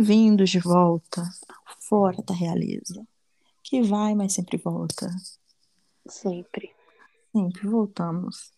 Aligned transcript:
Bem-vindos 0.00 0.48
de 0.48 0.58
volta 0.58 1.22
fora 1.78 2.22
da 2.22 2.32
realeza. 2.32 3.06
Que 3.62 3.82
vai, 3.82 4.14
mas 4.14 4.32
sempre 4.32 4.56
volta. 4.56 5.14
Sempre. 6.08 6.74
Sempre 7.30 7.68
voltamos. 7.68 8.50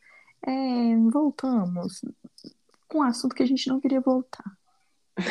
É, 0.46 0.96
voltamos 1.10 2.04
com 2.88 2.98
um 2.98 3.02
assunto 3.02 3.34
que 3.34 3.42
a 3.42 3.46
gente 3.46 3.68
não 3.68 3.80
queria 3.80 4.00
voltar. 4.00 4.56
a 5.18 5.22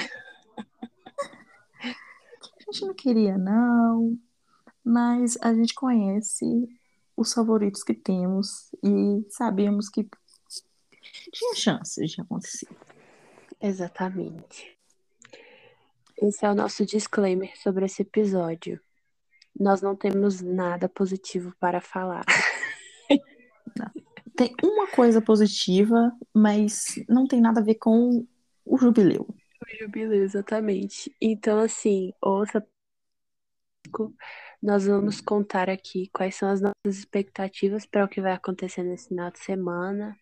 gente 2.65 2.85
não 2.85 2.93
queria, 2.93 3.37
não. 3.37 4.19
Mas 4.83 5.37
a 5.41 5.53
gente 5.53 5.73
conhece 5.73 6.67
os 7.15 7.31
favoritos 7.31 7.83
que 7.83 7.93
temos 7.93 8.69
e 8.83 9.25
sabemos 9.29 9.87
que 9.87 10.05
tinha 11.31 11.55
chances 11.55 12.11
de 12.11 12.19
acontecer. 12.19 12.67
Exatamente. 13.61 14.80
Esse 16.21 16.45
é 16.45 16.51
o 16.51 16.55
nosso 16.55 16.85
disclaimer 16.85 17.51
sobre 17.57 17.85
esse 17.85 18.03
episódio. 18.03 18.79
Nós 19.59 19.81
não 19.81 19.95
temos 19.95 20.39
nada 20.39 20.87
positivo 20.87 21.51
para 21.59 21.81
falar. 21.81 22.23
Tem 24.35 24.55
uma 24.63 24.87
coisa 24.87 25.19
positiva, 25.19 26.11
mas 26.33 27.03
não 27.09 27.27
tem 27.27 27.41
nada 27.41 27.59
a 27.59 27.63
ver 27.63 27.75
com 27.75 28.25
o 28.63 28.77
jubileu. 28.77 29.27
O 29.29 29.77
jubileu, 29.79 30.23
exatamente. 30.23 31.11
Então, 31.19 31.57
assim, 31.57 32.13
ouça. 32.21 32.65
Nós 34.61 34.85
vamos 34.85 35.21
contar 35.21 35.69
aqui 35.71 36.07
quais 36.13 36.35
são 36.35 36.49
as 36.49 36.61
nossas 36.61 36.99
expectativas 36.99 37.85
para 37.85 38.05
o 38.05 38.07
que 38.07 38.21
vai 38.21 38.33
acontecer 38.33 38.83
nesse 38.83 39.09
final 39.09 39.31
de 39.31 39.39
semana. 39.39 40.15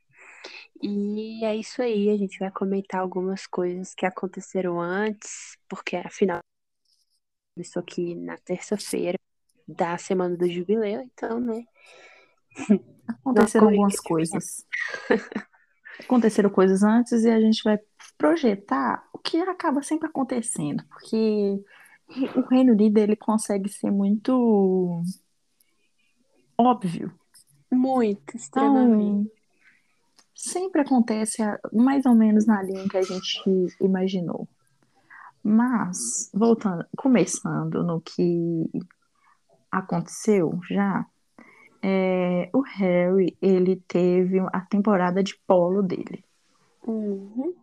E 0.81 1.43
é 1.43 1.55
isso 1.55 1.81
aí, 1.81 2.09
a 2.09 2.17
gente 2.17 2.39
vai 2.39 2.51
comentar 2.51 3.01
algumas 3.01 3.45
coisas 3.45 3.93
que 3.93 4.05
aconteceram 4.05 4.79
antes, 4.79 5.57
porque 5.67 5.95
afinal 5.97 6.39
isso 7.57 7.77
aqui 7.77 8.15
na 8.15 8.37
terça-feira 8.37 9.19
da 9.67 9.97
semana 9.97 10.35
do 10.35 10.49
jubileu, 10.49 11.01
então, 11.01 11.39
né? 11.39 11.63
Aconteceram 13.07 13.67
algumas 13.67 13.99
coisas. 13.99 14.65
Aconteceram 15.99 16.49
coisas 16.49 16.83
antes 16.83 17.23
e 17.23 17.29
a 17.29 17.39
gente 17.39 17.61
vai 17.63 17.77
projetar 18.17 19.07
o 19.13 19.17
que 19.17 19.37
acaba 19.37 19.81
sempre 19.81 20.07
acontecendo, 20.07 20.83
porque 20.87 21.61
o 22.35 22.41
Reino 22.49 22.73
Unido 22.73 22.97
ele 22.97 23.15
consegue 23.15 23.69
ser 23.69 23.91
muito 23.91 25.03
óbvio. 26.57 27.13
Muito, 27.71 28.35
extremamente. 28.35 29.29
Então, 29.29 29.38
sempre 30.39 30.81
acontece 30.81 31.43
mais 31.73 32.05
ou 32.05 32.15
menos 32.15 32.45
na 32.45 32.63
linha 32.63 32.87
que 32.87 32.97
a 32.97 33.01
gente 33.01 33.41
imaginou. 33.81 34.47
Mas, 35.43 36.31
voltando, 36.33 36.85
começando 36.95 37.83
no 37.83 37.99
que 37.99 38.69
aconteceu 39.69 40.59
já, 40.69 41.05
é, 41.81 42.49
o 42.53 42.61
Harry, 42.61 43.37
ele 43.41 43.83
teve 43.87 44.39
a 44.39 44.61
temporada 44.61 45.21
de 45.21 45.35
polo 45.45 45.81
dele. 45.81 46.23
Uhum. 46.87 47.53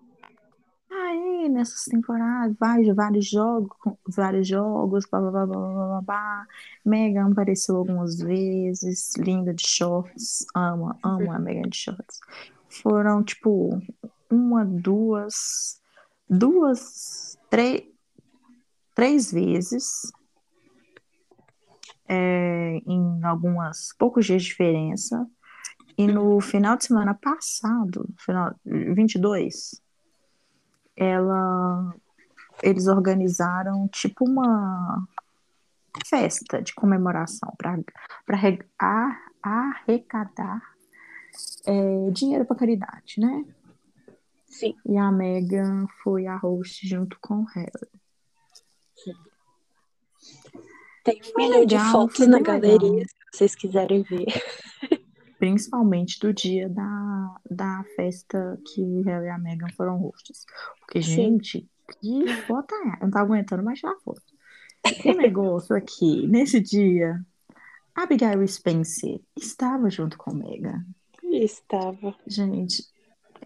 Aí, 0.90 1.48
nessas 1.48 1.84
temporadas, 1.84 2.56
vários, 2.58 2.94
vários 2.94 3.26
jogos, 3.28 3.76
vários 4.06 4.48
jogos, 4.48 5.06
blá, 5.10 5.20
blá, 5.20 5.30
blá, 5.30 5.46
blá, 5.46 5.58
blá, 5.58 6.02
blá. 6.02 6.46
Megan 6.84 7.30
apareceu 7.32 7.76
algumas 7.76 8.18
vezes, 8.18 9.14
linda 9.16 9.52
de 9.52 9.66
shorts, 9.66 10.46
ama, 10.54 10.98
amo 11.02 11.32
a 11.32 11.38
Megan 11.38 11.68
de 11.68 11.76
shorts 11.76 12.20
foram, 12.80 13.22
tipo, 13.22 13.70
uma, 14.30 14.64
duas, 14.64 15.80
duas, 16.28 17.38
três, 17.50 17.82
três 18.94 19.32
vezes 19.32 20.12
é, 22.08 22.80
em 22.86 23.24
algumas 23.24 23.92
poucos 23.98 24.26
dias 24.26 24.42
de 24.42 24.48
diferença. 24.48 25.26
E 25.98 26.06
no 26.06 26.40
final 26.40 26.76
de 26.76 26.84
semana 26.84 27.14
passado, 27.14 28.06
final 28.18 28.54
22, 28.64 29.80
ela 30.94 31.94
eles 32.62 32.86
organizaram 32.86 33.86
tipo 33.88 34.24
uma 34.24 35.06
festa 36.06 36.62
de 36.62 36.74
comemoração 36.74 37.54
para 37.56 37.78
arrecadar 39.42 40.75
é, 41.66 42.10
dinheiro 42.10 42.44
para 42.44 42.56
caridade, 42.56 43.16
né? 43.18 43.44
Sim. 44.46 44.74
E 44.86 44.96
a 44.96 45.10
Megan 45.12 45.86
foi 46.02 46.26
a 46.26 46.36
host 46.36 46.86
junto 46.86 47.18
com 47.20 47.40
o 47.40 47.44
Harry. 47.44 47.70
Tem 51.04 51.20
um 51.22 51.36
milhão 51.36 51.64
de 51.64 51.78
fotos 51.92 52.26
na 52.26 52.40
galeria, 52.40 53.04
se 53.06 53.14
vocês 53.32 53.54
quiserem 53.54 54.02
ver. 54.02 54.26
Principalmente 55.38 56.18
do 56.18 56.32
dia 56.32 56.68
da, 56.68 57.36
da 57.48 57.84
festa 57.94 58.58
que 58.66 59.02
Harry 59.02 59.26
e 59.26 59.30
a 59.30 59.38
Megan 59.38 59.68
foram 59.76 59.98
hosts. 59.98 60.46
Porque, 60.80 61.02
Sim. 61.02 61.14
gente, 61.14 61.70
que 62.00 62.26
foto 62.46 62.74
é? 62.74 62.96
Eu 62.96 63.02
não 63.02 63.10
tava 63.10 63.26
aguentando 63.26 63.62
mais 63.62 63.78
tirar 63.78 63.94
foto. 64.00 64.22
O 65.04 65.12
negócio 65.12 65.76
aqui, 65.76 66.26
nesse 66.26 66.60
dia, 66.60 67.20
Abigail 67.94 68.46
Spencer 68.46 69.20
estava 69.36 69.90
junto 69.90 70.16
com 70.18 70.34
Megan. 70.34 70.84
Estava. 71.44 72.14
Gente, 72.26 72.84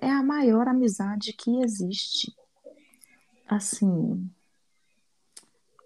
é 0.00 0.08
a 0.08 0.22
maior 0.22 0.68
amizade 0.68 1.32
que 1.32 1.62
existe. 1.62 2.34
Assim. 3.48 4.30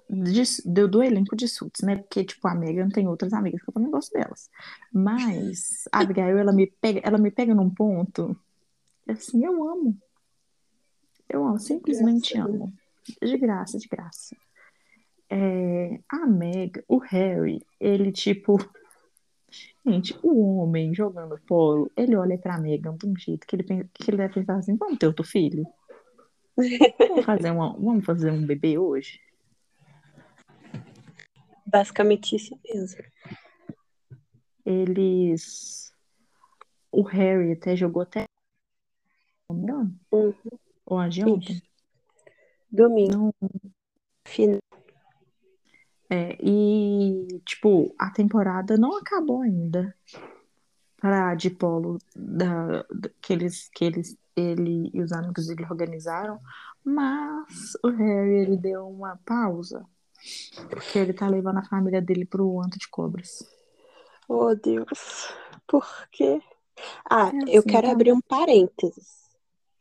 De, 0.09 0.87
do, 0.87 1.03
elenco 1.03 1.35
de 1.35 1.49
Suits, 1.49 1.81
né? 1.83 1.97
Porque, 1.97 2.25
tipo, 2.25 2.47
a 2.47 2.55
Megan 2.55 2.89
tem 2.89 3.09
outras 3.09 3.33
amigas 3.33 3.63
que 3.63 3.71
eu 3.71 3.75
também 3.75 3.91
gosto 3.91 4.13
delas. 4.13 4.51
Mas 4.93 5.89
a 5.91 6.01
Abigail, 6.01 6.39
ela 6.39 6.53
me 6.53 6.67
pega, 6.67 7.01
ela 7.03 7.19
me 7.19 7.31
pega 7.31 7.55
num 7.55 7.71
ponto. 7.71 8.37
Assim, 9.09 9.45
eu 9.45 9.69
amo. 9.69 9.99
Eu 11.29 11.45
amo, 11.45 11.59
simplesmente 11.59 12.35
graça. 12.35 12.49
amo. 12.51 12.73
De 13.21 13.39
graça, 13.39 13.79
de 13.79 13.89
graça. 13.89 14.37
É, 15.31 15.99
a 16.09 16.27
Meg, 16.27 16.85
o 16.87 16.99
Harry, 16.99 17.65
ele, 17.81 18.13
tipo, 18.13 18.59
Gente, 19.87 20.19
o 20.23 20.59
homem 20.59 20.95
jogando 20.95 21.39
polo, 21.47 21.91
ele 21.97 22.17
olha 22.17 22.39
pra 22.39 22.59
Megan 22.59 22.97
de 22.97 23.07
um 23.07 23.17
jeito 23.17 23.47
que 23.47 23.57
ele, 23.57 23.63
pensa, 23.63 23.89
que 23.93 24.11
ele 24.11 24.17
deve 24.17 24.35
pensar 24.35 24.57
assim: 24.57 24.77
vamos 24.77 24.99
ter 24.99 25.07
outro 25.07 25.25
filho? 25.25 25.67
Vamos 26.57 27.25
fazer, 27.25 27.51
uma, 27.51 27.73
vamos 27.73 28.05
fazer 28.05 28.31
um 28.31 28.47
bebê 28.47 28.79
hoje? 28.79 29.21
Basicamente 31.67 32.37
isso 32.37 32.59
mesmo. 32.65 33.03
Eles. 34.65 35.93
O 36.91 37.03
Harry 37.03 37.53
até 37.53 37.77
jogou 37.77 38.03
até. 38.03 38.25
Não 39.51 39.59
engano? 39.59 40.01
Uhum. 40.13 40.35
Ou 40.87 40.99
a? 40.99 41.09
Domingo. 42.71 43.13
Não. 43.13 43.35
Final. 44.27 44.61
É, 46.15 46.37
e, 46.41 47.41
tipo, 47.45 47.93
a 47.99 48.09
temporada 48.09 48.77
não 48.77 48.97
acabou 48.97 49.43
ainda 49.43 49.93
para 50.97 51.35
de 51.35 51.51
polo 51.51 51.99
da, 52.15 52.83
da, 52.83 53.11
que, 53.21 53.33
eles, 53.33 53.69
que 53.75 53.85
eles, 53.85 54.17
ele 54.37 54.91
e 54.95 55.03
os 55.03 55.11
amigos 55.11 55.49
dele 55.49 55.67
organizaram, 55.69 56.39
mas 56.85 57.77
o 57.83 57.89
Harry 57.89 58.43
ele 58.43 58.57
deu 58.57 58.87
uma 58.87 59.19
pausa 59.27 59.85
porque 60.71 61.01
ele 61.01 61.13
tá 61.13 61.27
levando 61.27 61.59
a 61.59 61.65
família 61.65 62.01
dele 62.01 62.25
pro 62.25 62.61
anto 62.61 62.79
de 62.79 62.89
cobras. 62.89 63.45
Oh, 64.29 64.55
Deus. 64.55 65.35
Por 65.67 65.85
quê? 66.13 66.41
Ah, 67.11 67.27
é 67.27 67.39
assim, 67.39 67.51
eu 67.51 67.63
quero 67.65 67.89
tá... 67.89 67.93
abrir 67.93 68.13
um 68.13 68.21
parênteses. 68.21 69.25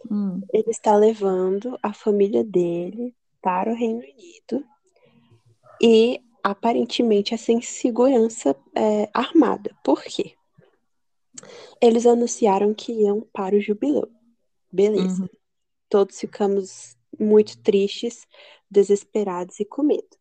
Hum. 0.09 0.41
Ele 0.51 0.71
está 0.71 0.95
levando 0.95 1.77
a 1.81 1.93
família 1.93 2.43
dele 2.43 3.15
para 3.39 3.71
o 3.71 3.75
Reino 3.75 3.99
Unido 3.99 4.65
e 5.81 6.21
aparentemente 6.43 7.33
é 7.33 7.37
sem 7.37 7.61
segurança 7.61 8.55
é, 8.75 9.09
armada. 9.13 9.75
Por 9.83 10.03
quê? 10.03 10.33
Eles 11.81 12.05
anunciaram 12.05 12.73
que 12.73 12.91
iam 12.91 13.21
para 13.33 13.55
o 13.55 13.61
jubileu. 13.61 14.11
Beleza. 14.71 15.23
Uhum. 15.23 15.29
Todos 15.89 16.19
ficamos 16.19 16.97
muito 17.19 17.57
tristes, 17.59 18.27
desesperados 18.69 19.59
e 19.59 19.65
com 19.65 19.83
medo. 19.83 20.17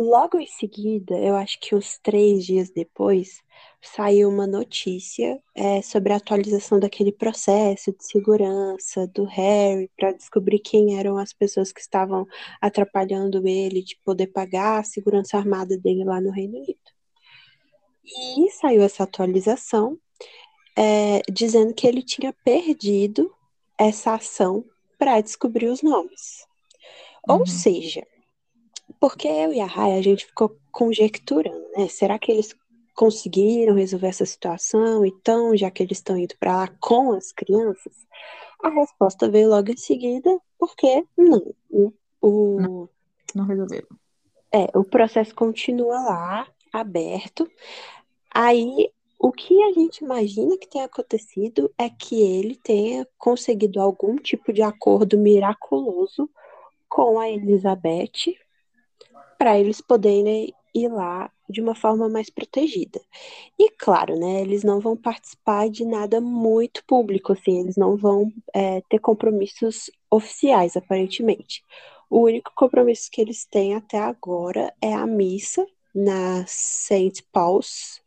Logo 0.00 0.38
em 0.38 0.46
seguida, 0.46 1.14
eu 1.18 1.36
acho 1.36 1.60
que 1.60 1.74
uns 1.74 1.98
três 1.98 2.46
dias 2.46 2.70
depois, 2.70 3.42
saiu 3.82 4.30
uma 4.30 4.46
notícia 4.46 5.38
é, 5.54 5.82
sobre 5.82 6.14
a 6.14 6.16
atualização 6.16 6.80
daquele 6.80 7.12
processo 7.12 7.92
de 7.92 8.02
segurança 8.02 9.06
do 9.08 9.24
Harry 9.24 9.90
para 9.98 10.12
descobrir 10.12 10.58
quem 10.60 10.98
eram 10.98 11.18
as 11.18 11.34
pessoas 11.34 11.70
que 11.70 11.82
estavam 11.82 12.26
atrapalhando 12.62 13.46
ele 13.46 13.82
de 13.82 13.94
poder 14.02 14.28
pagar 14.28 14.80
a 14.80 14.84
segurança 14.84 15.36
armada 15.36 15.76
dele 15.76 16.02
lá 16.02 16.18
no 16.18 16.30
Reino 16.30 16.56
Unido. 16.56 16.80
E 18.02 18.50
saiu 18.52 18.80
essa 18.80 19.02
atualização 19.02 19.98
é, 20.78 21.20
dizendo 21.30 21.74
que 21.74 21.86
ele 21.86 22.02
tinha 22.02 22.34
perdido 22.42 23.30
essa 23.76 24.14
ação 24.14 24.64
para 24.98 25.20
descobrir 25.20 25.66
os 25.66 25.82
nomes. 25.82 26.46
Uhum. 27.28 27.40
Ou 27.40 27.46
seja, 27.46 28.02
porque 29.00 29.26
eu 29.26 29.52
e 29.52 29.60
a 29.60 29.66
Rai, 29.66 29.98
a 29.98 30.02
gente 30.02 30.26
ficou 30.26 30.56
conjecturando, 30.70 31.66
né? 31.74 31.88
Será 31.88 32.18
que 32.18 32.30
eles 32.30 32.54
conseguiram 32.94 33.74
resolver 33.74 34.08
essa 34.08 34.26
situação? 34.26 35.06
Então, 35.06 35.56
já 35.56 35.70
que 35.70 35.82
eles 35.82 35.98
estão 35.98 36.18
indo 36.18 36.36
para 36.38 36.54
lá 36.54 36.68
com 36.78 37.12
as 37.12 37.32
crianças, 37.32 38.06
a 38.62 38.68
resposta 38.68 39.30
veio 39.30 39.48
logo 39.48 39.72
em 39.72 39.76
seguida, 39.76 40.38
porque 40.58 41.02
não. 41.16 41.54
O, 42.20 42.60
não, 42.60 42.88
não 43.34 43.46
resolveram. 43.46 43.88
É, 44.52 44.66
o 44.76 44.84
processo 44.84 45.34
continua 45.34 45.98
lá, 46.00 46.46
aberto. 46.70 47.50
Aí, 48.30 48.92
o 49.18 49.32
que 49.32 49.62
a 49.62 49.72
gente 49.72 50.04
imagina 50.04 50.58
que 50.58 50.68
tenha 50.68 50.84
acontecido 50.84 51.72
é 51.78 51.88
que 51.88 52.20
ele 52.20 52.54
tenha 52.56 53.08
conseguido 53.16 53.80
algum 53.80 54.16
tipo 54.16 54.52
de 54.52 54.60
acordo 54.60 55.16
miraculoso 55.16 56.28
com 56.86 57.18
a 57.18 57.30
Elizabeth 57.30 58.36
para 59.40 59.58
eles 59.58 59.80
poderem 59.80 60.52
ir 60.74 60.88
lá 60.88 61.32
de 61.48 61.62
uma 61.62 61.74
forma 61.74 62.10
mais 62.10 62.28
protegida. 62.28 63.00
E 63.58 63.70
claro, 63.70 64.14
né, 64.14 64.42
eles 64.42 64.62
não 64.62 64.80
vão 64.80 64.94
participar 64.94 65.70
de 65.70 65.82
nada 65.82 66.20
muito 66.20 66.84
público, 66.84 67.32
assim, 67.32 67.60
eles 67.60 67.74
não 67.74 67.96
vão 67.96 68.30
é, 68.54 68.82
ter 68.82 68.98
compromissos 68.98 69.90
oficiais, 70.10 70.76
aparentemente. 70.76 71.64
O 72.10 72.20
único 72.20 72.52
compromisso 72.54 73.08
que 73.10 73.18
eles 73.18 73.46
têm 73.46 73.74
até 73.74 73.98
agora 73.98 74.74
é 74.78 74.92
a 74.92 75.06
missa 75.06 75.66
na 75.94 76.44
St. 76.46 77.24
Paul's, 77.32 78.02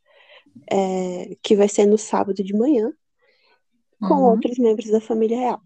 é, 0.70 1.36
que 1.42 1.56
vai 1.56 1.68
ser 1.68 1.88
no 1.88 1.98
sábado 1.98 2.44
de 2.44 2.56
manhã, 2.56 2.94
com 4.00 4.14
uhum. 4.14 4.30
outros 4.30 4.60
membros 4.60 4.92
da 4.92 5.02
família 5.02 5.40
real. 5.40 5.62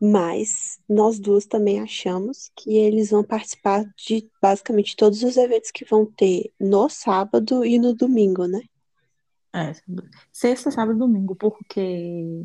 Mas 0.00 0.78
nós 0.88 1.18
duas 1.18 1.44
também 1.44 1.80
achamos 1.80 2.50
que 2.56 2.76
eles 2.76 3.10
vão 3.10 3.24
participar 3.24 3.84
de 3.96 4.30
basicamente 4.40 4.96
todos 4.96 5.22
os 5.22 5.36
eventos 5.36 5.70
que 5.70 5.84
vão 5.84 6.06
ter 6.06 6.52
no 6.58 6.88
sábado 6.88 7.64
e 7.64 7.78
no 7.78 7.94
domingo, 7.94 8.46
né? 8.46 8.60
É, 9.52 9.72
sexta, 10.32 10.70
sábado 10.70 10.96
e 10.96 10.98
domingo, 10.98 11.34
porque 11.34 12.44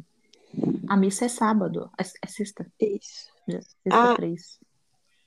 a 0.87 0.97
missa 0.97 1.25
é 1.25 1.29
sábado, 1.29 1.91
é, 1.97 2.03
é 2.03 2.27
sexta. 2.27 2.65
Isso. 2.79 3.31
Sexta 3.47 3.71
ah, 3.91 4.15
três. 4.15 4.59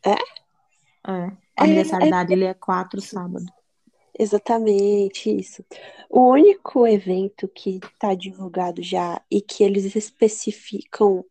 É? 0.05 0.15
É. 1.09 1.29
O 1.29 1.63
aniversário 1.63 2.07
é, 2.07 2.11
da 2.11 2.21
Adile 2.21 2.45
é 2.45 2.55
quatro 2.55 3.01
sábado. 3.01 3.47
Exatamente 4.19 5.31
isso. 5.31 5.65
O 6.09 6.31
único 6.31 6.87
evento 6.87 7.47
que 7.49 7.79
está 7.85 8.15
divulgado 8.15 8.83
já 8.83 9.21
e 9.31 9.43
que 9.43 9.63
eles 9.63 9.95
especificam 9.95 11.25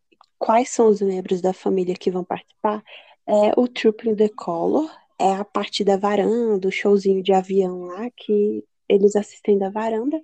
quais 0.45 0.69
são 0.69 0.89
os 0.89 1.01
membros 1.01 1.41
da 1.41 1.53
família 1.53 1.95
que 1.95 2.11
vão 2.11 2.23
participar 2.23 2.83
é 3.27 3.51
o 3.57 3.67
Trooping 3.67 4.15
the 4.15 4.29
Color, 4.29 4.87
é 5.17 5.33
a 5.33 5.43
parte 5.43 5.83
da 5.83 5.97
varanda, 5.97 6.67
o 6.67 6.71
showzinho 6.71 7.23
de 7.23 7.33
avião 7.33 7.85
lá 7.85 8.07
que 8.15 8.63
eles 8.87 9.15
assistem 9.15 9.57
da 9.57 9.71
varanda, 9.71 10.21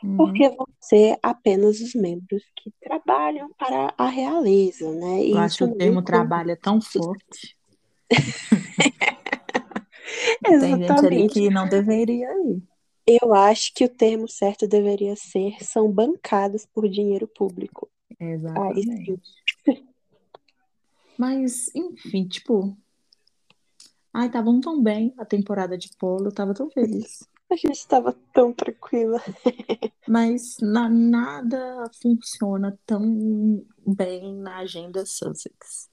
uhum. 0.00 0.16
porque 0.16 0.48
vão 0.50 0.68
ser 0.80 1.18
apenas 1.20 1.80
os 1.80 1.92
membros 1.92 2.44
que 2.54 2.72
trabalham 2.80 3.50
para 3.58 3.92
a 3.98 4.06
realeza, 4.06 4.92
né? 4.92 5.24
E 5.24 5.32
Eu 5.32 5.38
acho 5.38 5.58
que 5.58 5.64
o 5.64 5.74
termo 5.74 6.02
trabalho 6.02 6.52
é 6.52 6.56
tão 6.56 6.80
forte. 6.80 7.56
Tem 10.44 10.60
gente 10.60 10.92
ali 10.92 11.28
que 11.28 11.50
não 11.50 11.68
deveria 11.68 12.30
ir. 12.46 12.62
Eu 13.04 13.34
acho 13.34 13.74
que 13.74 13.84
o 13.84 13.88
termo 13.88 14.28
certo 14.28 14.68
deveria 14.68 15.16
ser 15.16 15.56
são 15.64 15.90
bancados 15.90 16.64
por 16.64 16.88
dinheiro 16.88 17.26
público. 17.26 17.90
Exatamente. 18.18 19.20
Mas, 21.18 21.74
enfim, 21.74 22.26
tipo. 22.26 22.76
Ai, 24.12 24.26
estavam 24.26 24.60
tão 24.60 24.82
bem 24.82 25.12
a 25.18 25.24
temporada 25.24 25.76
de 25.76 25.90
polo, 25.98 26.26
eu 26.26 26.32
tava 26.32 26.54
tão 26.54 26.70
feliz. 26.70 27.28
A 27.50 27.56
gente 27.56 27.76
estava 27.76 28.12
tão 28.32 28.52
tranquila. 28.52 29.20
Mas 30.08 30.56
na, 30.60 30.88
nada 30.88 31.90
funciona 32.00 32.78
tão 32.86 33.64
bem 33.86 34.34
na 34.36 34.58
agenda 34.58 35.04
Sussex. 35.04 35.90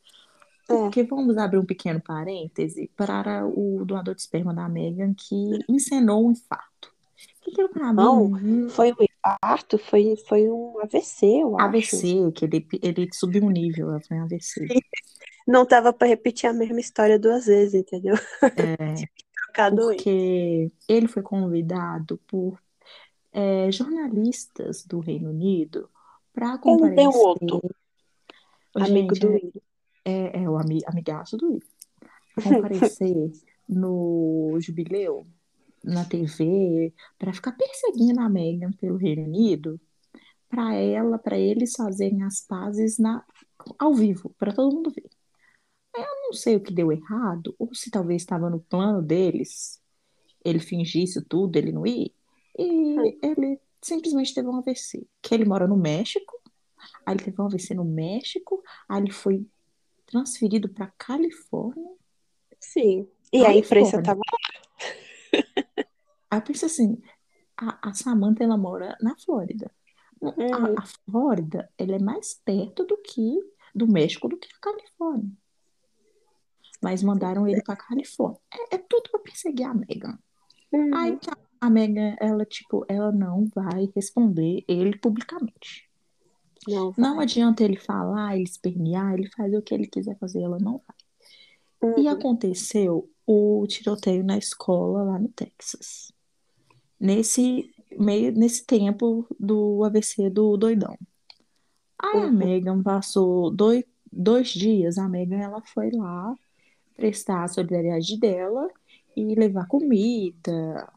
É. 0.70 0.74
Porque 0.76 1.04
vamos 1.04 1.38
abrir 1.38 1.58
um 1.58 1.66
pequeno 1.66 2.02
parêntese 2.02 2.90
para 2.96 3.46
o 3.46 3.84
doador 3.86 4.16
de 4.16 4.22
esperma 4.22 4.54
da 4.54 4.70
Megan 4.70 5.14
que 5.14 5.36
encenou 5.68 6.28
um 6.28 6.32
infarto. 6.32 6.94
Que 7.42 7.52
deu 7.52 7.70
pra 7.70 7.92
Não, 7.92 8.30
mim... 8.30 8.70
foi 8.70 8.92
um 8.92 8.96
infarto, 9.22 9.78
foi, 9.78 10.16
foi 10.28 10.50
um 10.50 10.80
AVC, 10.80 11.26
eu 11.26 11.60
AVC, 11.60 11.96
acho. 11.96 12.32
que 12.32 12.46
ele, 12.46 12.68
ele 12.82 13.10
subiu 13.14 13.44
um 13.44 13.50
nível, 13.50 13.88
foi 14.08 14.18
um 14.18 14.24
AVC. 14.24 14.68
Não 15.48 15.66
tava 15.66 15.94
para 15.94 16.08
repetir 16.08 16.50
a 16.50 16.54
mesma 16.54 16.80
história 16.80 17.20
duas 17.20 17.46
vezes, 17.46 17.74
entendeu? 17.74 18.16
É, 18.44 19.08
porque 19.76 20.72
ele 20.88 21.08
foi 21.08 21.22
convidado 21.22 22.20
por 22.28 22.60
é, 23.32 23.72
jornalistas 23.72 24.86
do 24.86 25.00
Reino 25.00 25.30
Unido 25.30 25.90
para 26.34 26.58
comparecer. 26.58 27.08
Um 27.08 27.18
outro. 27.18 27.62
Amigo 28.76 29.14
do 29.16 29.30
Will. 29.30 29.54
É, 30.06 30.42
é, 30.42 30.50
o 30.50 30.58
ami, 30.58 30.80
amigaço 30.86 31.38
do 31.38 31.48
Will. 31.48 31.64
Comparecer 32.42 33.32
no 33.68 34.58
jubileu 34.60 35.28
na 35.83 36.06
TV 36.06 36.94
para 37.18 37.33
ficar 37.33 37.54
perseguindo 37.54 38.19
a 38.19 38.30
Meghan 38.30 38.72
pelo 38.74 38.98
Reino 38.98 39.24
Unido, 39.24 39.80
para 40.50 40.75
ela, 40.75 41.18
para 41.18 41.38
eles 41.38 41.74
fazerem 41.75 42.24
as 42.24 42.42
pazes 42.42 43.00
na, 43.00 43.24
ao 43.80 43.94
vivo, 43.94 44.33
para 44.38 44.54
todo 44.54 44.75
mundo 44.75 44.92
ver. 44.92 45.10
Eu 45.95 46.24
não 46.24 46.33
sei 46.33 46.56
o 46.56 46.62
que 46.62 46.74
deu 46.74 46.92
errado, 46.92 47.56
ou 47.57 47.74
se 47.74 47.89
talvez 47.89 48.22
estava 48.22 48.50
no 48.50 48.60
plano 48.60 49.01
deles, 49.01 49.81
ele 50.44 50.60
fingisse 50.60 51.24
tudo, 51.24 51.56
ele 51.56 51.72
não 51.72 51.86
ir, 51.86 52.13
e 52.57 53.18
ele 53.22 53.60
simplesmente 53.81 54.34
teve 54.34 54.48
um 54.48 54.57
AVC. 54.57 55.06
Que 55.22 55.34
ele 55.34 55.45
mora 55.45 55.68
no 55.68 55.77
México, 55.77 56.42
aí 57.06 57.16
ele 57.16 57.24
teve 57.24 57.42
um 57.42 57.45
AVC 57.45 57.74
no 57.74 57.86
México, 57.86 58.62
aí 58.88 59.01
ele 59.01 59.12
foi 59.12 59.45
transferido 60.06 60.69
para 60.69 60.92
Califórnia. 60.98 61.92
Sim, 62.60 63.07
e 63.31 63.42
Califórnia. 63.42 63.48
a 63.50 63.57
imprensa 63.57 64.00
estava 64.00 64.19
lá. 64.19 64.50
Aí 66.31 66.42
eu 66.48 66.66
assim, 66.66 66.98
a, 67.57 67.89
a 67.89 67.94
Samantha 67.94 68.42
ela 68.45 68.56
mora 68.57 68.98
na 69.01 69.18
Flórida. 69.18 69.69
Uhum. 70.22 70.75
A, 70.78 70.81
a, 70.81 70.86
Flórida, 71.10 71.70
ela 71.77 71.96
é 71.96 72.00
mais 72.00 72.39
perto 72.46 72.86
do 72.86 72.98
que 72.98 73.38
do 73.75 73.86
México 73.86 74.29
do 74.29 74.38
que 74.38 74.48
a 74.48 74.60
Califórnia. 74.60 75.32
Mas 76.82 77.03
mandaram 77.03 77.46
ele 77.46 77.62
para 77.62 77.75
Califórnia. 77.75 78.39
É, 78.53 78.75
é 78.75 78.77
tudo 78.77 79.10
para 79.12 79.20
perseguir 79.20 79.67
a 79.67 79.74
Megan. 79.74 80.17
Uhum. 80.72 80.96
Aí 80.96 81.20
a, 81.27 81.67
a 81.67 81.70
Megan, 81.70 82.15
ela 82.20 82.46
tipo, 82.46 82.86
ela 82.88 83.12
não 83.12 83.46
vai 83.53 83.91
responder 83.94 84.63
ele 84.67 84.98
publicamente. 84.98 85.89
Não, 86.65 86.94
não 86.98 87.20
adianta 87.20 87.63
ele 87.63 87.77
falar, 87.77 88.36
ele 88.36 88.44
espernear, 88.44 89.15
ele 89.15 89.29
fazer 89.32 89.58
o 89.58 89.62
que 89.62 89.74
ele 89.74 89.88
quiser 89.88 90.17
fazer, 90.17 90.44
ela 90.44 90.60
não 90.60 90.82
vai. 90.88 91.91
Uhum. 91.91 92.00
E 92.00 92.08
aconteceu 92.08 93.10
o 93.25 93.65
tiroteio 93.67 94.24
na 94.24 94.38
escola 94.38 95.03
lá 95.03 95.20
no 95.20 95.27
Texas 95.29 96.13
nesse 97.01 97.74
meio 97.98 98.31
nesse 98.31 98.63
tempo 98.65 99.25
do 99.39 99.84
AVC 99.84 100.29
do 100.29 100.55
doidão. 100.55 100.96
A 101.98 102.17
uhum. 102.17 102.31
Megan 102.31 102.81
passou 102.81 103.51
dois, 103.51 103.84
dois 104.12 104.50
dias, 104.50 104.98
a 104.98 105.10
Megan 105.10 105.39
ela 105.39 105.62
foi 105.62 105.91
lá 105.91 106.34
prestar 106.96 107.43
a 107.43 107.48
solidariedade 107.48 108.17
dela 108.20 108.70
e 109.15 109.36
levar 109.36 109.67
comida, 109.67 110.88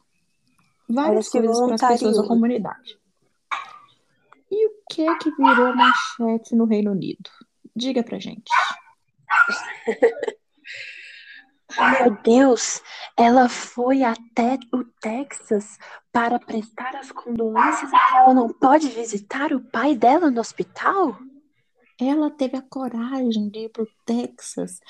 várias 0.89 1.29
coisas 1.29 1.59
para 1.59 1.75
as 1.75 1.81
pessoas 1.81 2.17
da 2.17 2.27
comunidade. 2.27 2.99
E 4.51 4.69
o 4.69 4.73
que 4.91 5.03
é 5.03 5.19
que 5.19 5.31
virou 5.31 5.75
manchete 5.75 6.55
no 6.55 6.65
Reino 6.65 6.93
Unido? 6.93 7.31
Diga 7.75 8.03
pra 8.05 8.19
gente. 8.19 8.51
Meu 11.79 12.17
Deus, 12.23 12.83
ela 13.17 13.49
foi 13.49 14.03
até 14.03 14.59
o 14.73 14.85
Texas 15.01 15.79
para 16.13 16.39
prestar 16.39 16.95
as 16.97 17.11
condolências 17.11 17.91
ela 18.15 18.33
não 18.33 18.49
pode 18.49 18.89
visitar 18.89 19.53
o 19.53 19.61
pai 19.61 19.97
dela 19.97 20.31
no 20.31 20.41
hospital? 20.41 21.19
Ela 22.01 22.31
teve 22.31 22.57
a 22.57 22.63
coragem 22.63 23.49
de 23.49 23.61
ir 23.61 23.69
para 23.71 23.83
o 23.83 23.89
Texas 24.05 24.81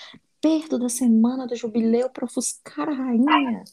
perto 0.40 0.78
da 0.78 0.88
semana 0.88 1.46
do 1.46 1.56
jubileu 1.56 2.10
para 2.10 2.26
ofuscar 2.26 2.88
a 2.88 2.92
rainha. 2.92 3.64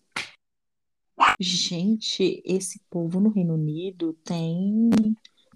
Gente, 1.40 2.42
esse 2.46 2.80
povo 2.90 3.20
no 3.20 3.30
Reino 3.30 3.56
Unido 3.56 4.14
tem 4.24 4.90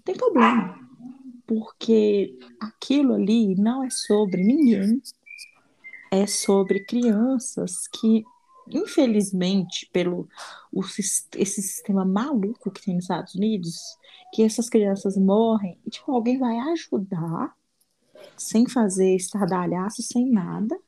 tem 0.04 0.14
problema. 0.14 0.78
Porque 1.46 2.38
aquilo 2.60 3.14
ali 3.14 3.54
não 3.54 3.84
é 3.84 3.90
sobre 3.90 4.42
ninguém 4.42 5.00
é 6.10 6.26
sobre 6.26 6.84
crianças 6.84 7.88
que, 7.88 8.24
infelizmente, 8.68 9.88
pelo 9.92 10.28
o, 10.72 10.82
esse 10.82 11.62
sistema 11.62 12.04
maluco 12.04 12.70
que 12.70 12.82
tem 12.82 12.94
nos 12.94 13.04
Estados 13.04 13.34
Unidos, 13.34 13.76
que 14.32 14.42
essas 14.42 14.68
crianças 14.68 15.16
morrem 15.16 15.78
e 15.86 15.90
tipo, 15.90 16.12
alguém 16.12 16.38
vai 16.38 16.58
ajudar 16.72 17.54
sem 18.36 18.68
fazer 18.68 19.14
estardalhaço, 19.14 20.02
sem 20.02 20.30
nada. 20.30 20.78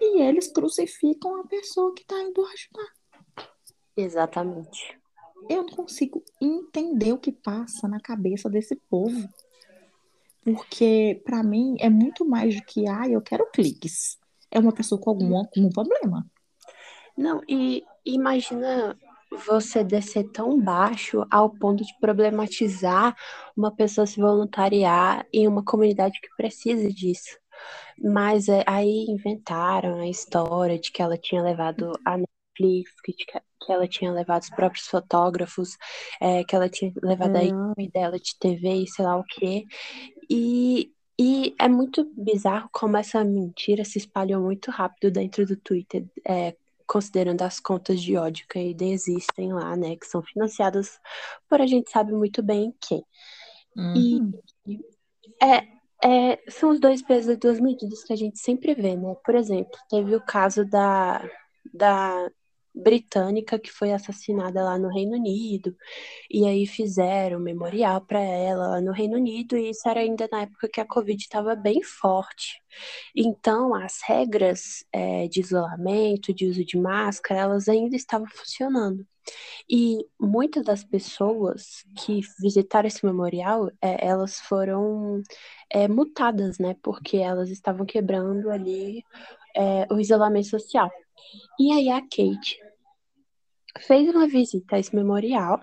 e 0.00 0.20
eles 0.20 0.48
crucificam 0.48 1.40
a 1.40 1.46
pessoa 1.46 1.94
que 1.94 2.02
está 2.02 2.20
indo 2.20 2.44
ajudar. 2.44 2.92
Exatamente. 3.96 4.98
Eu 5.48 5.64
não 5.64 5.70
consigo 5.70 6.24
entender 6.40 7.12
o 7.12 7.18
que 7.18 7.30
passa 7.30 7.86
na 7.86 8.00
cabeça 8.00 8.48
desse 8.48 8.74
povo. 8.74 9.28
Porque, 10.44 11.20
para 11.24 11.42
mim, 11.42 11.76
é 11.78 11.88
muito 11.88 12.24
mais 12.24 12.56
do 12.56 12.62
que, 12.64 12.88
ah, 12.88 13.08
eu 13.08 13.20
quero 13.20 13.48
cliques. 13.52 14.18
É 14.52 14.58
uma 14.58 14.72
pessoa 14.72 15.00
com 15.00 15.10
algum, 15.10 15.36
algum 15.36 15.68
problema. 15.70 16.24
Não, 17.16 17.40
e 17.48 17.82
imagina 18.04 18.96
você 19.46 19.82
descer 19.82 20.30
tão 20.30 20.60
baixo 20.60 21.26
ao 21.30 21.50
ponto 21.50 21.84
de 21.84 21.92
problematizar 21.98 23.16
uma 23.56 23.74
pessoa 23.74 24.06
se 24.06 24.20
voluntariar 24.20 25.26
em 25.32 25.48
uma 25.48 25.64
comunidade 25.64 26.20
que 26.20 26.28
precisa 26.36 26.92
disso. 26.92 27.38
Mas 27.98 28.48
é, 28.48 28.62
aí 28.66 29.06
inventaram 29.08 30.00
a 30.00 30.08
história 30.08 30.78
de 30.78 30.90
que 30.90 31.02
ela 31.02 31.16
tinha 31.16 31.42
levado 31.42 31.92
a 32.04 32.18
Netflix, 32.18 32.90
que, 33.02 33.12
que 33.12 33.72
ela 33.72 33.86
tinha 33.88 34.12
levado 34.12 34.42
os 34.42 34.50
próprios 34.50 34.86
fotógrafos, 34.86 35.76
é, 36.20 36.44
que 36.44 36.54
ela 36.54 36.68
tinha 36.68 36.92
levado 37.02 37.36
a 37.36 37.44
equipe 37.44 37.90
dela 37.92 38.18
de 38.18 38.38
TV 38.38 38.82
e 38.82 38.88
sei 38.88 39.04
lá 39.04 39.16
o 39.16 39.24
quê. 39.24 39.64
E, 40.28 40.92
e 41.24 41.54
é 41.56 41.68
muito 41.68 42.04
bizarro 42.16 42.68
como 42.72 42.96
essa 42.96 43.22
mentira 43.22 43.84
se 43.84 43.96
espalhou 43.96 44.42
muito 44.42 44.72
rápido 44.72 45.08
dentro 45.08 45.46
do 45.46 45.54
Twitter, 45.54 46.04
é, 46.26 46.56
considerando 46.84 47.42
as 47.42 47.60
contas 47.60 48.02
de 48.02 48.16
ódio 48.16 48.44
que 48.50 48.58
ainda 48.58 48.84
existem 48.84 49.52
lá, 49.52 49.76
né, 49.76 49.94
que 49.94 50.04
são 50.04 50.20
financiadas 50.20 50.98
por 51.48 51.60
a 51.60 51.66
gente 51.68 51.92
sabe 51.92 52.10
muito 52.12 52.42
bem 52.42 52.74
quem. 52.80 53.04
Uhum. 53.76 54.32
E 54.66 54.80
é, 55.40 55.62
é, 56.04 56.42
são 56.50 56.70
os 56.70 56.80
dois 56.80 57.00
pesos 57.00 57.34
e 57.34 57.36
duas 57.36 57.60
medidas 57.60 58.02
que 58.02 58.12
a 58.12 58.16
gente 58.16 58.40
sempre 58.40 58.74
vê, 58.74 58.96
né? 58.96 59.14
Por 59.24 59.36
exemplo, 59.36 59.78
teve 59.88 60.16
o 60.16 60.20
caso 60.20 60.64
da, 60.64 61.24
da 61.72 62.32
britânica 62.74 63.58
que 63.58 63.70
foi 63.70 63.92
assassinada 63.92 64.62
lá 64.62 64.78
no 64.78 64.88
Reino 64.88 65.12
Unido, 65.16 65.76
e 66.30 66.46
aí 66.46 66.66
fizeram 66.66 67.38
um 67.38 67.42
memorial 67.42 68.00
para 68.00 68.20
ela 68.20 68.68
lá 68.68 68.80
no 68.80 68.92
Reino 68.92 69.16
Unido, 69.16 69.56
e 69.56 69.70
isso 69.70 69.88
era 69.88 70.00
ainda 70.00 70.28
na 70.30 70.42
época 70.42 70.68
que 70.68 70.80
a 70.80 70.86
Covid 70.86 71.20
estava 71.20 71.54
bem 71.54 71.82
forte. 71.82 72.62
Então, 73.14 73.74
as 73.74 74.00
regras 74.06 74.84
é, 74.92 75.28
de 75.28 75.40
isolamento, 75.40 76.32
de 76.32 76.46
uso 76.46 76.64
de 76.64 76.78
máscara, 76.78 77.40
elas 77.40 77.68
ainda 77.68 77.96
estavam 77.96 78.26
funcionando. 78.28 79.06
E 79.68 79.98
muitas 80.20 80.64
das 80.64 80.84
pessoas 80.84 81.84
que 81.96 82.20
visitaram 82.40 82.88
esse 82.88 83.04
memorial, 83.04 83.70
é, 83.80 84.06
elas 84.06 84.40
foram 84.40 85.22
é, 85.70 85.86
multadas, 85.88 86.58
né? 86.58 86.76
Porque 86.82 87.18
elas 87.18 87.50
estavam 87.50 87.86
quebrando 87.86 88.50
ali 88.50 89.04
é, 89.56 89.86
o 89.92 90.00
isolamento 90.00 90.48
social. 90.48 90.90
E 91.58 91.72
aí 91.72 91.90
a 91.90 92.00
Kate 92.00 92.58
fez 93.86 94.08
uma 94.08 94.26
visita 94.26 94.76
a 94.76 94.78
esse 94.78 94.94
memorial. 94.94 95.60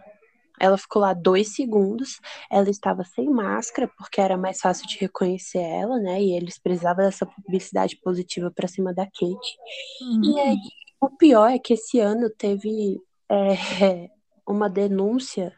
Ela 0.59 0.77
ficou 0.77 1.01
lá 1.01 1.13
dois 1.13 1.55
segundos. 1.55 2.19
Ela 2.51 2.69
estava 2.69 3.03
sem 3.03 3.29
máscara, 3.29 3.89
porque 3.97 4.19
era 4.19 4.37
mais 4.37 4.59
fácil 4.59 4.87
de 4.87 4.97
reconhecer 4.97 5.59
ela, 5.59 5.97
né? 5.99 6.21
E 6.21 6.35
eles 6.35 6.59
precisavam 6.59 7.05
dessa 7.05 7.25
publicidade 7.25 7.97
positiva 7.97 8.51
para 8.51 8.67
cima 8.67 8.93
da 8.93 9.05
Kate. 9.05 9.57
Uhum. 10.01 10.21
E 10.23 10.39
aí, 10.39 10.57
o 10.99 11.09
pior 11.09 11.49
é 11.49 11.59
que 11.59 11.73
esse 11.73 11.99
ano 11.99 12.29
teve 12.29 12.99
é, 13.29 14.09
uma 14.47 14.69
denúncia 14.69 15.53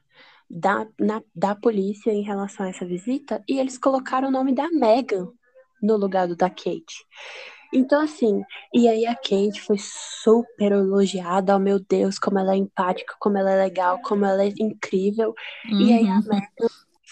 da, 0.50 0.86
na, 1.00 1.24
da 1.34 1.56
polícia 1.56 2.12
em 2.12 2.22
relação 2.22 2.66
a 2.66 2.70
essa 2.70 2.86
visita 2.86 3.42
e 3.48 3.58
eles 3.58 3.78
colocaram 3.78 4.28
o 4.28 4.32
nome 4.32 4.54
da 4.54 4.70
Megan 4.70 5.32
no 5.82 5.96
lugar 5.96 6.28
do 6.28 6.36
da 6.36 6.50
Kate. 6.50 7.06
Então, 7.74 8.02
assim, 8.02 8.44
e 8.74 8.88
aí 8.88 9.06
a 9.06 9.16
Kate 9.16 9.62
foi 9.62 9.78
super 9.80 10.72
elogiada, 10.72 11.56
oh 11.56 11.60
meu 11.60 11.80
Deus, 11.80 12.20
como 12.20 12.40
ela 12.40 12.54
é 12.54 12.58
empática, 12.58 13.16
como 13.20 13.38
ela 13.38 13.52
é 13.52 13.64
legal, 13.64 14.00
como 14.04 14.26
ela 14.26 14.44
é 14.44 14.52
incrível. 14.60 15.34
Uhum. 15.70 15.82
E 15.82 15.94
aí 15.94 16.08
a 16.08 16.16
uhum. 16.16 16.24
Megan 16.28 16.70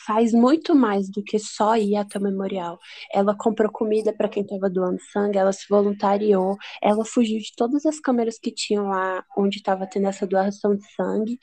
faz 0.10 0.34
muito 0.34 0.74
mais 0.76 1.08
do 1.08 1.24
que 1.24 1.38
só 1.38 1.78
ir 1.78 1.96
até 1.96 2.18
o 2.18 2.22
memorial. 2.22 2.80
Ela 3.14 3.36
comprou 3.38 3.72
comida 3.72 4.12
para 4.12 4.28
quem 4.28 4.42
estava 4.42 4.68
doando 4.68 5.00
sangue, 5.12 5.38
ela 5.38 5.52
se 5.52 5.68
voluntariou, 5.70 6.58
ela 6.82 7.06
fugiu 7.06 7.38
de 7.40 7.54
todas 7.56 7.86
as 7.86 8.00
câmeras 8.00 8.40
que 8.40 8.52
tinham 8.52 8.88
lá 8.88 9.24
onde 9.38 9.58
estava 9.58 9.86
tendo 9.86 10.08
essa 10.08 10.26
doação 10.26 10.76
de 10.76 10.84
sangue. 10.94 11.40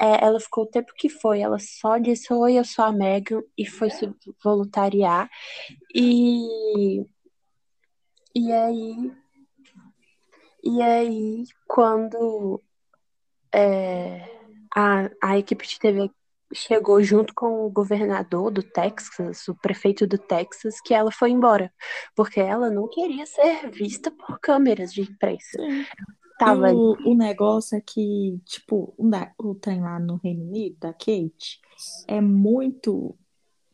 É, 0.00 0.24
ela 0.24 0.40
ficou 0.40 0.64
o 0.64 0.66
tempo 0.66 0.92
que 0.96 1.08
foi, 1.08 1.40
ela 1.40 1.58
só 1.60 1.98
disse: 1.98 2.32
Oi, 2.32 2.58
eu 2.58 2.64
sou 2.64 2.84
a 2.84 2.92
Megan, 2.92 3.40
e 3.56 3.64
foi 3.64 3.90
se 3.90 4.10
voluntariar. 4.42 5.28
E. 5.94 7.04
E 8.38 8.52
aí. 8.52 9.12
E 10.62 10.80
aí, 10.80 11.44
quando 11.66 12.62
é, 13.52 14.22
a, 14.72 15.10
a 15.20 15.38
equipe 15.38 15.66
de 15.66 15.76
TV 15.76 16.08
chegou 16.54 17.02
junto 17.02 17.34
com 17.34 17.66
o 17.66 17.70
governador 17.70 18.52
do 18.52 18.62
Texas, 18.62 19.48
o 19.48 19.56
prefeito 19.56 20.06
do 20.06 20.16
Texas, 20.16 20.80
que 20.80 20.94
ela 20.94 21.10
foi 21.10 21.30
embora, 21.30 21.72
porque 22.14 22.38
ela 22.38 22.70
não 22.70 22.88
queria 22.88 23.26
ser 23.26 23.70
vista 23.72 24.08
por 24.12 24.38
câmeras 24.38 24.92
de 24.92 25.02
imprensa. 25.02 25.58
Tava... 26.38 26.72
O, 26.72 26.96
o 27.10 27.14
negócio 27.16 27.76
é 27.76 27.80
que, 27.80 28.40
tipo, 28.44 28.94
o 29.36 29.54
trem 29.56 29.80
lá 29.80 29.98
no 29.98 30.14
Reino 30.14 30.44
Unido, 30.44 30.76
da 30.78 30.92
Kate, 30.92 31.60
é 32.06 32.20
muito 32.20 33.18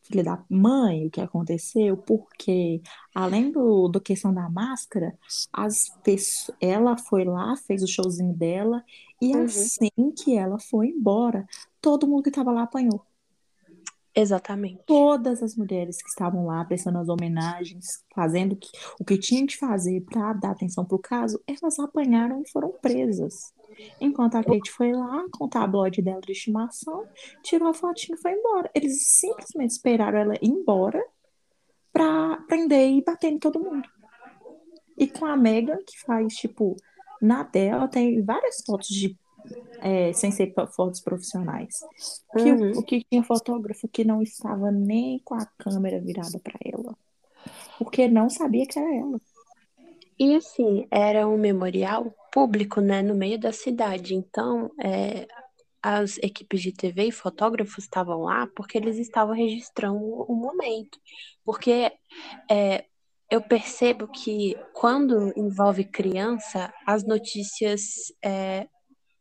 filha 0.04 0.22
da 0.22 0.44
mãe 0.48 1.06
o 1.06 1.10
que 1.10 1.20
aconteceu, 1.20 1.96
porque 1.96 2.80
além 3.14 3.50
do, 3.50 3.88
do 3.88 4.00
questão 4.00 4.32
da 4.32 4.48
máscara, 4.48 5.16
as 5.52 5.88
pessoas, 6.02 6.56
ela 6.60 6.96
foi 6.96 7.24
lá, 7.24 7.56
fez 7.56 7.82
o 7.82 7.88
showzinho 7.88 8.34
dela, 8.34 8.84
e 9.20 9.34
uhum. 9.34 9.44
assim 9.44 10.12
que 10.16 10.36
ela 10.36 10.58
foi 10.58 10.88
embora, 10.88 11.46
todo 11.80 12.06
mundo 12.06 12.22
que 12.22 12.28
estava 12.28 12.52
lá 12.52 12.62
apanhou. 12.62 13.04
Exatamente. 14.16 14.80
Todas 14.86 15.42
as 15.42 15.56
mulheres 15.56 16.00
que 16.00 16.08
estavam 16.08 16.46
lá 16.46 16.64
prestando 16.64 16.98
as 16.98 17.08
homenagens, 17.08 18.04
fazendo 18.14 18.56
o 19.00 19.04
que 19.04 19.18
tinham 19.18 19.44
de 19.44 19.56
fazer 19.56 20.02
para 20.02 20.32
dar 20.34 20.50
atenção 20.52 20.84
para 20.84 20.94
o 20.94 21.00
caso, 21.00 21.42
elas 21.46 21.78
apanharam 21.80 22.40
e 22.40 22.48
foram 22.48 22.70
presas. 22.80 23.52
Enquanto 24.00 24.36
a 24.36 24.44
Kate 24.44 24.70
foi 24.70 24.92
lá 24.92 25.24
com 25.32 25.46
o 25.46 25.48
tabloide 25.48 26.00
dela 26.00 26.20
de 26.20 26.30
estimação, 26.30 27.04
tirou 27.42 27.68
a 27.68 27.74
fotinha 27.74 28.16
e 28.16 28.20
foi 28.20 28.32
embora. 28.32 28.70
Eles 28.72 29.04
simplesmente 29.04 29.70
esperaram 29.70 30.18
ela 30.18 30.34
ir 30.34 30.48
embora 30.48 31.04
para 31.92 32.36
prender 32.46 32.90
e 32.90 33.02
bater 33.02 33.32
em 33.32 33.38
todo 33.38 33.58
mundo. 33.58 33.88
E 34.96 35.08
com 35.08 35.26
a 35.26 35.36
Megan, 35.36 35.78
que 35.84 35.98
faz, 36.00 36.36
tipo, 36.36 36.76
na 37.20 37.42
dela 37.42 37.88
tem 37.88 38.22
várias 38.22 38.62
fotos 38.64 38.88
de 38.88 39.18
é, 39.80 40.12
sem 40.12 40.30
ser 40.30 40.52
fotos 40.74 41.00
profissionais. 41.00 41.74
Que 42.32 42.52
uhum. 42.52 42.72
o, 42.72 42.78
o, 42.78 42.82
que 42.82 43.04
tinha 43.04 43.22
fotógrafo 43.22 43.88
que 43.88 44.04
não 44.04 44.22
estava 44.22 44.70
nem 44.70 45.20
com 45.24 45.34
a 45.34 45.46
câmera 45.58 46.00
virada 46.00 46.38
para 46.38 46.58
ela, 46.64 46.96
porque 47.78 48.08
não 48.08 48.28
sabia 48.30 48.66
que 48.66 48.78
era 48.78 48.94
ela. 48.94 49.20
E 50.18 50.36
assim, 50.36 50.86
era 50.90 51.26
um 51.26 51.36
memorial 51.36 52.14
público, 52.32 52.80
né, 52.80 53.02
no 53.02 53.14
meio 53.14 53.38
da 53.38 53.52
cidade. 53.52 54.14
Então, 54.14 54.70
é, 54.82 55.26
as 55.82 56.16
equipes 56.18 56.62
de 56.62 56.72
TV 56.72 57.08
e 57.08 57.12
fotógrafos 57.12 57.84
estavam 57.84 58.22
lá 58.22 58.48
porque 58.56 58.78
eles 58.78 58.96
estavam 58.98 59.34
registrando 59.34 59.98
o 59.98 60.34
momento. 60.34 60.98
Porque 61.44 61.92
é, 62.50 62.84
eu 63.30 63.42
percebo 63.42 64.06
que 64.08 64.56
quando 64.72 65.32
envolve 65.36 65.84
criança, 65.84 66.72
as 66.86 67.04
notícias 67.04 68.12
é, 68.24 68.68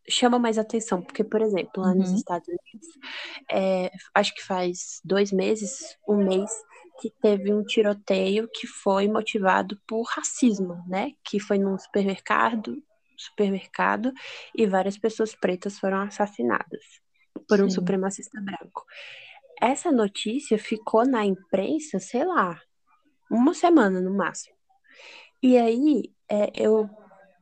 chama 0.09 0.37
mais 0.37 0.57
atenção, 0.57 1.01
porque, 1.01 1.23
por 1.23 1.41
exemplo, 1.41 1.81
lá 1.83 1.89
uhum. 1.89 1.99
nos 1.99 2.11
Estados 2.11 2.47
Unidos, 2.47 2.87
é, 3.51 3.91
acho 4.13 4.33
que 4.35 4.43
faz 4.43 5.01
dois 5.03 5.31
meses, 5.31 5.97
um 6.07 6.17
mês, 6.17 6.51
que 6.99 7.09
teve 7.21 7.53
um 7.53 7.63
tiroteio 7.63 8.47
que 8.53 8.67
foi 8.67 9.07
motivado 9.07 9.79
por 9.87 10.03
racismo, 10.03 10.83
né? 10.87 11.11
Que 11.23 11.39
foi 11.39 11.57
num 11.57 11.77
supermercado, 11.77 12.81
supermercado 13.17 14.11
e 14.55 14.65
várias 14.65 14.97
pessoas 14.97 15.33
pretas 15.33 15.79
foram 15.79 16.01
assassinadas 16.01 16.83
por 17.47 17.61
um 17.61 17.69
Sim. 17.69 17.75
supremacista 17.75 18.39
branco. 18.41 18.85
Essa 19.61 19.91
notícia 19.91 20.57
ficou 20.57 21.05
na 21.05 21.25
imprensa, 21.25 21.99
sei 21.99 22.25
lá, 22.25 22.59
uma 23.29 23.53
semana 23.53 23.99
no 23.99 24.15
máximo. 24.15 24.55
E 25.41 25.57
aí 25.57 26.11
é, 26.29 26.51
eu 26.55 26.89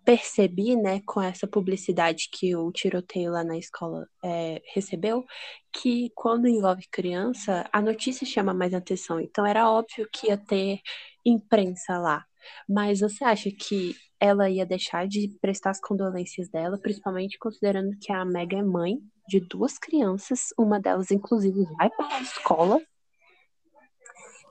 percebi, 0.04 0.76
né, 0.76 1.02
com 1.06 1.22
essa 1.22 1.48
publicidade 1.48 2.30
que 2.32 2.56
o 2.56 2.72
tiroteio 2.72 3.32
lá 3.32 3.44
na 3.44 3.58
escola 3.58 4.08
é, 4.24 4.62
recebeu, 4.74 5.24
que 5.72 6.12
quando 6.16 6.48
envolve 6.48 6.88
criança, 6.92 7.68
a 7.72 7.82
notícia 7.82 8.26
chama 8.26 8.54
mais 8.54 8.74
atenção. 8.74 9.20
Então 9.20 9.46
era 9.46 9.70
óbvio 9.70 10.08
que 10.12 10.28
ia 10.28 10.38
ter 10.38 10.80
imprensa 11.26 11.98
lá. 11.98 12.26
Mas 12.68 13.02
você 13.02 13.24
acha 13.24 13.52
que 13.52 13.96
ela 14.20 14.50
ia 14.50 14.66
deixar 14.66 15.08
de 15.08 15.30
prestar 15.42 15.72
as 15.72 15.80
condolências 15.80 16.50
dela, 16.50 16.78
principalmente 16.78 17.38
considerando 17.40 17.98
que 18.00 18.12
a 18.12 18.26
Mega 18.26 18.58
é 18.58 18.64
mãe 18.64 19.00
de 19.28 19.40
duas 19.40 19.78
crianças, 19.78 20.54
uma 20.58 20.80
delas, 20.80 21.12
inclusive, 21.12 21.64
vai 21.78 21.90
para 21.90 22.16
a 22.16 22.22
escola. 22.22 22.82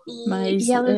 E, 0.07 0.29
Mas 0.29 0.67
e 0.67 0.73
ela... 0.73 0.91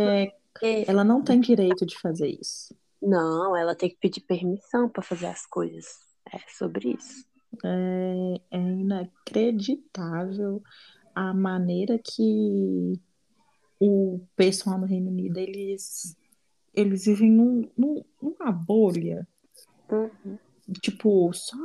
É, 0.62 0.84
ela 0.86 1.02
não 1.02 1.22
tem 1.22 1.40
direito 1.40 1.86
de 1.86 1.98
fazer 1.98 2.28
isso. 2.28 2.74
Não, 3.02 3.56
ela 3.56 3.74
tem 3.74 3.90
que 3.90 3.96
pedir 3.96 4.20
permissão 4.20 4.88
para 4.88 5.02
fazer 5.02 5.26
as 5.26 5.44
coisas. 5.46 5.84
É 6.32 6.38
sobre 6.56 6.94
isso. 6.94 7.26
É, 7.64 8.40
é 8.52 8.58
inacreditável 8.58 10.62
a 11.14 11.34
maneira 11.34 11.98
que 11.98 12.98
o 13.80 14.20
pessoal 14.36 14.78
no 14.78 14.86
Reino 14.86 15.10
Unido, 15.10 15.38
eles, 15.38 16.16
eles 16.72 17.04
vivem 17.04 17.30
num, 17.30 17.68
num, 17.76 18.04
numa 18.22 18.52
bolha. 18.52 19.26
Uhum. 19.90 20.38
Tipo, 20.80 21.32
só, 21.32 21.56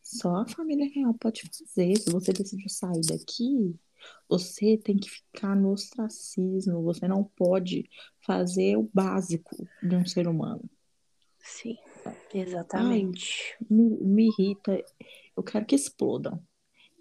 só 0.00 0.36
a 0.36 0.48
família 0.48 0.88
real 0.94 1.12
pode 1.14 1.42
fazer. 1.42 1.98
Se 1.98 2.10
você 2.10 2.32
decidir 2.32 2.68
sair 2.68 3.00
daqui, 3.08 3.74
você 4.28 4.78
tem 4.78 4.96
que 4.96 5.10
ficar 5.10 5.56
no 5.56 5.72
ostracismo. 5.72 6.84
Você 6.84 7.08
não 7.08 7.24
pode 7.24 7.90
fazer 8.24 8.76
o 8.76 8.88
básico 8.94 9.56
de 9.82 9.96
um 9.96 10.06
ser 10.06 10.28
humano. 10.28 10.62
Sim, 11.44 11.76
exatamente. 12.32 13.56
Ai, 13.60 13.66
me, 13.70 13.98
me 14.00 14.28
irrita. 14.28 14.82
Eu 15.36 15.42
quero 15.42 15.66
que 15.66 15.74
explodam. 15.74 16.42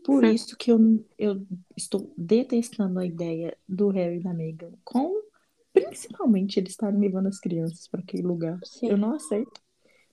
Por 0.03 0.25
isso 0.25 0.57
que 0.57 0.69
eu, 0.69 0.77
eu 1.17 1.47
estou 1.77 2.13
detestando 2.17 2.99
a 2.99 3.05
ideia 3.05 3.57
do 3.67 3.87
Harry 3.89 4.17
e 4.17 4.23
da 4.23 4.33
Meghan, 4.33 4.73
com 4.83 5.23
principalmente 5.71 6.59
eles 6.59 6.71
estarem 6.71 6.99
levando 6.99 7.27
as 7.27 7.39
crianças 7.39 7.87
para 7.87 8.01
aquele 8.01 8.23
lugar. 8.23 8.59
Sim. 8.65 8.89
Eu 8.89 8.97
não 8.97 9.15
aceito. 9.15 9.61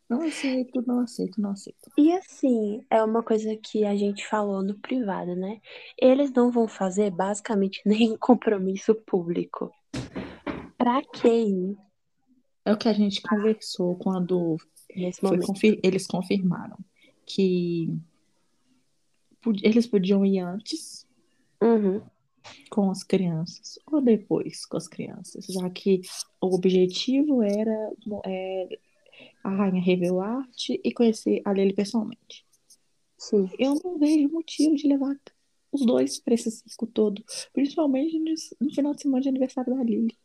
Não 0.08 0.22
aceito, 0.22 0.82
não 0.86 1.00
aceito, 1.00 1.40
não 1.40 1.50
aceito. 1.50 1.90
E 1.96 2.12
assim, 2.12 2.84
é 2.90 3.02
uma 3.02 3.22
coisa 3.22 3.56
que 3.56 3.84
a 3.84 3.94
gente 3.96 4.26
falou 4.26 4.62
no 4.62 4.78
privado, 4.78 5.36
né? 5.36 5.60
Eles 5.96 6.32
não 6.32 6.50
vão 6.50 6.66
fazer 6.66 7.10
basicamente 7.10 7.80
nenhum 7.86 8.16
compromisso 8.16 8.94
público. 8.94 9.70
Pra 10.76 11.02
quê? 11.02 11.76
É 12.64 12.72
o 12.72 12.76
que 12.76 12.88
a 12.88 12.92
gente 12.92 13.22
conversou 13.22 13.96
quando 13.96 14.56
confir- 15.46 15.80
eles 15.82 16.06
confirmaram 16.06 16.76
que 17.26 17.88
eles 19.62 19.86
podiam 19.86 20.24
ir 20.26 20.40
antes 20.40 21.06
Uhum. 21.62 22.02
com 22.70 22.90
as 22.90 23.02
crianças 23.02 23.78
ou 23.90 24.00
depois 24.00 24.64
com 24.66 24.76
as 24.76 24.88
crianças, 24.88 25.44
já 25.46 25.68
que 25.70 26.00
o 26.40 26.54
objetivo 26.54 27.42
era 27.42 27.92
é, 28.26 28.78
a 29.44 29.50
rainha 29.50 29.82
revelar-te 29.82 30.80
e 30.82 30.92
conhecer 30.92 31.42
a 31.44 31.52
Lily 31.52 31.74
pessoalmente. 31.74 32.46
Sim. 33.18 33.48
Eu 33.58 33.78
não 33.84 33.98
vejo 33.98 34.28
motivo 34.30 34.74
de 34.74 34.86
levar 34.88 35.14
os 35.72 35.84
dois 35.84 36.18
para 36.18 36.34
esse 36.34 36.50
circo 36.50 36.86
todo, 36.86 37.22
principalmente 37.52 38.18
no, 38.18 38.32
no 38.66 38.74
final 38.74 38.94
de 38.94 39.02
semana 39.02 39.22
de 39.22 39.28
aniversário 39.28 39.74
da 39.76 39.82
Lily. 39.84 40.16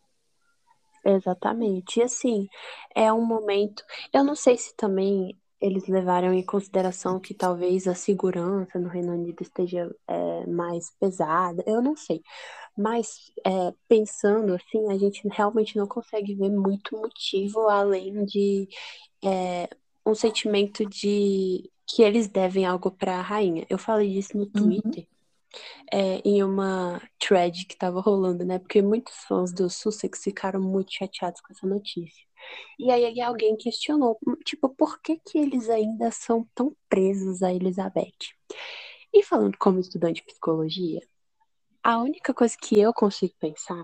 Exatamente. 1.05 1.99
E 1.99 2.03
assim, 2.03 2.47
é 2.95 3.13
um 3.13 3.25
momento. 3.25 3.83
Eu 4.11 4.23
não 4.23 4.35
sei 4.35 4.57
se 4.57 4.75
também 4.75 5.37
eles 5.61 5.87
levaram 5.87 6.33
em 6.33 6.43
consideração 6.43 7.19
que 7.19 7.33
talvez 7.33 7.87
a 7.87 7.95
segurança 7.95 8.79
no 8.79 8.89
Reino 8.89 9.13
Unido 9.13 9.41
esteja 9.41 9.89
é, 10.07 10.45
mais 10.47 10.91
pesada. 10.99 11.63
Eu 11.67 11.81
não 11.81 11.95
sei. 11.95 12.21
Mas 12.77 13.31
é, 13.45 13.73
pensando 13.87 14.53
assim, 14.53 14.91
a 14.91 14.97
gente 14.97 15.27
realmente 15.29 15.77
não 15.77 15.87
consegue 15.87 16.35
ver 16.35 16.49
muito 16.49 16.97
motivo 16.97 17.69
além 17.69 18.25
de 18.25 18.67
é, 19.23 19.69
um 20.05 20.15
sentimento 20.15 20.85
de 20.85 21.69
que 21.87 22.01
eles 22.01 22.27
devem 22.27 22.65
algo 22.65 22.91
para 22.91 23.17
a 23.19 23.21
rainha. 23.21 23.65
Eu 23.69 23.77
falei 23.77 24.11
disso 24.11 24.37
no 24.37 24.45
Uhum. 24.55 24.81
É, 25.91 26.21
em 26.25 26.43
uma 26.43 27.01
thread 27.19 27.65
que 27.65 27.77
tava 27.77 28.01
rolando, 28.01 28.43
né? 28.45 28.59
Porque 28.59 28.81
muitos 28.81 29.15
fãs 29.27 29.53
do 29.53 29.69
Sussex 29.69 30.23
ficaram 30.23 30.61
muito 30.61 30.93
chateados 30.93 31.41
com 31.41 31.53
essa 31.53 31.67
notícia. 31.67 32.25
E 32.79 32.91
aí 32.91 33.21
alguém 33.21 33.55
questionou, 33.55 34.17
tipo, 34.43 34.69
por 34.69 35.01
que 35.01 35.17
que 35.17 35.37
eles 35.37 35.69
ainda 35.69 36.11
são 36.11 36.47
tão 36.53 36.75
presos 36.89 37.41
a 37.41 37.53
Elizabeth? 37.53 38.33
E 39.13 39.23
falando 39.23 39.57
como 39.57 39.79
estudante 39.79 40.21
de 40.21 40.25
psicologia, 40.25 41.01
a 41.83 41.99
única 41.99 42.33
coisa 42.33 42.55
que 42.59 42.79
eu 42.79 42.93
consigo 42.93 43.33
pensar 43.39 43.83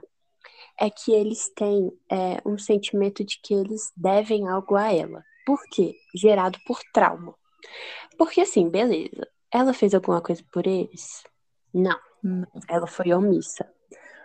é 0.80 0.90
que 0.90 1.12
eles 1.12 1.50
têm 1.56 1.92
é, 2.12 2.42
um 2.46 2.58
sentimento 2.58 3.24
de 3.24 3.40
que 3.42 3.54
eles 3.54 3.92
devem 3.96 4.48
algo 4.48 4.76
a 4.76 4.92
ela. 4.92 5.24
Por 5.46 5.62
quê? 5.72 5.96
Gerado 6.16 6.60
por 6.66 6.80
trauma. 6.94 7.36
Porque 8.18 8.42
assim, 8.42 8.70
beleza. 8.70 9.28
Ela 9.54 9.74
fez 9.74 9.94
alguma 9.94 10.22
coisa 10.22 10.44
por 10.52 10.66
eles? 10.66 11.24
Não. 11.74 11.98
Não. 12.24 12.48
Ela 12.68 12.88
foi 12.88 13.14
omissa. 13.14 13.68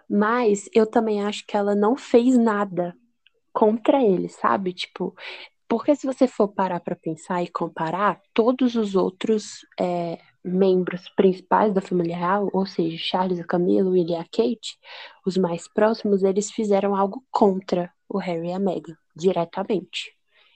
Mas 0.09 0.68
eu 0.72 0.87
também 0.87 1.24
acho 1.24 1.44
que 1.46 1.56
ela 1.56 1.74
não 1.74 1.96
fez 1.96 2.37
nada 2.37 2.94
contra 3.52 4.02
eles, 4.02 4.35
sabe? 4.37 4.72
Tipo, 4.72 5.14
porque 5.68 5.96
se 5.96 6.06
você 6.06 6.28
for 6.28 6.48
parar 6.48 6.80
para 6.80 6.94
pensar 6.94 7.42
e 7.42 7.48
comparar, 7.48 8.20
todos 8.32 8.76
os 8.76 8.94
outros 8.94 9.66
é, 9.80 10.18
membros 10.44 11.09
principais 11.16 11.74
da 11.74 11.80
família 11.80 12.16
real, 12.16 12.48
ou 12.52 12.66
seja, 12.66 12.96
Charles, 12.98 13.40
a 13.40 13.44
Camila, 13.44 13.90
William 13.90 14.18
e 14.18 14.20
a 14.20 14.24
Kate, 14.24 14.78
os 15.26 15.37
mais 15.37 15.66
próximos, 15.68 16.22
eles 16.22 16.50
fizeram 16.52 16.94
algo 16.94 17.24
contra 17.30 17.92
o 18.09 18.18
Harry 18.18 18.48
e 18.48 18.52
a 18.52 18.59
Meghan, 18.59 18.96
diretamente. 19.16 20.12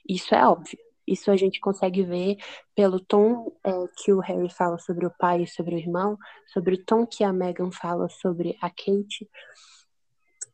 Isso 0.08 0.34
é 0.34 0.46
óbvio. 0.46 0.78
Isso 1.10 1.30
a 1.30 1.36
gente 1.36 1.58
consegue 1.60 2.04
ver 2.04 2.36
pelo 2.74 3.00
tom 3.00 3.52
é, 3.64 3.72
que 3.96 4.12
o 4.12 4.20
Harry 4.20 4.48
fala 4.48 4.78
sobre 4.78 5.06
o 5.06 5.12
pai 5.18 5.42
e 5.42 5.46
sobre 5.48 5.74
o 5.74 5.78
irmão, 5.78 6.16
sobre 6.52 6.76
o 6.76 6.84
tom 6.84 7.06
que 7.06 7.24
a 7.24 7.32
Meghan 7.32 7.72
fala 7.72 8.08
sobre 8.08 8.56
a 8.60 8.70
Kate. 8.70 9.28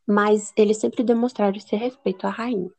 Mas 0.05 0.51
eles 0.57 0.77
sempre 0.77 1.03
demonstraram 1.03 1.55
esse 1.55 1.75
respeito 1.75 2.25
à 2.25 2.29
rainha. 2.29 2.69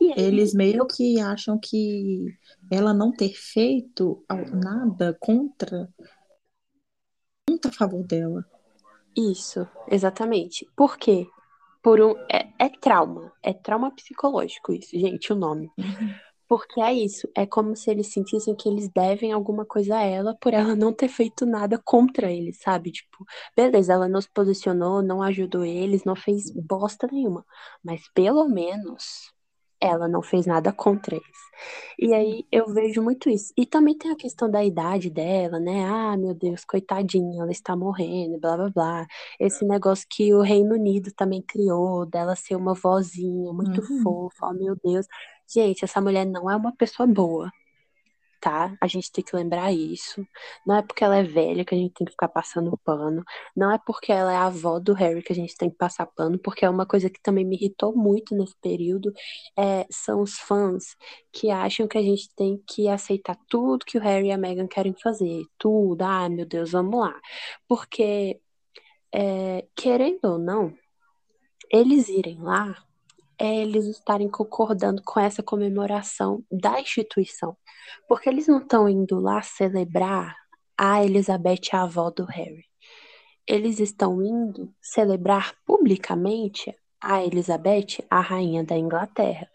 E 0.00 0.12
aí, 0.12 0.20
Eles 0.20 0.54
meio 0.54 0.86
que 0.86 1.20
acham 1.20 1.58
que 1.58 2.26
ela 2.70 2.94
não 2.94 3.10
ter 3.10 3.32
feito 3.34 4.24
nada 4.52 5.16
contra, 5.18 5.88
muito 7.48 7.68
a 7.68 7.72
favor 7.72 8.04
dela. 8.04 8.44
Isso, 9.16 9.66
exatamente. 9.90 10.68
Por 10.76 10.96
quê? 10.96 11.26
Por 11.82 12.00
um, 12.00 12.14
é, 12.30 12.48
é 12.58 12.68
trauma. 12.68 13.32
É 13.42 13.52
trauma 13.52 13.90
psicológico 13.90 14.72
isso, 14.72 14.98
gente, 14.98 15.32
o 15.32 15.36
nome. 15.36 15.70
Uhum. 15.76 16.14
Porque 16.48 16.80
é 16.80 16.92
isso. 16.94 17.28
É 17.36 17.46
como 17.46 17.76
se 17.76 17.90
eles 17.90 18.08
sentissem 18.12 18.56
que 18.56 18.68
eles 18.68 18.88
devem 18.88 19.32
alguma 19.32 19.66
coisa 19.66 19.96
a 19.98 20.02
ela 20.02 20.34
por 20.40 20.54
ela 20.54 20.74
não 20.74 20.92
ter 20.92 21.08
feito 21.08 21.44
nada 21.46 21.78
contra 21.84 22.32
eles, 22.32 22.58
sabe? 22.60 22.90
Tipo, 22.92 23.24
beleza, 23.56 23.92
ela 23.92 24.08
não 24.08 24.20
se 24.20 24.30
posicionou, 24.30 25.02
não 25.02 25.22
ajudou 25.22 25.64
eles, 25.64 26.04
não 26.04 26.16
fez 26.16 26.50
bosta 26.52 27.06
nenhuma. 27.12 27.44
Mas 27.84 28.08
pelo 28.14 28.48
menos 28.48 29.30
ela 29.80 30.08
não 30.08 30.22
fez 30.22 30.46
nada 30.46 30.72
contra 30.72 31.14
eles. 31.16 31.38
E 31.98 32.14
aí 32.14 32.46
eu 32.50 32.72
vejo 32.72 33.02
muito 33.02 33.28
isso. 33.30 33.52
E 33.56 33.66
também 33.66 33.96
tem 33.96 34.10
a 34.10 34.16
questão 34.16 34.50
da 34.50 34.64
idade 34.64 35.10
dela, 35.10 35.58
né? 35.60 35.84
Ah, 35.84 36.16
meu 36.16 36.34
Deus, 36.34 36.64
coitadinha, 36.64 37.42
ela 37.42 37.50
está 37.52 37.76
morrendo, 37.76 38.38
blá 38.40 38.56
blá 38.56 38.70
blá. 38.70 39.06
Esse 39.40 39.64
negócio 39.66 40.06
que 40.10 40.32
o 40.34 40.40
Reino 40.42 40.74
Unido 40.74 41.12
também 41.12 41.42
criou, 41.42 42.06
dela 42.06 42.34
ser 42.36 42.56
uma 42.56 42.74
vozinha 42.74 43.52
muito 43.52 43.82
Uhum. 43.90 44.02
fofa, 44.02 44.46
oh 44.46 44.54
meu 44.54 44.76
Deus. 44.82 45.06
Gente, 45.50 45.84
essa 45.84 46.00
mulher 46.00 46.26
não 46.26 46.50
é 46.50 46.56
uma 46.56 46.74
pessoa 46.76 47.06
boa, 47.06 47.50
tá? 48.40 48.76
A 48.80 48.86
gente 48.86 49.10
tem 49.10 49.24
que 49.24 49.34
lembrar 49.34 49.72
isso. 49.72 50.26
Não 50.66 50.76
é 50.76 50.82
porque 50.82 51.02
ela 51.04 51.16
é 51.16 51.22
velha 51.22 51.64
que 51.64 51.74
a 51.74 51.78
gente 51.78 51.94
tem 51.94 52.04
que 52.04 52.12
ficar 52.12 52.28
passando 52.28 52.76
pano. 52.84 53.24
Não 53.56 53.72
é 53.72 53.78
porque 53.78 54.12
ela 54.12 54.32
é 54.32 54.36
a 54.36 54.46
avó 54.46 54.78
do 54.78 54.92
Harry 54.94 55.22
que 55.22 55.32
a 55.32 55.36
gente 55.36 55.56
tem 55.56 55.70
que 55.70 55.76
passar 55.76 56.06
pano, 56.06 56.38
porque 56.38 56.64
é 56.64 56.70
uma 56.70 56.86
coisa 56.86 57.08
que 57.10 57.20
também 57.22 57.44
me 57.46 57.56
irritou 57.56 57.96
muito 57.96 58.34
nesse 58.36 58.54
período. 58.60 59.12
É, 59.58 59.86
são 59.90 60.20
os 60.22 60.38
fãs 60.38 60.96
que 61.32 61.50
acham 61.50 61.88
que 61.88 61.98
a 61.98 62.02
gente 62.02 62.28
tem 62.36 62.62
que 62.66 62.88
aceitar 62.88 63.36
tudo 63.48 63.86
que 63.86 63.98
o 63.98 64.00
Harry 64.02 64.28
e 64.28 64.32
a 64.32 64.38
Meghan 64.38 64.68
querem 64.68 64.94
fazer. 65.02 65.44
Tudo. 65.58 66.02
Ah, 66.02 66.28
meu 66.28 66.46
Deus, 66.46 66.72
vamos 66.72 67.00
lá. 67.00 67.14
Porque, 67.66 68.40
é, 69.14 69.66
querendo 69.74 70.24
ou 70.24 70.38
não, 70.38 70.74
eles 71.70 72.08
irem 72.08 72.40
lá 72.42 72.76
é 73.38 73.56
eles 73.56 73.86
estarem 73.86 74.28
concordando 74.28 75.02
com 75.04 75.20
essa 75.20 75.42
comemoração 75.42 76.44
da 76.50 76.80
instituição. 76.80 77.56
Porque 78.08 78.28
eles 78.28 78.46
não 78.46 78.58
estão 78.58 78.88
indo 78.88 79.20
lá 79.20 79.40
celebrar 79.42 80.36
a 80.76 81.04
Elizabeth, 81.04 81.70
a 81.72 81.82
avó 81.82 82.10
do 82.10 82.24
Harry. 82.24 82.64
Eles 83.46 83.80
estão 83.80 84.22
indo 84.22 84.72
celebrar 84.82 85.54
publicamente 85.64 86.74
a 87.00 87.24
Elizabeth, 87.24 88.04
a 88.10 88.20
rainha 88.20 88.64
da 88.64 88.76
Inglaterra. 88.76 89.48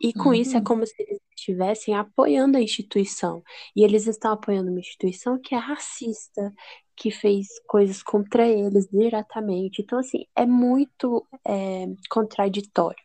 E 0.00 0.12
com 0.12 0.30
Uhum. 0.30 0.34
isso 0.34 0.56
é 0.56 0.60
como 0.60 0.86
se 0.86 0.94
eles 0.98 1.18
estivessem 1.36 1.94
apoiando 1.94 2.56
a 2.58 2.60
instituição. 2.60 3.42
E 3.76 3.82
eles 3.84 4.06
estão 4.06 4.32
apoiando 4.32 4.70
uma 4.70 4.80
instituição 4.80 5.38
que 5.40 5.54
é 5.54 5.58
racista, 5.58 6.52
que 6.96 7.10
fez 7.10 7.48
coisas 7.66 8.02
contra 8.02 8.46
eles 8.46 8.86
diretamente. 8.88 9.82
Então, 9.82 9.98
assim, 9.98 10.26
é 10.36 10.46
muito 10.46 11.26
é, 11.46 11.86
contraditório. 12.10 13.02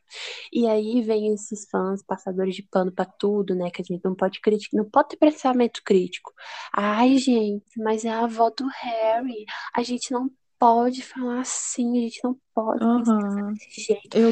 E 0.52 0.68
aí 0.68 1.02
vem 1.02 1.34
esses 1.34 1.68
fãs, 1.70 2.04
passadores 2.04 2.56
de 2.56 2.64
pano 2.64 2.92
pra 2.92 3.06
tudo, 3.06 3.56
né? 3.56 3.70
Que 3.72 3.82
a 3.82 3.86
gente 3.86 4.04
não 4.04 4.16
pode 4.16 4.40
criticar, 4.42 4.78
não 4.84 4.90
pode 4.90 5.10
ter 5.10 5.18
pensamento 5.18 5.82
crítico. 5.84 6.32
Ai, 6.76 7.18
gente, 7.18 7.66
mas 7.82 8.06
é 8.06 8.10
a 8.10 8.24
avó 8.26 8.50
do 8.50 8.68
Harry. 8.82 9.46
A 9.76 9.84
gente 9.84 10.12
não 10.12 10.30
pode 10.60 11.02
falar 11.02 11.40
assim, 11.40 11.98
a 11.98 12.02
gente 12.02 12.20
não 12.24 12.38
pode 12.54 12.84
Aham. 12.84 13.54
desse 13.54 13.82
jeito. 13.82 14.18
Eu, 14.18 14.30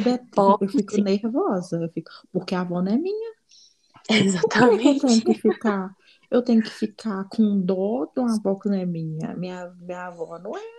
eu 0.62 0.70
fico 0.70 1.02
nervosa, 1.02 1.78
eu 1.82 1.90
fico, 1.90 2.12
porque 2.32 2.54
a 2.54 2.62
avó 2.62 2.82
não 2.82 2.92
é 2.92 2.98
minha. 2.98 3.32
Que 4.08 4.10
eu 4.10 4.24
Exatamente. 4.24 5.06
tenho 5.06 5.22
que 5.22 5.34
ficar? 5.34 5.96
Eu 6.30 6.42
tenho 6.42 6.62
que 6.62 6.70
ficar 6.70 7.28
com 7.30 7.60
dó 7.60 8.06
de 8.06 8.22
uma 8.22 8.36
avó 8.36 8.56
que 8.56 8.70
não 8.70 8.76
é 8.78 8.86
minha. 8.86 9.36
Minha, 9.36 9.70
minha 9.82 10.08
avó 10.08 10.40
não 10.40 10.56
é 10.56 10.78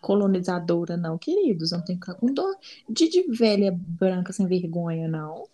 colonizadora, 0.00 0.96
não, 0.96 1.18
queridos. 1.18 1.72
Eu 1.72 1.78
não 1.78 1.84
tenho 1.84 1.98
que 1.98 2.06
ficar 2.06 2.18
com 2.18 2.32
dó 2.32 2.50
de, 2.88 3.08
de 3.08 3.22
velha 3.32 3.72
branca 3.72 4.32
sem 4.32 4.46
vergonha, 4.46 5.08
não. 5.08 5.44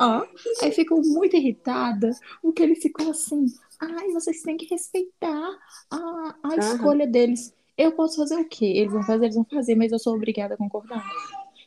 Ó, 0.00 0.24
aí 0.62 0.72
fico 0.72 1.00
muito 1.00 1.36
irritada, 1.36 2.10
porque 2.40 2.62
eles 2.62 2.80
ficam 2.80 3.10
assim. 3.10 3.46
Ai, 3.80 4.08
vocês 4.12 4.42
têm 4.42 4.56
que 4.56 4.66
respeitar 4.66 5.58
a, 5.90 6.36
a 6.44 6.56
escolha 6.56 7.06
deles. 7.06 7.54
Eu 7.82 7.90
posso 7.92 8.16
fazer 8.16 8.36
o 8.36 8.48
quê? 8.48 8.64
Eles 8.64 8.92
vão 8.92 9.02
fazer, 9.02 9.24
eles 9.24 9.34
vão 9.34 9.44
fazer, 9.44 9.74
mas 9.74 9.90
eu 9.90 9.98
sou 9.98 10.14
obrigada 10.14 10.54
a 10.54 10.56
concordar. 10.56 11.04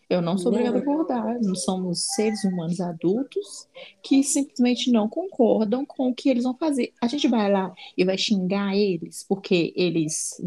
Eu 0.10 0.22
não 0.22 0.38
sou 0.38 0.50
obrigada 0.50 0.78
a 0.78 0.82
concordar. 0.82 1.42
Nós 1.42 1.66
somos 1.66 2.06
seres 2.16 2.42
humanos 2.46 2.80
adultos 2.80 3.68
que 4.02 4.24
simplesmente 4.24 4.90
não 4.90 5.10
concordam 5.10 5.86
com 5.86 6.10
o 6.10 6.16
que 6.16 6.30
eles 6.30 6.46
vão 6.46 6.56
fazer. 6.56 6.94
A 7.02 7.08
gente 7.08 7.28
vai 7.28 7.52
lá 7.52 7.74
e 7.98 8.06
vai 8.06 8.18
xingar 8.18 8.74
eles 8.74 9.26
porque 9.28 9.74
eles, 9.76 10.42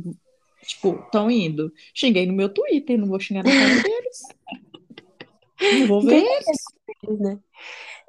tipo, 0.63 0.95
estão 1.05 1.31
indo. 1.31 1.71
Xinguei 1.93 2.25
no 2.25 2.33
meu 2.33 2.49
Twitter, 2.49 2.97
não 2.99 3.09
vou 3.09 3.21
xingar 3.21 3.45
na 3.45 3.51
cara 3.51 3.83
deles. 3.83 4.23
Não 5.81 5.87
vou 5.87 6.01
ver 6.01 6.25
eles. 6.25 7.21
Né? 7.21 7.39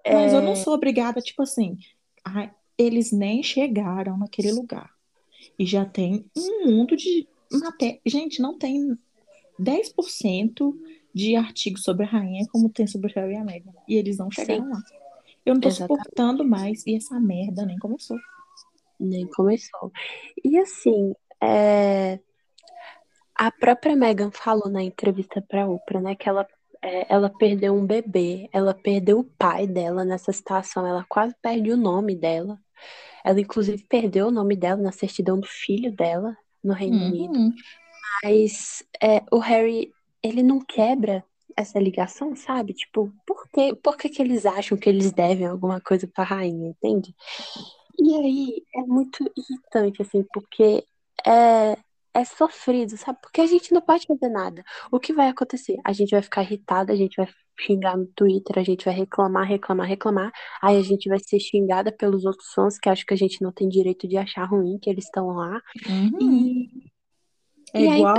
Mas 0.08 0.32
eu 0.32 0.40
É, 0.40 0.42
não 0.42 0.56
sou 0.56 0.74
obrigada, 0.74 1.20
tipo 1.20 1.42
assim, 1.42 1.78
ai, 2.24 2.54
eles 2.78 3.12
nem 3.12 3.44
chegaram 3.44 4.18
naquele 4.18 4.54
lugar. 4.54 4.92
E 5.58 5.66
já 5.66 5.84
tem 5.84 6.26
um 6.38 6.68
mundo 6.68 6.96
de 6.96 7.28
matéria. 7.52 8.00
Gente, 8.06 8.42
não 8.42 8.58
tem 8.58 8.98
10% 9.60 10.74
de 11.14 11.36
artigos 11.36 11.84
sobre 11.84 12.06
a 12.06 12.10
rainha 12.10 12.46
como 12.52 12.70
tem 12.70 12.88
sobre 12.88 13.12
o 13.12 13.16
Harry 13.16 13.34
e 13.34 13.38
a 13.38 13.44
Meghan. 13.44 13.72
E 13.88 13.96
eles 13.96 14.18
não 14.18 14.32
chegaram 14.32 14.64
sim, 14.64 14.70
lá. 14.70 14.82
Eu 15.46 15.54
não 15.56 15.62
tô 15.62 15.68
exatamente. 15.68 16.04
suportando 16.04 16.46
mais. 16.46 16.86
E 16.86 16.96
essa 16.96 17.20
merda 17.20 17.66
nem 17.66 17.78
começou. 17.78 18.18
Nem 19.00 19.28
começou. 19.28 19.92
E 20.44 20.58
assim, 20.58 21.14
é, 21.42 22.20
a 23.36 23.52
própria 23.52 23.96
Meghan 23.96 24.32
falou 24.32 24.70
na 24.70 24.84
entrevista 24.84 25.42
para 25.42 25.68
Oprah, 25.68 26.02
né, 26.02 26.16
que 26.16 26.28
ela, 26.28 26.48
é, 26.82 27.14
ela 27.14 27.30
perdeu 27.30 27.74
um 27.74 27.86
bebê, 27.86 28.50
ela 28.52 28.74
perdeu 28.74 29.20
o 29.20 29.24
pai 29.24 29.66
dela 29.66 30.04
nessa 30.04 30.32
situação, 30.32 30.86
ela 30.86 31.06
quase 31.08 31.34
perde 31.42 31.72
o 31.72 31.78
nome 31.78 32.16
dela. 32.16 32.60
Ela, 33.24 33.40
inclusive, 33.42 33.84
perdeu 33.84 34.28
o 34.28 34.32
nome 34.32 34.56
dela 34.56 34.82
na 34.82 34.92
certidão 34.92 35.40
do 35.40 35.48
filho 35.48 35.92
dela 35.92 36.38
no 36.64 36.74
Reino 36.74 37.06
Unido. 37.06 37.38
Uhum. 37.38 37.54
Mas 38.24 38.84
é, 39.02 39.24
o 39.32 39.40
Harry, 39.40 39.92
ele 40.22 40.44
não 40.44 40.60
quebra 40.60 41.24
essa 41.56 41.80
ligação, 41.80 42.36
sabe? 42.36 42.74
Tipo, 42.74 43.12
por 43.26 43.48
quê? 43.50 43.76
Por 43.76 43.98
que 43.98 44.10
que 44.10 44.22
eles 44.22 44.46
acham 44.46 44.78
que 44.78 44.90
eles 44.90 45.12
devem 45.12 45.46
alguma 45.46 45.82
coisa 45.82 46.08
pra 46.08 46.24
rainha, 46.24 46.70
entende? 46.70 47.14
E 47.98 48.16
aí 48.16 48.64
é 48.76 48.82
muito 48.82 49.30
irritante, 49.36 50.02
assim, 50.02 50.26
porque 50.34 50.86
é, 51.26 51.78
é 52.20 52.26
sofrido, 52.26 52.98
sabe? 52.98 53.20
Porque 53.22 53.42
a 53.42 53.48
gente 53.48 53.74
não 53.74 53.82
pode 53.82 54.06
fazer 54.06 54.30
nada. 54.30 54.64
O 54.92 55.00
que 55.00 55.14
vai 55.14 55.30
acontecer? 55.30 55.78
A 55.86 55.94
gente 55.94 56.12
vai 56.12 56.22
ficar 56.22 56.44
irritada, 56.44 56.94
a 56.94 56.96
gente 56.96 57.16
vai 57.16 57.28
xingar 57.60 57.98
no 57.98 58.06
Twitter, 58.08 58.58
a 58.58 58.64
gente 58.64 58.86
vai 58.86 58.94
reclamar, 58.94 59.48
reclamar, 59.48 59.88
reclamar. 59.88 60.32
Aí 60.62 60.78
a 60.78 60.82
gente 60.82 61.10
vai 61.10 61.20
ser 61.20 61.40
xingada 61.40 61.92
pelos 61.92 62.26
outros 62.26 62.52
fãs 62.54 62.78
que 62.78 62.90
acham 62.90 63.06
que 63.06 63.14
a 63.14 63.18
gente 63.18 63.42
não 63.42 63.52
tem 63.52 63.68
direito 63.68 64.08
de 64.08 64.18
achar 64.18 64.46
ruim 64.46 64.78
que 64.80 64.90
eles 64.90 65.06
estão 65.06 65.28
lá. 65.28 65.62
Uhum. 65.88 66.20
E, 66.22 66.90
É 67.74 67.82
e 67.82 67.98
igual, 67.98 68.16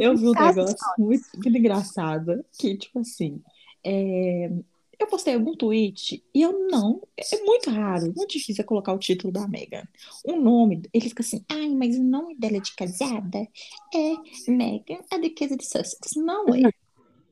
eu 0.00 0.16
vi 0.16 0.28
um 0.28 0.32
negócio 0.32 0.76
muito, 0.98 1.24
muito 1.34 1.58
engraçado, 1.58 2.44
que 2.58 2.76
tipo 2.76 3.00
assim, 3.00 3.42
é, 3.84 4.50
eu 4.98 5.06
postei 5.06 5.34
algum 5.34 5.54
tweet 5.54 6.24
e 6.34 6.42
eu 6.42 6.68
não, 6.68 7.00
é 7.16 7.44
muito 7.44 7.70
raro, 7.70 8.12
muito 8.16 8.32
difícil 8.32 8.62
eu 8.62 8.66
colocar 8.66 8.92
o 8.92 8.98
título 8.98 9.32
da 9.32 9.46
Megan. 9.46 9.86
O 10.24 10.36
nome, 10.36 10.82
ele 10.92 11.08
fica 11.08 11.22
assim, 11.22 11.44
ai, 11.48 11.68
mas 11.68 11.96
o 11.96 12.02
nome 12.02 12.34
dela 12.34 12.60
de 12.60 12.74
casada 12.74 13.46
é 13.94 14.14
Megan, 14.48 14.98
a 15.10 15.18
Duquesa 15.18 15.56
de 15.56 15.64
Sussex. 15.64 16.16
Não 16.16 16.52
é. 16.54 16.72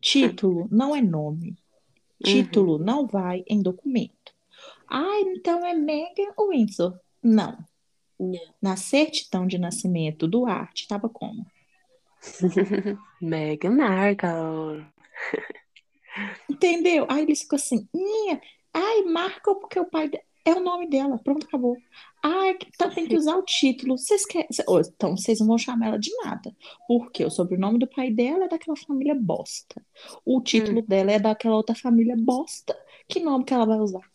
Título 0.00 0.68
não 0.70 0.94
é 0.94 1.02
nome. 1.02 1.56
Título 2.22 2.78
não 2.78 3.06
vai 3.06 3.44
em 3.48 3.60
documento. 3.60 4.32
Ah, 4.88 5.20
então 5.22 5.66
é 5.66 5.74
Megan 5.74 6.32
Windsor. 6.48 6.98
Não. 7.22 7.58
Não. 8.18 8.38
Na 8.62 8.76
certidão 8.76 9.46
de 9.46 9.58
nascimento 9.58 10.28
do 10.28 10.46
arte, 10.46 10.82
estava 10.82 11.08
como? 11.08 11.44
Meghan 13.20 13.70
Markle. 13.70 14.86
Entendeu? 16.50 17.06
Aí 17.08 17.22
eles 17.22 17.42
ficam 17.42 17.56
assim, 17.56 17.88
minha, 17.94 18.40
ai, 18.72 19.02
marca 19.02 19.54
porque 19.54 19.78
o 19.78 19.84
pai 19.84 20.08
de- 20.08 20.20
é 20.44 20.54
o 20.54 20.60
nome 20.60 20.88
dela, 20.88 21.18
pronto, 21.18 21.44
acabou. 21.46 21.76
Ai, 22.22 22.56
então 22.72 22.88
tem 22.90 23.06
que 23.06 23.16
usar 23.16 23.36
o 23.36 23.42
título. 23.42 23.98
Vocês 23.98 24.24
querem, 24.24 24.46
então 24.94 25.16
vocês 25.16 25.40
não 25.40 25.48
vão 25.48 25.58
chamar 25.58 25.88
ela 25.88 25.98
de 25.98 26.10
nada, 26.24 26.54
porque 26.86 27.24
o 27.24 27.30
sobrenome 27.30 27.78
do 27.80 27.86
pai 27.88 28.10
dela 28.12 28.44
é 28.44 28.48
daquela 28.48 28.76
família 28.76 29.14
bosta. 29.14 29.84
O 30.24 30.40
título 30.40 30.82
dela 30.82 31.10
é 31.12 31.18
daquela 31.18 31.56
outra 31.56 31.74
família 31.74 32.14
bosta. 32.16 32.76
Que 33.08 33.18
nome 33.20 33.44
que 33.44 33.52
ela 33.54 33.66
vai 33.66 33.78
usar? 33.78 34.08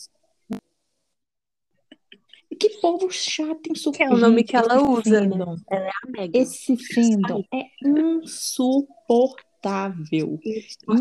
Que 2.59 2.69
povo 2.79 3.09
chato, 3.09 3.61
Que 3.63 3.71
insuportável. 3.71 4.13
é 4.13 4.17
o 4.17 4.21
nome 4.21 4.43
que 4.43 4.55
ela 4.55 4.81
usa, 4.87 5.21
né? 5.21 5.29
fandom, 5.29 5.55
Ela 5.69 5.85
é 5.85 5.89
a 5.89 6.07
Meghan. 6.11 6.31
esse 6.39 6.77
fandom 6.93 7.43
é 7.53 7.65
insuportável. 7.83 9.50
Insuportável. 9.61 10.39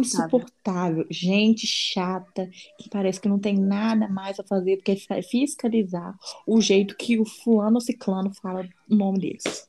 Insuportável. 0.01 1.07
Gente 1.11 1.66
chata, 1.66 2.49
que 2.79 2.88
parece 2.90 3.20
que 3.20 3.29
não 3.29 3.38
tem 3.38 3.57
nada 3.59 4.09
mais 4.09 4.38
a 4.38 4.44
fazer 4.44 4.77
do 4.77 4.83
que 4.83 4.96
fiscalizar 5.23 6.14
o 6.46 6.61
jeito 6.61 6.96
que 6.96 7.18
o 7.18 7.25
fulano 7.25 7.77
ou 7.77 7.81
ciclano 7.81 8.33
fala 8.35 8.68
o 8.88 8.94
nome 8.94 9.18
deles. 9.20 9.68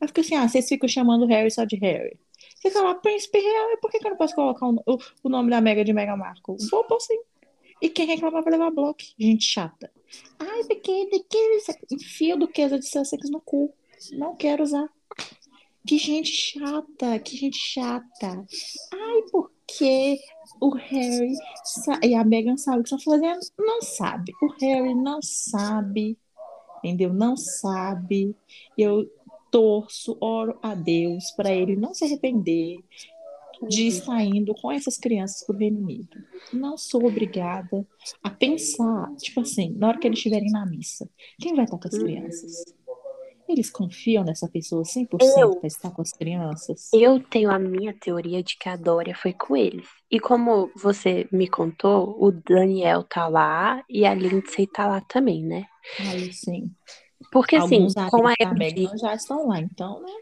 Aí 0.00 0.08
fica 0.08 0.20
assim, 0.20 0.34
ah, 0.34 0.46
vocês 0.48 0.68
ficam 0.68 0.88
chamando 0.88 1.22
o 1.24 1.26
Harry 1.28 1.50
só 1.50 1.64
de 1.64 1.76
Harry. 1.76 2.18
Fica 2.60 2.80
lá, 2.82 2.94
Príncipe 2.94 3.38
Harry, 3.38 3.80
por 3.80 3.90
que, 3.90 3.98
que 3.98 4.06
eu 4.06 4.10
não 4.10 4.16
posso 4.18 4.34
colocar 4.34 4.66
o, 4.66 4.74
o- 4.86 4.98
o 5.22 5.28
nome 5.28 5.50
da 5.50 5.60
Mega 5.60 5.84
de 5.84 5.92
Mega 5.92 6.16
Marco? 6.16 6.56
Vou 6.70 6.84
pôr 6.84 7.00
sim. 7.00 7.18
E 7.80 7.88
quem 7.88 8.06
reclamar 8.06 8.42
vai 8.42 8.52
levar 8.52 8.70
bloco. 8.70 9.00
Gente 9.18 9.44
chata. 9.44 9.90
Ai, 10.38 10.64
porque 10.64 11.08
daquele 11.10 11.60
enfia 11.92 12.34
o 12.34 12.38
duquesa 12.38 12.78
de 12.78 12.86
Sussex 12.88 13.28
no 13.30 13.40
cu. 13.40 13.72
Não 14.12 14.34
quero 14.36 14.62
usar. 14.62 14.88
Que 15.86 15.98
gente 15.98 16.30
chata, 16.30 17.18
que 17.20 17.36
gente 17.36 17.58
chata. 17.58 18.46
Ai, 18.92 19.22
porque 19.30 20.18
o 20.60 20.74
Harry 20.74 21.32
e 22.02 22.14
a 22.14 22.24
Meghan 22.24 22.56
sabem 22.56 22.80
o 22.80 22.82
que 22.82 22.94
estão 22.94 23.12
fazendo? 23.12 23.40
Não 23.58 23.80
sabe. 23.82 24.32
O 24.42 24.48
Harry 24.60 24.94
não 24.94 25.20
sabe, 25.22 26.18
entendeu? 26.78 27.12
Não 27.12 27.36
sabe. 27.36 28.34
Eu 28.76 29.08
torço, 29.50 30.16
oro 30.20 30.58
a 30.62 30.74
Deus 30.74 31.30
para 31.32 31.52
ele 31.52 31.76
não 31.76 31.94
se 31.94 32.04
arrepender 32.04 32.78
de 33.68 33.86
estar 33.86 34.22
indo 34.22 34.54
com 34.54 34.70
essas 34.70 34.98
crianças 34.98 35.44
para 35.46 35.56
o 35.56 35.58
Reino 35.58 35.80
Unido. 35.80 36.18
Não 36.52 36.76
sou 36.76 37.06
obrigada 37.06 37.86
a 38.22 38.30
pensar, 38.30 39.14
tipo 39.16 39.40
assim, 39.40 39.72
na 39.76 39.88
hora 39.88 39.98
que 39.98 40.06
eles 40.06 40.18
estiverem 40.18 40.50
na 40.50 40.66
missa, 40.66 41.08
quem 41.40 41.54
vai 41.54 41.64
estar 41.64 41.78
com 41.78 41.88
as 41.88 41.96
crianças? 41.96 42.75
Eles 43.48 43.70
confiam 43.70 44.24
nessa 44.24 44.48
pessoa 44.48 44.84
100% 44.84 45.38
Eu- 45.38 45.56
para 45.56 45.66
estar 45.66 45.90
com 45.90 46.02
as 46.02 46.12
crianças? 46.12 46.88
Eu 46.92 47.20
tenho 47.20 47.50
a 47.50 47.58
minha 47.58 47.94
teoria 47.94 48.42
de 48.42 48.56
que 48.58 48.68
a 48.68 48.76
Dória 48.76 49.14
foi 49.14 49.32
com 49.32 49.56
eles. 49.56 49.86
E 50.10 50.18
como 50.18 50.70
você 50.76 51.28
me 51.30 51.48
contou, 51.48 52.16
o 52.18 52.32
Daniel 52.32 53.04
tá 53.04 53.28
lá 53.28 53.82
e 53.88 54.04
a 54.04 54.14
Lindsay 54.14 54.66
tá 54.66 54.86
lá 54.86 55.00
também, 55.00 55.44
né? 55.44 55.66
Aí 56.10 56.32
sim. 56.32 56.70
Porque 57.30 57.56
assim, 57.56 57.76
Alguns 57.76 57.94
com 58.10 58.26
a 58.26 58.54
Meghan 58.54 58.96
já 58.98 59.14
estão 59.14 59.48
lá, 59.48 59.60
então, 59.60 60.00
né? 60.02 60.12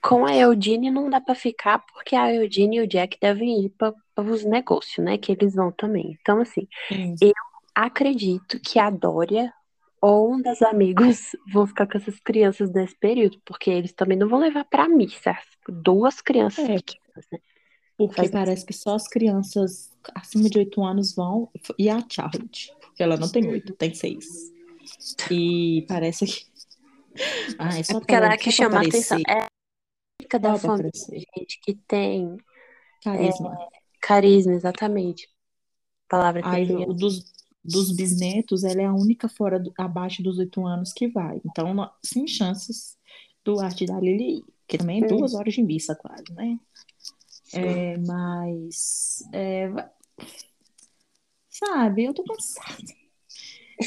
com 0.00 0.24
a 0.24 0.34
Eugenie 0.36 0.90
não 0.90 1.10
dá 1.10 1.20
pra 1.20 1.34
ficar, 1.34 1.80
porque 1.92 2.14
a 2.14 2.32
Eugenie 2.32 2.78
e 2.78 2.82
o 2.82 2.86
Jack 2.86 3.18
devem 3.20 3.64
ir 3.64 3.70
para 3.70 3.94
os 4.16 4.44
negócios, 4.44 5.04
né? 5.04 5.18
Que 5.18 5.32
eles 5.32 5.54
vão 5.54 5.72
também. 5.72 6.16
Então, 6.20 6.40
assim, 6.40 6.66
Sim. 6.88 7.14
acredito 7.74 8.58
que 8.60 8.78
a 8.78 8.90
Dória 8.90 9.52
ou 10.00 10.34
um 10.34 10.42
dos 10.42 10.60
amigos 10.62 11.34
vão 11.52 11.66
ficar 11.66 11.86
com 11.86 11.98
essas 11.98 12.18
crianças 12.20 12.70
nesse 12.70 12.96
período, 12.96 13.40
porque 13.44 13.70
eles 13.70 13.92
também 13.92 14.16
não 14.16 14.28
vão 14.28 14.38
levar 14.38 14.64
pra 14.64 14.88
missa 14.88 15.36
duas 15.68 16.20
crianças 16.20 16.68
É. 16.68 16.74
pequenas, 16.76 17.26
né? 17.32 17.38
Porque 17.96 18.16
Faz- 18.16 18.30
parece 18.30 18.64
que 18.66 18.72
só 18.72 18.94
as 18.94 19.08
crianças 19.08 19.90
acima 20.14 20.48
de 20.48 20.58
8 20.58 20.84
anos 20.84 21.14
vão. 21.14 21.50
E 21.76 21.90
a 21.90 21.98
Charlotte, 22.08 22.72
porque 22.80 23.02
ela 23.02 23.16
não 23.16 23.28
tem 23.28 23.46
8, 23.48 23.74
tem 23.74 23.92
6. 23.92 24.52
E 25.30 25.84
parece 25.88 26.24
que. 26.26 26.46
Ai, 27.58 27.80
É 27.80 27.82
só 27.82 27.98
porque 27.98 28.14
ela 28.14 28.26
para 28.26 28.34
é 28.34 28.38
que 28.38 28.52
chama 28.52 28.78
a 28.78 28.80
atenção. 28.82 29.18
É 29.28 29.40
a 29.42 29.46
única 30.22 30.38
da 30.38 30.50
pra 30.50 30.58
família, 30.58 30.90
gente, 31.36 31.60
que 31.60 31.74
tem 31.74 32.36
Carisma. 33.02 33.58
carisma, 34.00 34.52
exatamente. 34.54 35.28
Palavra 36.08 36.40
que 36.42 36.48
eu 36.48 36.52
Aí, 36.52 36.66
queria. 36.66 36.88
o 36.88 36.94
dos, 36.94 37.24
dos 37.68 37.92
bisnetos, 37.94 38.64
ela 38.64 38.82
é 38.82 38.86
a 38.86 38.94
única 38.94 39.28
fora 39.28 39.58
do- 39.60 39.72
abaixo 39.78 40.22
dos 40.22 40.38
8 40.38 40.66
anos 40.66 40.92
que 40.92 41.08
vai. 41.08 41.40
Então, 41.44 41.88
sem 42.04 42.26
chances 42.26 42.96
do 43.44 43.60
Arte 43.60 43.86
da 43.86 44.00
Lili. 44.00 44.44
que 44.66 44.76
também 44.78 45.02
é 45.02 45.06
duas 45.06 45.34
horas 45.34 45.54
de 45.54 45.62
missa 45.62 45.94
quase, 45.94 46.32
né? 46.34 46.58
É, 47.54 47.96
mas, 47.98 49.22
é, 49.32 49.70
sabe, 51.48 52.04
eu 52.04 52.14
tô 52.14 52.22
cansada. 52.24 52.76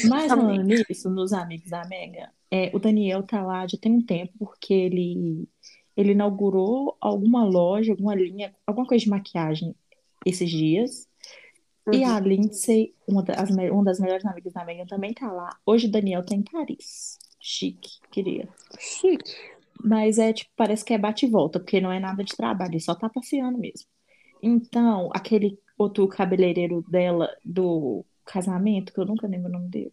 Mas 0.08 0.26
Também. 0.26 0.56
falando 0.56 0.62
nisso, 0.66 1.10
nos 1.10 1.32
amigos 1.32 1.68
da 1.70 1.84
Mega, 1.86 2.32
é, 2.50 2.70
o 2.74 2.78
Daniel 2.78 3.22
tá 3.22 3.42
lá 3.42 3.66
já 3.66 3.76
tem 3.78 3.92
um 3.92 4.02
tempo, 4.02 4.32
porque 4.38 4.72
ele, 4.72 5.48
ele 5.96 6.12
inaugurou 6.12 6.96
alguma 7.00 7.44
loja, 7.44 7.92
alguma 7.92 8.14
linha, 8.14 8.54
alguma 8.66 8.86
coisa 8.86 9.04
de 9.04 9.10
maquiagem 9.10 9.74
esses 10.26 10.50
dias. 10.50 11.06
E 11.90 11.98
Uhum. 11.98 12.14
a 12.14 12.20
Lindsay, 12.20 12.94
uma 13.08 13.22
das, 13.22 13.50
uma 13.50 13.84
das 13.84 13.98
melhores 13.98 14.24
amigas 14.24 14.52
da 14.52 14.64
Megan, 14.64 14.86
também 14.86 15.12
tá 15.12 15.30
lá. 15.32 15.50
Hoje 15.66 15.88
o 15.88 15.90
Daniel 15.90 16.24
tá 16.24 16.34
em 16.34 16.42
Paris. 16.42 17.18
Chique, 17.40 17.98
queria. 18.10 18.48
Chique. 18.78 19.34
Mas 19.82 20.18
é 20.18 20.32
tipo, 20.32 20.50
parece 20.56 20.84
que 20.84 20.94
é 20.94 20.98
bate 20.98 21.26
e 21.26 21.30
volta, 21.30 21.58
porque 21.58 21.80
não 21.80 21.90
é 21.90 21.98
nada 21.98 22.22
de 22.22 22.36
trabalho, 22.36 22.72
ele 22.72 22.80
só 22.80 22.94
tá 22.94 23.08
passeando 23.08 23.58
mesmo. 23.58 23.88
Então, 24.40 25.10
aquele 25.12 25.58
outro 25.76 26.06
cabeleireiro 26.06 26.84
dela 26.88 27.28
do 27.44 28.04
casamento, 28.24 28.92
que 28.92 29.00
eu 29.00 29.04
nunca 29.04 29.26
lembro 29.26 29.48
o 29.48 29.52
nome 29.52 29.68
dele. 29.68 29.92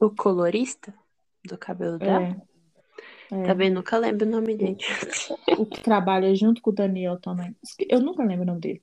O 0.00 0.10
colorista 0.10 0.94
do 1.44 1.58
cabelo 1.58 1.98
dela? 1.98 2.36
É, 3.30 3.34
é. 3.34 3.42
Também 3.42 3.70
nunca 3.70 3.98
lembro 3.98 4.26
o 4.26 4.30
nome 4.30 4.56
dele. 4.56 4.78
O 5.58 5.66
que 5.66 5.82
trabalha 5.82 6.34
junto 6.34 6.62
com 6.62 6.70
o 6.70 6.74
Daniel 6.74 7.18
também. 7.18 7.54
Eu 7.88 8.00
nunca 8.00 8.22
lembro 8.22 8.42
o 8.42 8.46
nome 8.46 8.60
dele. 8.60 8.82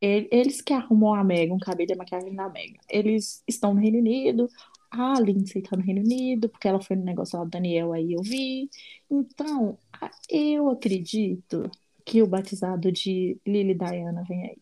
Ele- 0.00 0.28
Eles 0.30 0.60
que 0.60 0.72
arrumam 0.72 1.14
a 1.14 1.24
Megan, 1.24 1.54
um 1.54 1.58
cabelo 1.58 1.92
e 1.92 1.96
maquiagem 1.96 2.34
da 2.34 2.48
Megan. 2.48 2.80
Eles 2.88 3.42
estão 3.46 3.72
no 3.74 3.80
Reino 3.80 3.98
Unido. 3.98 4.48
A 4.90 5.18
Lindsay 5.20 5.62
tá 5.62 5.76
no 5.76 5.82
Reino 5.82 6.00
Unido, 6.00 6.48
porque 6.48 6.68
ela 6.68 6.80
foi 6.80 6.96
no 6.96 7.04
negócio 7.04 7.38
lá 7.38 7.44
do 7.44 7.50
Daniel, 7.50 7.92
aí 7.92 8.12
eu 8.12 8.22
vi. 8.22 8.70
Então, 9.10 9.76
eu 10.30 10.68
acredito 10.70 11.70
que 12.04 12.22
o 12.22 12.26
batizado 12.26 12.92
de 12.92 13.36
Lily 13.46 13.74
Diana 13.74 14.22
vem 14.28 14.42
aí. 14.44 14.58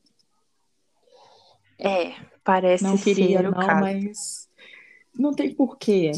É, 1.78 2.14
parece 2.42 2.84
Não 2.84 2.96
queria, 2.96 3.40
ser 3.40 3.48
o 3.48 3.50
não, 3.50 3.66
caso. 3.66 3.80
mas 3.80 4.48
não 5.18 5.32
tem 5.34 5.52
porquê 5.54 6.12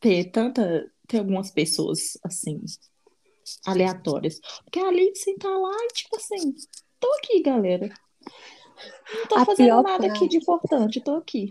ter 0.00 0.24
tanta. 0.30 0.90
Ter 1.08 1.18
algumas 1.18 1.52
pessoas 1.52 2.18
assim, 2.24 2.60
aleatórias. 3.64 4.40
Porque 4.64 4.80
a 4.80 4.90
Lindsay 4.90 5.36
tá 5.36 5.48
lá 5.48 5.70
e, 5.84 5.88
tipo 5.94 6.16
assim, 6.16 6.52
tô 7.00 7.12
aqui, 7.14 7.42
galera. 7.42 7.88
Não 9.14 9.26
tô 9.26 9.36
A 9.36 9.44
fazendo 9.44 9.82
nada 9.82 10.06
aqui 10.06 10.28
de 10.28 10.38
importante, 10.38 11.00
tô 11.00 11.16
aqui. 11.16 11.50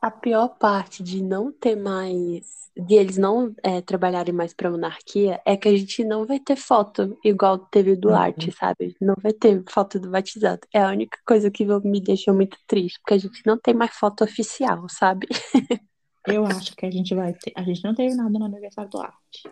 A 0.00 0.10
pior 0.10 0.48
parte 0.58 1.02
de 1.02 1.22
não 1.22 1.50
ter 1.50 1.76
mais, 1.76 2.70
de 2.76 2.94
eles 2.94 3.16
não 3.16 3.54
é, 3.62 3.80
trabalharem 3.80 4.34
mais 4.34 4.52
pra 4.52 4.70
monarquia, 4.70 5.40
é 5.46 5.56
que 5.56 5.66
a 5.66 5.76
gente 5.76 6.04
não 6.04 6.26
vai 6.26 6.38
ter 6.38 6.56
foto 6.56 7.18
igual 7.24 7.58
teve 7.58 7.92
o 7.92 7.96
Duarte, 7.96 8.52
sabe? 8.52 8.94
Não 9.00 9.14
vai 9.18 9.32
ter 9.32 9.62
foto 9.68 9.98
do 9.98 10.10
batizado. 10.10 10.60
É 10.72 10.82
a 10.82 10.90
única 10.90 11.18
coisa 11.26 11.50
que 11.50 11.64
me 11.64 12.00
deixou 12.00 12.34
muito 12.34 12.58
triste, 12.66 13.00
porque 13.00 13.14
a 13.14 13.18
gente 13.18 13.40
não 13.46 13.58
tem 13.58 13.72
mais 13.72 13.94
foto 13.94 14.24
oficial, 14.24 14.86
sabe? 14.90 15.26
Eu 16.26 16.46
acho 16.46 16.74
que 16.74 16.86
a 16.86 16.90
gente 16.90 17.14
vai 17.14 17.34
ter. 17.34 17.52
A 17.54 17.62
gente 17.62 17.84
não 17.84 17.94
teve 17.94 18.14
nada 18.14 18.38
no 18.38 18.44
aniversário 18.46 18.90
do 18.90 18.98
Arte. 18.98 19.42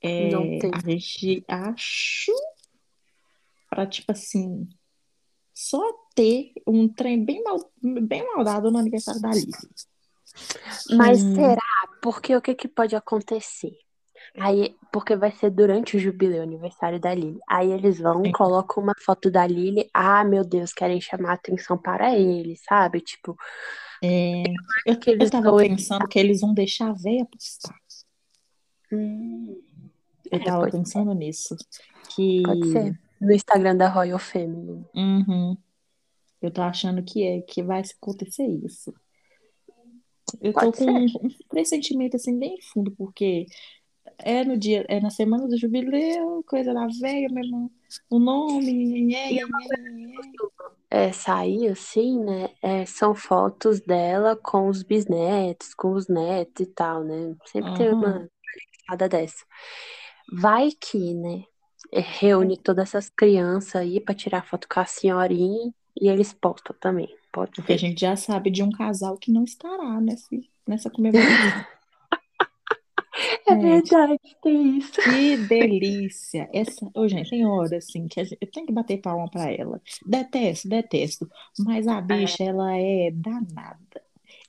É, 0.00 0.30
Não 0.30 0.42
tem. 0.58 0.70
a 0.72 0.88
gente 0.88 1.44
acho 1.48 2.32
pra, 3.76 3.86
tipo 3.86 4.10
assim, 4.10 4.66
só 5.52 5.80
ter 6.14 6.52
um 6.66 6.88
trem 6.88 7.22
bem 7.22 7.42
mal, 7.42 7.58
bem 7.82 8.24
mal 8.34 8.42
dado 8.42 8.70
no 8.70 8.78
aniversário 8.78 9.20
da 9.20 9.28
Lili. 9.34 9.52
Mas 10.96 11.20
Hum. 11.20 11.34
será? 11.34 11.62
Porque 12.00 12.34
o 12.34 12.40
que 12.40 12.54
que 12.54 12.68
pode 12.68 12.96
acontecer? 12.96 13.72
Aí, 14.38 14.74
porque 14.90 15.14
vai 15.14 15.30
ser 15.30 15.50
durante 15.50 15.96
o 15.96 16.00
jubileu, 16.00 16.42
aniversário 16.42 16.98
da 16.98 17.14
Lily. 17.14 17.38
Aí 17.48 17.70
eles 17.70 17.98
vão, 17.98 18.22
colocam 18.32 18.82
uma 18.82 18.94
foto 18.98 19.30
da 19.30 19.46
Lily. 19.46 19.90
Ah, 19.92 20.24
meu 20.24 20.42
Deus, 20.42 20.72
querem 20.72 21.00
chamar 21.00 21.34
atenção 21.34 21.76
para 21.76 22.18
ele, 22.18 22.56
sabe? 22.56 23.00
Tipo, 23.00 23.36
É, 24.02 24.42
eu, 24.86 24.98
que 24.98 25.10
eles 25.10 25.30
eu 25.32 25.42
tava 25.42 25.56
pensando 25.56 26.08
que 26.08 26.18
eles 26.18 26.40
vão 26.40 26.54
deixar 26.54 26.90
a 26.90 26.94
véia 26.94 27.26
postar. 27.26 27.76
hum, 28.90 29.60
Eu 30.30 30.38
é, 30.38 30.44
tava 30.44 30.70
pensando 30.70 31.12
nisso. 31.14 31.56
Que. 32.14 32.42
pode 32.42 32.72
ser. 32.72 33.05
No 33.20 33.32
Instagram 33.32 33.76
da 33.76 33.88
Royal 33.88 34.18
Family. 34.18 34.84
Uhum. 34.94 35.56
Eu 36.40 36.50
tô 36.50 36.62
achando 36.62 37.02
que 37.02 37.26
é, 37.26 37.40
que 37.40 37.62
vai 37.62 37.82
acontecer 37.82 38.46
isso. 38.46 38.94
Eu 40.40 40.52
tô 40.52 40.60
Pode 40.60 40.78
com 40.78 40.84
ser. 40.84 40.90
um, 40.90 41.26
um 41.26 41.30
pressentimento 41.48 42.16
assim 42.16 42.38
bem 42.38 42.60
fundo, 42.60 42.90
porque 42.92 43.46
é 44.18 44.44
no 44.44 44.56
dia, 44.56 44.84
é 44.88 45.00
na 45.00 45.10
semana 45.10 45.46
do 45.46 45.58
jubileu, 45.58 46.44
coisa 46.46 46.72
da 46.72 46.86
véia 47.00 47.28
mesmo, 47.28 47.70
o 48.10 48.18
nome, 48.18 48.72
nhé, 49.02 49.32
nhé, 49.32 49.44
nhé. 49.44 50.14
É, 50.88 51.12
sair 51.12 51.68
assim, 51.68 52.20
né? 52.22 52.50
é, 52.62 52.86
são 52.86 53.14
fotos 53.14 53.80
dela 53.80 54.36
com 54.36 54.68
os 54.68 54.82
bisnetos, 54.82 55.74
com 55.74 55.92
os 55.92 56.08
netos 56.08 56.66
e 56.66 56.70
tal, 56.70 57.04
né? 57.04 57.34
Sempre 57.44 57.74
tem 57.74 57.88
Aham. 57.88 57.96
uma 57.96 58.30
nada 58.88 59.08
dessa. 59.08 59.44
Vai 60.32 60.70
que, 60.70 61.14
né? 61.14 61.44
É, 61.92 62.00
Reúne 62.00 62.56
todas 62.56 62.88
essas 62.88 63.08
crianças 63.08 63.76
aí 63.76 64.00
pra 64.00 64.14
tirar 64.14 64.46
foto 64.46 64.68
com 64.68 64.80
a 64.80 64.84
senhorinha 64.86 65.72
e 66.00 66.08
eles 66.08 66.32
postam 66.32 66.76
também. 66.80 67.08
Pode 67.32 67.52
Porque 67.52 67.72
a 67.72 67.78
gente 67.78 68.00
já 68.00 68.16
sabe 68.16 68.50
de 68.50 68.62
um 68.62 68.70
casal 68.70 69.16
que 69.18 69.32
não 69.32 69.44
estará 69.44 70.00
nesse, 70.00 70.48
nessa 70.66 70.90
comemoração. 70.90 71.64
É 73.48 73.54
verdade, 73.54 74.18
tem 74.42 74.76
isso. 74.78 74.92
que 75.00 75.36
delícia! 75.38 76.50
Essa, 76.52 76.90
ô, 76.94 77.08
gente, 77.08 77.30
tem 77.30 77.46
hora 77.46 77.78
assim 77.78 78.06
que 78.08 78.22
gente, 78.22 78.36
eu 78.40 78.50
tenho 78.50 78.66
que 78.66 78.72
bater 78.72 79.00
palma 79.00 79.30
pra 79.30 79.50
ela. 79.50 79.80
Detesto, 80.04 80.68
detesto. 80.68 81.30
Mas 81.58 81.86
a 81.88 82.00
bicha, 82.00 82.44
ela 82.44 82.76
é 82.76 83.10
danada. 83.12 84.02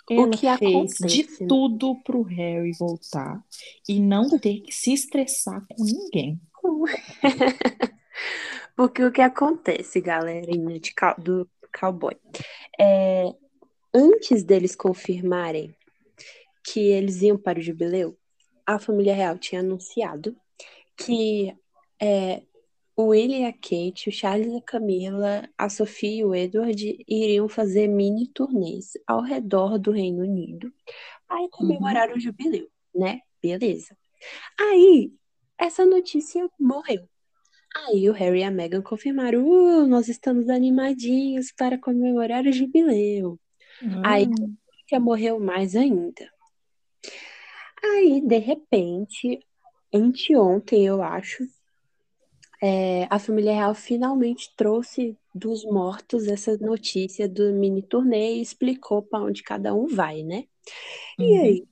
O 0.09 0.13
Ela 0.13 0.29
que 0.29 0.47
fez 0.57 0.97
de 1.05 1.21
acontece? 1.21 1.43
né? 1.43 1.47
tudo 1.47 1.95
pro 2.03 2.23
Harry 2.23 2.71
voltar 2.77 3.43
e 3.87 3.99
não 3.99 4.37
ter 4.37 4.61
que 4.61 4.71
se 4.73 4.93
estressar 4.93 5.65
com 5.67 5.83
ninguém. 5.83 6.41
Porque 8.75 9.03
o 9.03 9.11
que 9.11 9.21
acontece, 9.21 10.01
galerinha 10.01 10.79
de 10.79 10.93
cow- 10.93 11.15
do 11.17 11.49
cowboy? 11.79 12.15
É, 12.79 13.33
antes 13.93 14.43
deles 14.43 14.75
confirmarem 14.75 15.75
que 16.63 16.79
eles 16.79 17.21
iam 17.21 17.37
para 17.37 17.59
o 17.59 17.61
jubileu, 17.61 18.17
a 18.65 18.77
família 18.79 19.15
real 19.15 19.37
tinha 19.37 19.61
anunciado 19.61 20.35
que 20.97 21.55
é, 22.01 22.43
o 22.95 23.07
William 23.09 23.39
e 23.39 23.45
a 23.45 23.53
Kate, 23.53 24.09
o 24.09 24.11
Charles 24.11 24.51
e 24.51 24.57
a 24.57 24.61
Camila, 24.61 25.47
a 25.57 25.69
Sofia 25.69 26.21
e 26.21 26.25
o 26.25 26.35
Edward 26.35 27.05
iriam 27.07 27.47
fazer 27.47 27.87
mini 27.87 28.27
turnês 28.27 28.93
ao 29.07 29.21
redor 29.21 29.77
do 29.79 29.91
Reino 29.91 30.23
Unido 30.23 30.71
para 31.27 31.41
Uhum. 31.41 31.49
comemorar 31.51 32.11
o 32.11 32.19
jubileu, 32.19 32.67
né? 32.93 33.21
Beleza. 33.41 33.95
Aí, 34.59 35.13
essa 35.59 35.85
notícia 35.85 36.49
morreu. 36.59 37.07
Aí 37.75 38.09
o 38.09 38.13
Harry 38.13 38.39
e 38.41 38.43
a 38.43 38.51
Meghan 38.51 38.81
confirmaram: 38.81 39.45
uh, 39.47 39.87
nós 39.87 40.07
estamos 40.09 40.49
animadinhos 40.49 41.51
para 41.51 41.77
comemorar 41.79 42.45
o 42.45 42.51
jubileu. 42.51 43.39
Aí 44.03 44.25
a 44.25 44.27
Hum, 44.27 44.57
notícia 44.71 44.99
morreu 44.99 45.39
mais 45.39 45.75
ainda. 45.75 46.31
Aí, 47.83 48.21
de 48.21 48.37
repente, 48.37 49.39
anteontem, 49.93 50.85
eu 50.85 51.01
acho, 51.01 51.43
é, 52.61 53.07
a 53.09 53.19
família 53.19 53.53
real 53.53 53.75
finalmente 53.75 54.53
trouxe 54.55 55.17
dos 55.33 55.63
mortos 55.63 56.27
essa 56.27 56.57
notícia 56.57 57.29
do 57.29 57.53
mini 57.53 57.83
turnê 57.83 58.35
e 58.35 58.41
explicou 58.41 59.03
para 59.03 59.23
onde 59.23 59.43
cada 59.43 59.73
um 59.75 59.85
vai, 59.87 60.23
né? 60.23 60.45
E 61.19 61.23
uhum. 61.23 61.41
aí, 61.41 61.67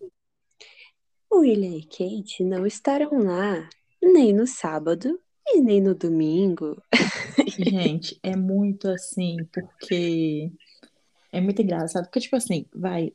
William 1.40 1.78
e 1.78 1.84
Kate 1.84 2.44
não 2.44 2.66
estarão 2.66 3.12
lá 3.24 3.70
nem 4.02 4.34
no 4.34 4.48
sábado 4.48 5.20
e 5.48 5.62
nem 5.62 5.82
no 5.82 5.96
domingo. 5.96 6.82
Gente, 7.58 8.20
é 8.24 8.36
muito 8.36 8.88
assim, 8.88 9.38
porque 9.54 10.52
é 11.32 11.42
muito 11.42 11.62
engraçado, 11.62 12.06
porque, 12.06 12.20
tipo 12.20 12.36
assim, 12.36 12.66
vai 12.74 13.14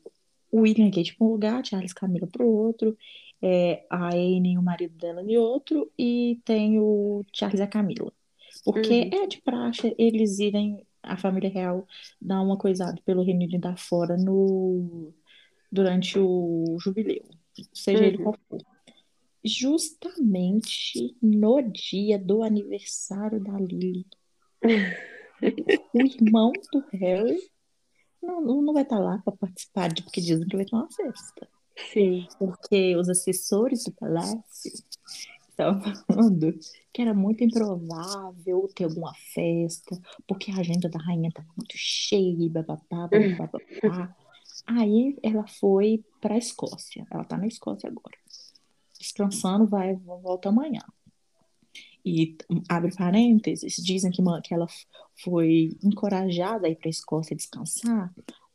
o 0.51 0.61
William 0.61 0.87
e 0.87 0.91
Kate 0.91 1.15
pra 1.15 1.25
um 1.27 1.31
lugar, 1.31 1.65
Charles 1.65 1.91
e 1.91 1.95
Camila 1.95 2.27
pro 2.27 2.47
outro, 2.47 2.97
é, 3.41 3.85
a 3.89 4.09
Anne 4.09 4.53
e 4.53 4.57
o 4.57 4.61
marido 4.61 4.95
dela 4.97 5.21
em 5.23 5.37
outro, 5.37 5.91
e 5.97 6.39
tem 6.45 6.79
o 6.79 7.25
Charles 7.33 7.59
e 7.59 7.63
a 7.63 7.67
Camila. 7.67 8.11
Porque 8.63 9.09
Uhum, 9.11 9.23
é 9.23 9.27
de 9.27 9.41
praxe 9.41 9.95
eles 9.97 10.39
irem, 10.39 10.85
a 11.01 11.17
família 11.17 11.49
real, 11.49 11.87
dar 12.21 12.41
uma 12.41 12.57
coisada 12.57 13.01
pelo 13.05 13.23
Reino 13.23 13.43
Unido 13.45 13.65
afora 13.65 14.17
no, 14.17 15.13
durante 15.71 16.19
o 16.19 16.77
jubileu, 16.79 17.23
seja 17.73 18.03
ele 18.03 18.17
uhum. 18.17 18.23
qual 18.23 18.35
for. 18.49 18.61
Justamente 19.43 21.15
no 21.21 21.61
dia 21.61 22.19
do 22.19 22.43
aniversário 22.43 23.39
da 23.43 23.59
Lily. 23.59 24.05
O 25.93 25.99
irmão 25.99 26.51
do 26.71 26.83
Harry 26.93 27.39
não, 28.21 28.61
não 28.61 28.73
vai 28.73 28.83
estar 28.83 28.99
lá 28.99 29.17
para 29.19 29.35
participar, 29.35 29.91
de- 29.91 30.03
porque 30.03 30.21
dizem 30.21 30.47
que 30.47 30.55
vai 30.55 30.65
ter 30.65 30.75
uma 30.75 30.91
festa. 30.91 31.47
Sim. 31.91 32.27
Porque 32.37 32.95
os 32.95 33.09
assessores 33.09 33.83
do 33.83 33.91
palácio 33.93 34.71
tava 35.55 35.81
falando 36.05 36.53
que 36.93 37.01
era 37.01 37.13
muito 37.13 37.43
improvável 37.43 38.69
ter 38.75 38.83
alguma 38.83 39.13
festa, 39.33 39.99
porque 40.27 40.51
a 40.51 40.57
agenda 40.57 40.89
da 40.89 40.99
rainha 40.99 41.31
tava 41.31 41.47
muito 41.57 41.73
cheia, 41.75 42.49
bababá, 42.49 43.07
bababá, 43.07 43.49
bababá. 43.81 44.15
Aí 44.65 45.17
ela 45.23 45.47
foi 45.47 46.03
pra 46.19 46.37
Escócia. 46.37 47.05
Ela 47.09 47.23
tá 47.23 47.37
na 47.37 47.47
Escócia 47.47 47.89
agora. 47.89 48.17
Descansando, 48.99 49.67
vai, 49.67 49.95
volta 49.95 50.49
amanhã. 50.49 50.83
E 52.03 52.35
abre 52.67 52.95
parênteses, 52.95 53.75
dizem 53.75 54.11
que, 54.11 54.21
que 54.43 54.53
ela 54.53 54.67
foi 55.23 55.77
encorajada 55.83 56.67
a 56.67 56.69
ir 56.69 56.75
para 56.75 56.87
a 56.87 56.91
Escócia 56.91 57.35
descansar 57.35 58.11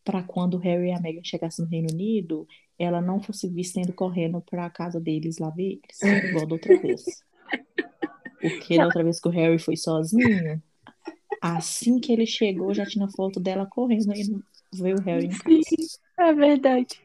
para 0.07 0.23
quando 0.23 0.55
o 0.55 0.59
Harry 0.59 0.91
e 0.91 0.93
a 0.93 1.01
Meghan 1.01 1.25
chegassem 1.25 1.65
no 1.65 1.71
Reino 1.71 1.89
Unido, 1.93 2.47
ela 2.79 3.01
não 3.01 3.21
fosse 3.21 3.49
vista 3.49 3.81
indo 3.81 3.93
correndo 3.93 4.41
para 4.41 4.65
a 4.65 4.71
casa 4.71 5.01
deles 5.01 5.39
lá 5.39 5.51
ver 5.51 5.81
eles, 5.83 6.29
igual 6.31 6.47
da 6.47 6.55
outra 6.55 6.77
vez. 6.81 7.05
Porque 8.41 8.77
da 8.77 8.85
outra 8.85 9.03
vez 9.03 9.19
que 9.19 9.27
o 9.27 9.33
Harry 9.33 9.59
foi 9.59 9.77
sozinho, 9.77 10.63
assim 11.43 11.99
que 11.99 12.13
ele 12.13 12.25
chegou, 12.25 12.73
já 12.73 12.87
tinha 12.87 13.09
foto 13.09 13.41
dela 13.41 13.67
correndo 13.67 14.15
e 14.15 14.41
veio 14.75 14.97
o 14.97 15.03
Harry 15.03 15.27
em 15.27 15.31
casa. 15.37 15.63
Sim, 15.69 15.99
é 16.19 16.33
verdade. 16.33 17.01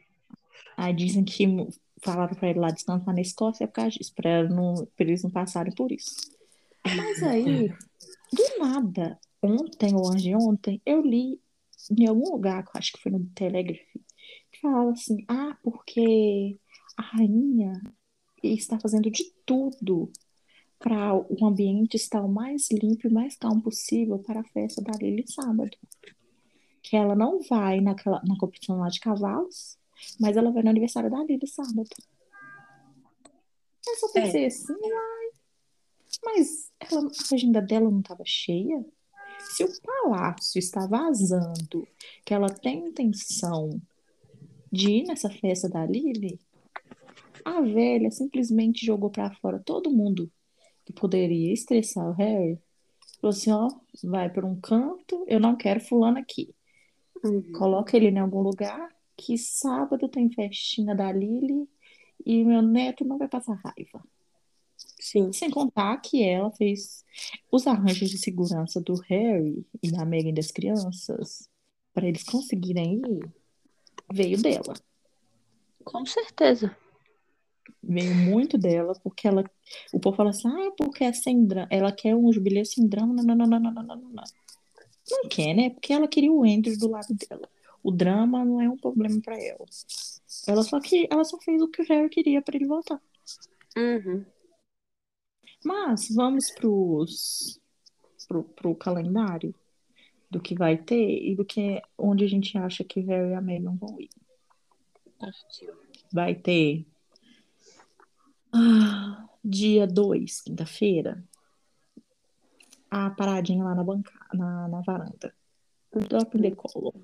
Aí 0.76 0.92
dizem 0.92 1.24
que 1.24 1.46
falaram 2.02 2.34
para 2.34 2.50
ele 2.50 2.58
lá 2.58 2.70
descansar 2.70 3.14
na 3.14 3.20
Escócia 3.20 3.66
por 3.66 3.74
causa 3.74 3.90
disso, 3.90 4.12
para 4.14 4.48
não, 4.48 4.86
eles 4.98 5.22
não 5.22 5.30
passarem 5.30 5.74
por 5.74 5.92
isso. 5.92 6.16
Mas 6.84 7.22
aí, 7.22 7.68
do 7.68 8.58
nada, 8.58 9.18
ontem 9.40 9.94
ou 9.94 10.10
anteontem, 10.10 10.80
eu 10.84 11.00
li 11.00 11.40
em 11.90 12.06
algum 12.06 12.30
lugar, 12.32 12.64
acho 12.74 12.92
que 12.92 13.02
foi 13.02 13.12
no 13.12 13.24
Telegraph, 13.34 13.80
que 14.50 14.60
falava 14.60 14.92
assim, 14.92 15.24
ah, 15.28 15.56
porque 15.62 16.58
a 16.96 17.02
rainha 17.02 17.80
está 18.42 18.78
fazendo 18.78 19.10
de 19.10 19.24
tudo 19.44 20.10
para 20.78 21.14
o 21.14 21.44
ambiente 21.44 21.96
estar 21.96 22.22
o 22.22 22.28
mais 22.28 22.68
limpo 22.70 23.06
e 23.06 23.12
mais 23.12 23.36
calmo 23.36 23.62
possível 23.62 24.18
para 24.18 24.40
a 24.40 24.44
festa 24.44 24.82
da 24.82 24.92
Lily 25.00 25.24
sábado. 25.28 25.76
Que 26.82 26.96
ela 26.96 27.14
não 27.14 27.40
vai 27.40 27.80
naquela, 27.80 28.20
na 28.26 28.36
competição 28.36 28.78
lá 28.78 28.88
de 28.88 29.00
cavalos, 29.00 29.78
mas 30.20 30.36
ela 30.36 30.50
vai 30.50 30.62
no 30.62 30.70
aniversário 30.70 31.10
da 31.10 31.22
Lily 31.22 31.46
sábado. 31.46 31.88
Eu 33.86 33.96
só 33.96 34.12
pensei 34.12 34.44
é. 34.44 34.46
assim, 34.46 34.72
ai, 34.72 35.30
mas 36.24 36.70
ela, 36.80 37.02
a 37.02 37.34
agenda 37.34 37.60
dela 37.60 37.90
não 37.90 38.00
estava 38.00 38.22
cheia? 38.24 38.84
Se 39.38 39.64
o 39.64 39.68
palácio 39.82 40.58
está 40.58 40.86
vazando, 40.86 41.86
que 42.24 42.32
ela 42.32 42.48
tem 42.48 42.86
intenção 42.86 43.80
de 44.70 44.90
ir 44.90 45.04
nessa 45.04 45.28
festa 45.28 45.68
da 45.68 45.84
Lily, 45.84 46.40
a 47.44 47.60
velha 47.60 48.10
simplesmente 48.10 48.86
jogou 48.86 49.10
para 49.10 49.34
fora 49.34 49.58
todo 49.58 49.90
mundo 49.90 50.30
que 50.84 50.92
poderia 50.92 51.52
estressar 51.52 52.08
o 52.08 52.12
Harry. 52.12 52.58
Falou 53.20 53.30
assim, 53.30 53.50
ó, 53.50 53.68
vai 54.04 54.30
para 54.30 54.46
um 54.46 54.60
canto, 54.60 55.24
eu 55.28 55.38
não 55.38 55.56
quero 55.56 55.80
fulano 55.80 56.18
aqui. 56.18 56.54
Uhum. 57.24 57.52
Coloca 57.52 57.96
ele 57.96 58.08
em 58.08 58.18
algum 58.18 58.40
lugar 58.40 58.94
que 59.16 59.38
sábado 59.38 60.08
tem 60.08 60.30
festinha 60.30 60.94
da 60.94 61.12
Lily 61.12 61.68
e 62.24 62.44
meu 62.44 62.62
neto 62.62 63.04
não 63.04 63.18
vai 63.18 63.28
passar 63.28 63.54
raiva. 63.54 64.02
Sim. 64.98 65.32
Sem 65.32 65.50
contar 65.50 65.96
que 65.98 66.22
ela 66.22 66.50
fez 66.52 67.04
os 67.50 67.66
arranjos 67.66 68.10
de 68.10 68.18
segurança 68.18 68.80
do 68.80 68.94
Harry 69.08 69.64
e 69.82 69.90
da 69.90 70.04
Meghan 70.04 70.32
das 70.32 70.50
crianças 70.50 71.48
para 71.92 72.06
eles 72.06 72.24
conseguirem 72.24 73.02
ir, 73.04 73.30
veio 74.12 74.40
dela. 74.40 74.74
Com 75.84 76.06
certeza. 76.06 76.74
Veio 77.82 78.14
muito 78.14 78.56
dela, 78.56 78.94
porque 79.02 79.26
ela. 79.26 79.44
O 79.92 79.98
povo 79.98 80.16
fala 80.16 80.30
assim, 80.30 80.48
ah, 80.48 80.70
porque 80.76 81.04
é 81.04 81.12
sem 81.12 81.44
drama. 81.44 81.68
Ela 81.70 81.92
quer 81.92 82.14
um 82.14 82.32
jubileu 82.32 82.64
sem 82.64 82.86
drama. 82.86 83.12
Não, 83.12 83.24
não, 83.24 83.34
não, 83.34 83.46
não, 83.46 83.60
não, 83.60 83.82
não, 83.82 83.96
não. 83.96 84.10
Não 84.10 84.24
quer, 85.28 85.54
né? 85.54 85.70
Porque 85.70 85.92
ela 85.92 86.08
queria 86.08 86.32
o 86.32 86.44
Andrew 86.44 86.78
do 86.78 86.88
lado 86.88 87.14
dela. 87.14 87.48
O 87.82 87.90
drama 87.90 88.44
não 88.44 88.60
é 88.60 88.68
um 88.68 88.76
problema 88.76 89.20
para 89.20 89.36
ela. 89.40 89.64
Ela 90.46 90.62
só 90.62 90.80
que 90.80 91.08
ela 91.10 91.24
só 91.24 91.38
fez 91.38 91.60
o 91.60 91.68
que 91.68 91.82
o 91.82 91.86
Harry 91.86 92.08
queria 92.08 92.40
para 92.40 92.56
ele 92.56 92.66
voltar. 92.66 93.00
Uhum. 93.76 94.24
Mas 95.64 96.08
vamos 96.14 96.50
pros, 96.50 97.60
pro, 98.26 98.44
pro 98.44 98.74
calendário 98.74 99.54
do 100.30 100.40
que 100.40 100.54
vai 100.54 100.76
ter 100.76 101.22
e 101.22 101.34
do 101.34 101.44
que 101.44 101.80
onde 101.96 102.24
a 102.24 102.28
gente 102.28 102.56
acha 102.56 102.82
que 102.82 103.00
Harry 103.00 103.30
e 103.30 103.34
a 103.34 103.40
Meghan 103.40 103.76
vão 103.76 104.00
ir. 104.00 104.10
Vai 106.12 106.34
ter 106.34 106.86
ah, 108.52 109.28
dia 109.44 109.86
2, 109.86 110.40
quinta-feira, 110.40 111.22
a 112.90 113.10
paradinha 113.10 113.64
lá 113.64 113.74
na 113.74 113.84
banca, 113.84 114.12
na, 114.34 114.68
na 114.68 114.80
varanda. 114.80 115.34
Drop 116.08 116.38
the 116.40 116.50
Column. 116.52 117.02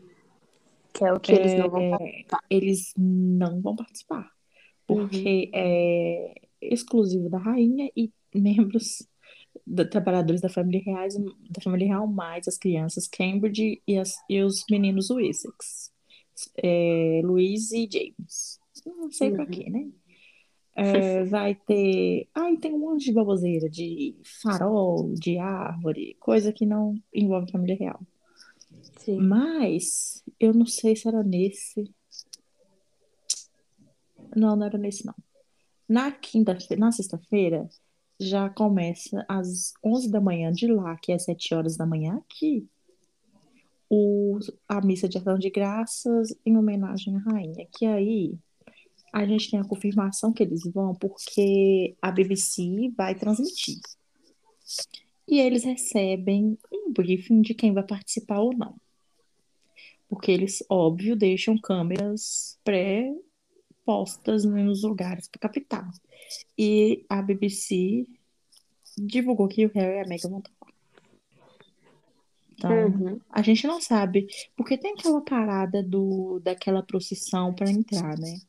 Que 0.93 1.05
é 1.05 1.13
o 1.13 1.21
que 1.21 1.33
eles 1.33 1.55
não 1.57 1.71
vão 1.71 1.83
É, 1.83 1.91
participar. 1.91 2.41
eles 2.51 2.93
não 2.97 3.61
vão 3.61 3.77
participar. 3.77 4.31
Porque 4.87 5.51
é 5.55 6.35
exclusivo 6.61 7.29
da 7.29 7.39
rainha 7.39 7.91
e 7.95 8.11
membros 8.35 9.07
da, 9.67 9.85
trabalhadores 9.85 10.41
da 10.41 10.49
família 10.49 10.83
reais, 10.83 11.15
da 11.17 11.61
família 11.63 11.89
real, 11.89 12.07
mais 12.07 12.49
as 12.49 12.57
crianças 12.57 13.07
Cambridge 13.07 13.83
e, 13.87 13.99
as, 13.99 14.15
e 14.29 14.43
os 14.43 14.65
meninos 14.71 15.11
Wessex. 15.11 15.93
É, 16.57 17.21
Luiz 17.23 17.71
e 17.73 17.89
James. 17.91 18.59
Não 18.87 19.11
sei 19.11 19.31
pra 19.33 19.45
Uhum. 19.45 19.51
quê, 19.51 19.69
né? 19.69 19.87
É, 20.81 21.25
vai 21.25 21.57
ter. 21.57 22.29
Ai, 22.33 22.57
tem 22.57 22.73
um 22.73 22.79
monte 22.79 23.07
de 23.07 23.13
baboseira, 23.13 23.69
de 23.69 24.15
farol, 24.43 25.13
de 25.15 25.37
árvore, 25.37 26.17
coisa 26.21 26.53
que 26.53 26.65
não 26.65 26.95
envolve 27.13 27.51
família 27.51 27.77
real. 27.77 28.01
Sim. 28.99 29.19
Mas 29.19 30.23
eu 30.39 30.55
não 30.55 30.67
sei 30.67 30.95
se 30.95 31.09
era 31.09 31.25
nesse. 31.25 31.93
Não, 34.37 34.55
não 34.55 34.67
era 34.67 34.79
nesse, 34.79 35.05
não. 35.05 35.15
Na 35.89 36.13
quinta-feira, 36.13 36.81
na 36.81 36.93
sexta-feira, 36.93 37.69
já 38.21 38.49
começa 38.49 39.25
às 39.29 39.73
11 39.85 40.09
da 40.11 40.21
manhã 40.21 40.53
de 40.53 40.69
lá, 40.69 40.97
que 40.97 41.11
é 41.11 41.19
7 41.19 41.55
horas 41.55 41.77
da 41.77 41.87
manhã 41.87 42.19
aqui, 42.19 42.69
o, 43.91 44.39
a 44.69 44.81
missa 44.81 45.09
de 45.09 45.19
ação 45.19 45.39
de 45.39 45.51
graças 45.51 46.33
em 46.47 46.57
homenagem 46.57 47.17
à 47.17 47.19
rainha. 47.19 47.67
Que 47.77 47.85
aí 47.85 48.39
a 49.13 49.25
gente 49.27 49.51
tem 49.51 49.61
a 49.61 49.65
confirmação 49.65 50.33
que 50.33 50.43
eles 50.43 50.63
vão 50.73 50.95
porque 50.95 51.97
a 52.01 52.11
BBC 52.11 52.93
vai 52.97 53.15
transmitir. 53.15 53.79
E 55.27 55.39
eles 55.41 55.65
recebem 55.65 56.59
um 56.73 56.93
briefing 56.93 57.43
de 57.43 57.55
quem 57.55 57.73
vai 57.73 57.83
participar 57.83 58.41
ou 58.41 58.55
não. 58.55 58.77
Porque 60.09 60.31
eles, 60.31 60.63
óbvio, 60.71 61.15
deixam 61.15 61.59
câmeras 61.59 62.59
pré-postas 62.65 64.45
nos 64.45 64.83
lugares 64.83 65.29
para 65.29 65.41
captar. 65.41 65.91
E 66.57 67.05
a 67.09 67.21
BBC 67.21 68.07
divulgou 68.97 69.49
que 69.49 69.67
o 69.67 69.71
Harry 69.75 69.99
e 69.99 70.01
a 70.01 70.07
Meghan 70.07 70.31
vão 70.31 70.39
estar 70.39 70.53
lá. 70.63 70.69
Então, 72.53 72.87
Uhum. 72.87 73.21
a 73.31 73.41
gente 73.43 73.67
não 73.67 73.81
sabe, 73.81 74.27
porque 74.57 74.77
tem 74.77 74.93
aquela 74.93 75.21
parada 75.21 75.81
do 75.83 76.41
daquela 76.41 76.83
procissão 76.83 77.55
para 77.55 77.71
entrar, 77.71 78.19
né? 78.19 78.41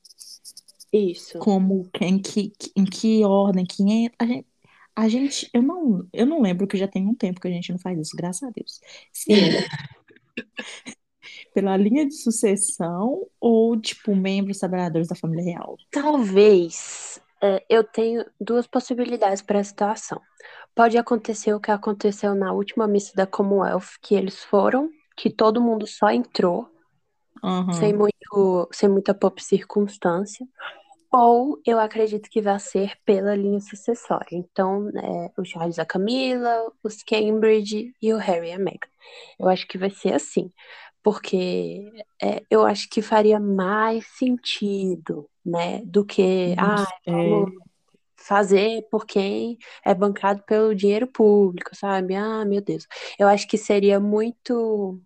Isso. 0.92 1.38
Como 1.40 1.90
em 2.02 2.20
que, 2.20 2.52
em 2.76 2.86
que 2.86 3.24
ordem 3.24 3.66
que 3.66 3.84
entra. 3.84 4.16
A 4.20 4.26
gente, 4.26 4.48
a 4.96 5.08
gente, 5.10 5.50
eu 5.54 5.62
não, 5.62 6.08
eu 6.12 6.26
não 6.26 6.42
lembro 6.42 6.68
que 6.68 6.78
já 6.78 6.88
tem 6.88 7.08
um 7.08 7.16
tempo 7.16 7.40
que 7.40 7.48
a 7.48 7.52
gente 7.52 7.72
não 7.72 7.80
faz 7.80 8.00
isso, 8.00 8.16
graças 8.16 8.44
a 8.44 8.52
Deus. 8.52 8.80
Se 9.14 9.34
é 9.34 9.66
pela 11.54 11.76
linha 11.78 12.06
de 12.06 12.14
sucessão 12.14 13.28
ou 13.40 13.80
tipo 13.80 14.16
membros 14.16 14.60
trabalhadores 14.60 15.08
da 15.08 15.16
família 15.16 15.44
real. 15.44 15.78
Talvez 15.92 17.22
é, 17.42 17.64
eu 17.70 17.84
tenho 17.84 18.26
duas 18.40 18.68
possibilidades 18.68 19.42
para 19.42 19.60
a 19.60 19.64
situação. 19.64 20.22
Pode 20.76 20.98
acontecer 20.98 21.54
o 21.54 21.60
que 21.60 21.72
aconteceu 21.72 22.36
na 22.36 22.54
última 22.54 22.88
missa 22.88 23.14
da 23.16 23.26
Commonwealth, 23.26 23.98
que 24.02 24.16
eles 24.16 24.44
foram, 24.44 24.90
que 25.16 25.30
todo 25.30 25.62
mundo 25.62 25.86
só 25.88 26.10
entrou, 26.10 26.70
Aham. 27.44 27.72
sem 27.74 27.94
muito, 27.94 28.70
sem 28.72 28.90
muita 28.90 29.14
pop 29.14 29.44
circunstância. 29.44 30.46
Ou 31.12 31.60
eu 31.66 31.80
acredito 31.80 32.30
que 32.30 32.42
vai 32.42 32.60
ser 32.60 32.94
pela 33.06 33.36
linha 33.36 33.60
sucessória. 33.62 34.28
Então, 34.34 34.90
é, 34.90 35.32
o 35.40 35.46
Charles 35.46 35.80
a 35.80 35.86
Camila, 35.86 36.72
os 36.84 37.04
Cambridge 37.04 37.94
e 38.02 38.14
o 38.14 38.18
Harry 38.18 38.50
e 38.50 38.54
a 38.54 38.60
Meghan. 38.60 38.90
Eu 39.40 39.50
acho 39.50 39.68
que 39.68 39.78
vai 39.78 39.90
ser 39.90 40.14
assim. 40.14 40.52
Porque 41.04 41.92
é, 42.22 42.44
eu 42.50 42.64
acho 42.66 42.90
que 42.90 43.02
faria 43.02 43.40
mais 43.40 44.06
sentido, 44.18 45.30
né? 45.46 45.82
Do 45.86 46.06
que, 46.06 46.56
ah, 46.60 46.86
É, 47.08 47.46
fazer 48.18 48.84
por 48.92 49.06
quem 49.06 49.58
é 49.86 49.94
bancado 49.94 50.44
pelo 50.44 50.76
dinheiro 50.76 51.08
público, 51.08 51.76
sabe? 51.76 52.16
Ah, 52.16 52.46
meu 52.46 52.62
Deus. 52.62 52.86
Eu 53.18 53.28
acho 53.28 53.48
que 53.48 53.58
seria 53.58 54.00
muito 54.00 55.02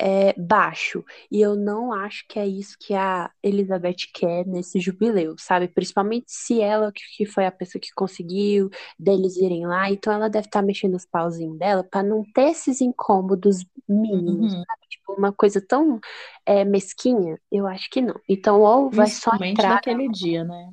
é 0.00 0.32
baixo. 0.38 1.04
E 1.30 1.40
eu 1.40 1.54
não 1.56 1.92
acho 1.92 2.24
que 2.28 2.38
é 2.38 2.46
isso 2.46 2.76
que 2.80 2.94
a 2.94 3.30
Elizabeth 3.42 3.96
quer 4.14 4.46
nesse 4.46 4.80
jubileu, 4.80 5.34
sabe? 5.38 5.68
Principalmente 5.68 6.26
se 6.28 6.60
ela 6.60 6.90
que 6.92 7.26
foi 7.26 7.44
a 7.46 7.52
pessoa 7.52 7.80
que 7.80 7.92
conseguiu 7.94 8.70
deles 8.98 9.36
irem 9.36 9.66
lá, 9.66 9.90
então 9.90 10.12
ela 10.12 10.28
deve 10.30 10.46
estar 10.46 10.60
tá 10.60 10.66
mexendo 10.66 10.94
os 10.94 11.04
pauzinhos 11.06 11.58
dela 11.58 11.84
para 11.84 12.02
não 12.02 12.24
ter 12.32 12.50
esses 12.50 12.80
incômodos 12.80 13.64
mínimos, 13.88 14.52
Uhum. 14.52 14.60
sabe? 14.64 14.80
Tipo, 14.88 15.12
uma 15.14 15.32
coisa 15.32 15.60
tão 15.60 16.00
é, 16.46 16.64
mesquinha, 16.64 17.38
eu 17.50 17.66
acho 17.66 17.88
que 17.90 18.00
não. 18.00 18.18
Então, 18.28 18.60
ou 18.62 18.90
vai 18.90 19.06
só 19.08 19.32
entrar. 19.44 19.76
daquele 19.76 20.08
dia, 20.08 20.44
né? 20.44 20.72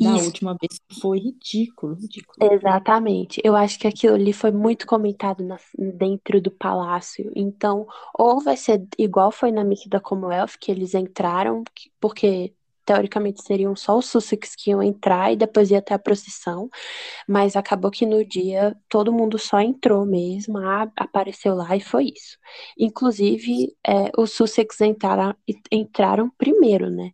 Da 0.00 0.16
Isso, 0.16 0.18
última 0.18 0.56
vez 0.60 0.80
foi 1.00 1.18
ridículo, 1.20 1.94
ridículo. 1.94 2.36
Exatamente. 2.40 3.40
Eu 3.44 3.56
acho 3.56 3.78
que 3.78 3.88
aquilo 3.88 4.14
ali 4.14 4.32
foi 4.32 4.52
muito 4.52 4.86
comentado 4.86 5.42
na- 5.44 5.58
dentro 5.76 6.40
do 6.40 6.50
palácio. 6.52 7.32
Então, 7.34 7.86
ou 8.16 8.40
vai 8.40 8.56
ser 8.56 8.86
igual 8.96 9.32
foi 9.32 9.50
na 9.50 9.64
Miss 9.64 9.86
da 9.88 9.98
Commonwealth, 10.00 10.52
que 10.60 10.70
eles 10.70 10.94
entraram, 10.94 11.64
que- 11.74 11.90
porque 12.00 12.54
teoricamente 12.84 13.42
seriam 13.42 13.74
só 13.76 13.98
os 13.98 14.06
Sussex 14.06 14.54
que 14.56 14.70
iam 14.70 14.82
entrar 14.82 15.30
e 15.32 15.36
depois 15.36 15.70
ia 15.70 15.82
ter 15.82 15.92
a 15.94 15.98
procissão, 15.98 16.70
mas 17.28 17.56
acabou 17.56 17.90
que 17.90 18.06
no 18.06 18.24
dia 18.24 18.76
todo 18.88 19.12
mundo 19.12 19.38
só 19.38 19.60
entrou 19.60 20.06
mesmo, 20.06 20.58
a- 20.58 20.90
apareceu 20.96 21.54
lá 21.54 21.76
e 21.76 21.80
foi 21.80 22.06
isso. 22.16 22.38
Inclusive, 22.78 23.76
é, 23.86 24.10
os 24.18 24.32
Sussex 24.32 24.80
entraram, 24.82 25.34
entraram 25.72 26.30
primeiro, 26.38 26.90
né? 26.90 27.12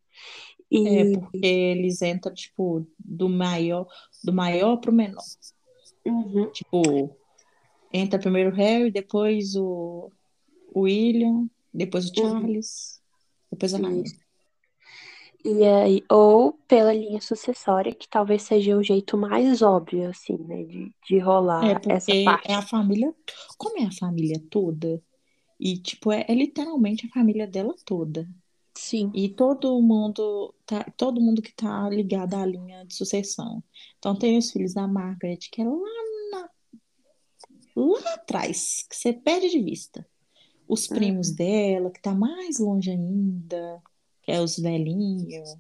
É, 0.84 1.04
E 1.04 1.06
porque 1.06 1.46
eles 1.46 2.02
entram, 2.02 2.34
tipo, 2.34 2.86
do 2.98 3.28
maior, 3.28 3.86
do 4.22 4.32
maior 4.32 4.76
pro 4.78 4.92
menor. 4.92 5.24
Uhum, 6.06 6.52
Tipo, 6.52 7.18
entra 7.92 8.18
primeiro 8.20 8.50
o 8.52 8.54
Harry, 8.54 8.90
depois 8.92 9.56
o, 9.56 10.12
o 10.74 10.82
William, 10.82 11.48
depois 11.74 12.06
o 12.10 12.12
uhum, 12.16 12.54
Charles, 12.54 13.02
depois 13.50 13.74
a 13.74 13.78
rainha. 13.78 14.12
E 15.44 15.62
aí, 15.64 16.02
ou 16.10 16.54
pela 16.66 16.92
linha 16.92 17.20
sucessória, 17.20 17.94
que 17.94 18.08
talvez 18.08 18.42
seja 18.42 18.76
o 18.76 18.82
jeito 18.82 19.16
mais 19.16 19.60
óbvio, 19.62 20.08
assim, 20.08 20.36
né, 20.38 20.64
de, 20.64 20.92
de 21.06 21.18
É, 21.60 21.74
rolar 21.74 21.82
essa 21.88 22.14
porque 22.14 22.22
parte. 22.24 22.52
é 22.52 22.54
a 22.54 22.62
família, 22.62 23.14
como 23.58 23.78
é 23.80 23.86
a 23.86 23.92
família 23.92 24.40
toda, 24.50 25.02
e, 25.60 25.78
tipo, 25.80 26.12
é, 26.12 26.24
é 26.28 26.34
literalmente 26.34 27.06
a 27.06 27.10
família 27.10 27.46
dela 27.48 27.74
toda. 27.86 28.28
Sim. 28.77 29.11
E 29.14 29.29
todo 29.29 29.81
mundo 29.81 30.55
tá, 30.66 30.85
todo 30.97 31.20
mundo 31.20 31.41
que 31.41 31.53
tá 31.55 31.89
ligado 31.89 32.35
à 32.35 32.45
linha 32.45 32.85
de 32.85 32.95
sucessão. 32.95 33.62
Então 33.99 34.16
tem 34.16 34.37
os 34.37 34.51
filhos 34.51 34.75
da 34.75 34.87
Margaret, 34.89 35.39
que 35.51 35.62
é 35.62 35.64
lá, 35.64 35.79
na- 36.33 36.51
lá 37.77 38.14
atrás, 38.14 38.85
que 38.89 38.97
você 38.97 39.12
perde 39.12 39.51
de 39.51 39.61
vista. 39.62 40.07
Os 40.66 40.87
primos 40.87 41.29
Uhum. 41.31 41.35
dela, 41.37 41.91
que 41.91 42.01
tá 42.01 42.14
mais 42.14 42.59
longe 42.59 42.91
ainda, 42.91 43.83
que 44.22 44.33
é 44.33 44.41
os 44.41 44.59
velhinhos. 44.59 45.57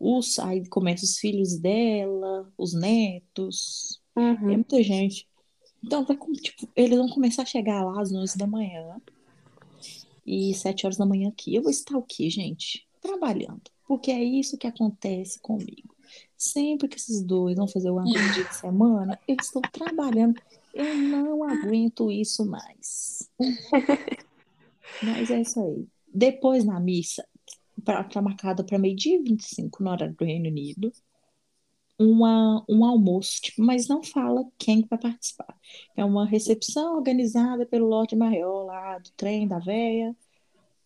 Os, 0.00 0.38
aí 0.38 0.66
começa 0.68 1.04
os 1.04 1.18
filhos 1.18 1.58
dela, 1.58 2.50
os 2.58 2.74
netos. 2.74 4.00
É 4.16 4.20
Uhum. 4.20 4.54
muita 4.54 4.82
gente. 4.82 5.28
Então 5.84 6.04
vai, 6.04 6.16
tipo, 6.42 6.68
eles 6.74 6.96
vão 6.98 7.08
começar 7.08 7.42
a 7.42 7.46
chegar 7.46 7.84
lá 7.84 8.00
às 8.00 8.12
11 8.12 8.36
da 8.36 8.46
manhã 8.46 9.00
e 10.26 10.52
7 10.54 10.86
horas 10.86 10.96
da 10.96 11.06
manhã 11.06 11.28
aqui. 11.28 11.54
Eu 11.54 11.62
vou 11.62 11.70
estar 11.70 11.96
o 11.96 12.02
quê, 12.02 12.28
gente? 12.28 12.86
Trabalhando. 13.00 13.62
Porque 13.86 14.10
é 14.10 14.22
isso 14.22 14.58
que 14.58 14.66
acontece 14.66 15.38
comigo. 15.40 15.94
Sempre 16.36 16.88
que 16.88 16.96
esses 16.96 17.22
dois 17.22 17.56
vão 17.56 17.68
fazer 17.68 17.90
uma 17.90 18.04
dia 18.04 18.44
de 18.44 18.54
semana, 18.54 19.18
eles 19.26 19.46
estão 19.46 19.62
trabalhando. 19.62 20.40
Eu 20.74 20.96
não 20.96 21.44
aguento 21.44 22.10
isso 22.10 22.44
mais. 22.44 23.30
Mas 25.02 25.30
é 25.30 25.40
isso 25.40 25.60
aí. 25.60 25.86
Depois 26.12 26.64
na 26.64 26.80
missa, 26.80 27.26
pra, 27.84 28.04
tá 28.04 28.20
marcada 28.20 28.64
para 28.64 28.78
meio-dia 28.78 29.16
e 29.16 29.22
25 29.22 29.82
na 29.82 29.92
hora 29.92 30.08
do 30.12 30.24
Reino 30.24 30.48
Unido, 30.48 30.92
uma, 31.98 32.64
um 32.68 32.84
almoço, 32.84 33.40
tipo, 33.40 33.62
mas 33.62 33.88
não 33.88 34.02
fala 34.02 34.44
quem 34.58 34.82
que 34.82 34.88
vai 34.88 34.98
participar. 34.98 35.54
É 35.96 36.04
uma 36.04 36.26
recepção 36.26 36.96
organizada 36.96 37.64
pelo 37.66 37.86
Lorde 37.86 38.14
Maior 38.14 38.64
lá 38.64 38.98
do 38.98 39.10
trem 39.16 39.48
da 39.48 39.58
véia. 39.58 40.14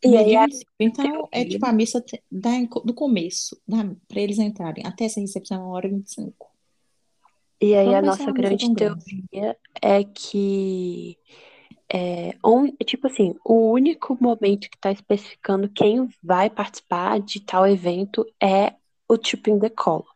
E 0.02 0.16
aí, 0.16 0.24
Meio-dia 0.24 0.40
a 0.40 0.46
25. 0.46 0.70
Então, 0.78 1.04
é 1.04 1.44
teoria, 1.44 1.50
tipo 1.50 1.66
a 1.66 1.72
missa 1.72 2.04
da, 2.30 2.50
do 2.84 2.94
começo, 2.94 3.60
para 4.08 4.20
eles 4.20 4.38
entrarem, 4.38 4.86
até 4.86 5.04
essa 5.04 5.20
recepção, 5.20 5.62
uma 5.62 5.74
hora 5.74 5.88
e 5.88 5.90
25. 5.90 6.50
e 7.60 7.74
aí 7.74 7.86
Então, 7.86 7.98
a 7.98 8.02
nossa 8.02 8.32
grande. 8.32 8.74
teoria 8.74 9.56
é 9.82 10.04
que, 10.04 11.18
é, 11.92 12.34
um, 12.42 12.68
tipo 12.84 13.08
assim, 13.08 13.34
o 13.44 13.72
único 13.72 14.16
momento 14.18 14.70
que 14.70 14.76
está 14.76 14.90
especificando 14.90 15.68
quem 15.68 16.08
vai 16.22 16.48
participar 16.48 17.20
de 17.20 17.40
tal 17.40 17.66
evento 17.66 18.24
é 18.42 18.79
o 19.10 19.18
Tipping 19.18 19.58
the 19.58 19.68
Colo. 19.68 20.06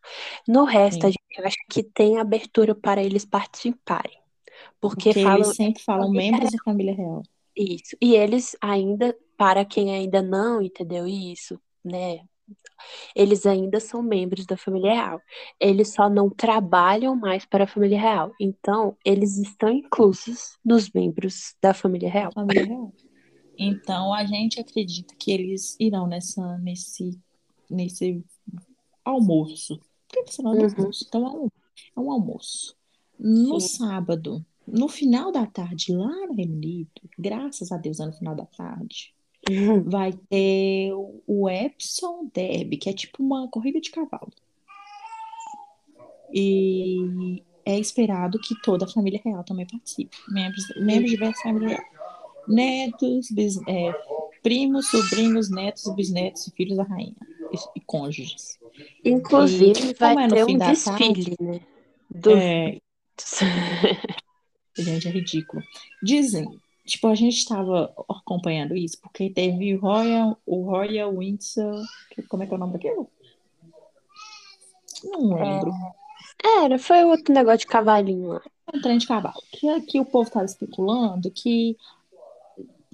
No 0.46 0.64
resto, 0.64 1.06
a 1.06 1.10
Sim. 1.10 1.16
gente 1.18 1.46
acha 1.46 1.56
que 1.68 1.82
tem 1.82 2.18
abertura 2.18 2.74
para 2.74 3.02
eles 3.02 3.24
participarem. 3.24 4.18
Porque 4.80 5.10
Porque 5.10 5.22
falam 5.22 5.36
eles 5.38 5.56
sempre 5.56 5.82
falam 5.82 6.10
membros 6.10 6.52
da 6.52 6.58
família 6.64 6.94
real. 6.94 7.22
Isso. 7.56 7.96
E 8.00 8.14
eles 8.14 8.56
ainda, 8.60 9.16
para 9.36 9.64
quem 9.64 9.92
ainda 9.92 10.22
não 10.22 10.62
entendeu 10.62 11.06
isso, 11.06 11.60
né? 11.84 12.20
Eles 13.16 13.46
ainda 13.46 13.80
são 13.80 14.02
membros 14.02 14.46
da 14.46 14.56
família 14.56 14.92
real. 14.92 15.20
Eles 15.58 15.92
só 15.92 16.08
não 16.08 16.30
trabalham 16.30 17.16
mais 17.16 17.44
para 17.44 17.64
a 17.64 17.66
família 17.66 17.98
real. 17.98 18.32
Então, 18.38 18.96
eles 19.04 19.38
estão 19.38 19.70
inclusos 19.70 20.56
nos 20.64 20.90
membros 20.90 21.56
da 21.60 21.74
família 21.74 22.10
real. 22.10 22.30
família 22.32 22.64
real. 22.64 22.92
Então, 23.58 24.12
a 24.12 24.24
gente 24.24 24.60
acredita 24.60 25.14
que 25.18 25.32
eles 25.32 25.76
irão 25.80 26.06
nessa, 26.06 26.58
nesse, 26.58 27.18
nesse 27.70 28.22
almoço. 29.04 29.78
Por 30.08 30.24
que 30.24 30.32
você 30.32 30.42
não 30.42 30.52
é 30.52 30.62
Uhum, 30.62 30.70
almoço? 30.78 31.04
Então, 31.08 31.26
é 31.26 31.30
um, 31.30 31.48
é 31.96 32.00
um 32.00 32.12
almoço. 32.12 32.76
No 33.18 33.60
sim. 33.60 33.76
sábado, 33.76 34.44
no 34.66 34.88
final 34.88 35.30
da 35.32 35.46
tarde, 35.46 35.92
lá 35.92 36.26
no 36.26 36.34
Reino 36.34 36.54
Unido, 36.54 36.90
graças 37.18 37.70
a 37.72 37.76
Deus, 37.76 38.00
é 38.00 38.06
no 38.06 38.12
final 38.12 38.34
da 38.34 38.46
tarde, 38.46 39.14
Uhum. 39.48 39.82
vai 39.84 40.12
ter 40.30 40.92
o- 41.26 41.48
Epsom 41.50 42.30
Derby, 42.32 42.76
que 42.78 42.88
é 42.88 42.92
tipo 42.92 43.22
uma 43.22 43.46
corrida 43.48 43.80
de 43.80 43.90
cavalo. 43.90 44.32
E 46.32 47.42
é 47.64 47.78
esperado 47.78 48.38
que 48.38 48.54
toda 48.62 48.84
a 48.84 48.88
família 48.88 49.20
real 49.24 49.44
também 49.44 49.66
participe. 49.66 50.16
Membros, 50.28 50.64
membros 50.76 51.10
de 51.10 51.16
famílias 51.18 51.70
reais. 51.70 51.86
Netos, 52.48 53.28
bis- 53.30 53.60
é, 53.66 53.92
primos, 54.42 54.88
sobrinhos, 54.90 55.50
netos, 55.50 55.94
bisnetos 55.94 56.46
e 56.46 56.50
filhos 56.50 56.76
da 56.76 56.82
rainha. 56.84 57.16
E, 57.54 57.78
e 57.78 57.80
cônjuges. 57.80 58.58
E 59.04 59.10
Inclusive, 59.10 59.94
vai 59.94 60.14
como 60.14 60.20
é 60.20 60.28
ter 60.28 60.44
um 60.44 60.58
da 60.58 60.64
tarde, 60.66 61.12
desfile, 61.14 61.36
né? 61.40 61.60
Dos 62.10 62.32
é, 62.42 62.78
gente, 64.76 65.08
é 65.08 65.10
ridículo. 65.10 65.62
Dizem, 66.02 66.60
tipo, 66.84 67.06
a 67.06 67.14
gente 67.14 67.36
estava 67.36 67.94
acompanhando 68.08 68.76
isso, 68.76 68.98
porque 69.00 69.30
teve 69.30 69.74
o 69.74 69.80
Royal, 69.80 70.38
o 70.44 70.62
Royal 70.64 71.16
Windsor, 71.16 71.82
que- 72.10 72.22
como 72.22 72.42
é 72.42 72.46
que 72.46 72.52
é 72.52 72.56
o 72.56 72.60
nome 72.60 72.72
daquilo? 72.74 73.08
Não 75.04 75.38
É, 75.38 75.44
lembro. 75.44 75.72
era, 76.42 76.78
foi 76.78 77.04
outro 77.04 77.32
negócio 77.32 77.60
de 77.60 77.66
cavalinho 77.66 78.28
lá. 78.28 78.42
Um 78.74 78.80
trem 78.80 78.98
de 78.98 79.06
cavalo. 79.06 79.40
Que 79.52 79.68
aqui 79.68 80.00
o 80.00 80.04
povo 80.04 80.26
estava 80.26 80.44
especulando 80.46 81.30
que 81.30 81.76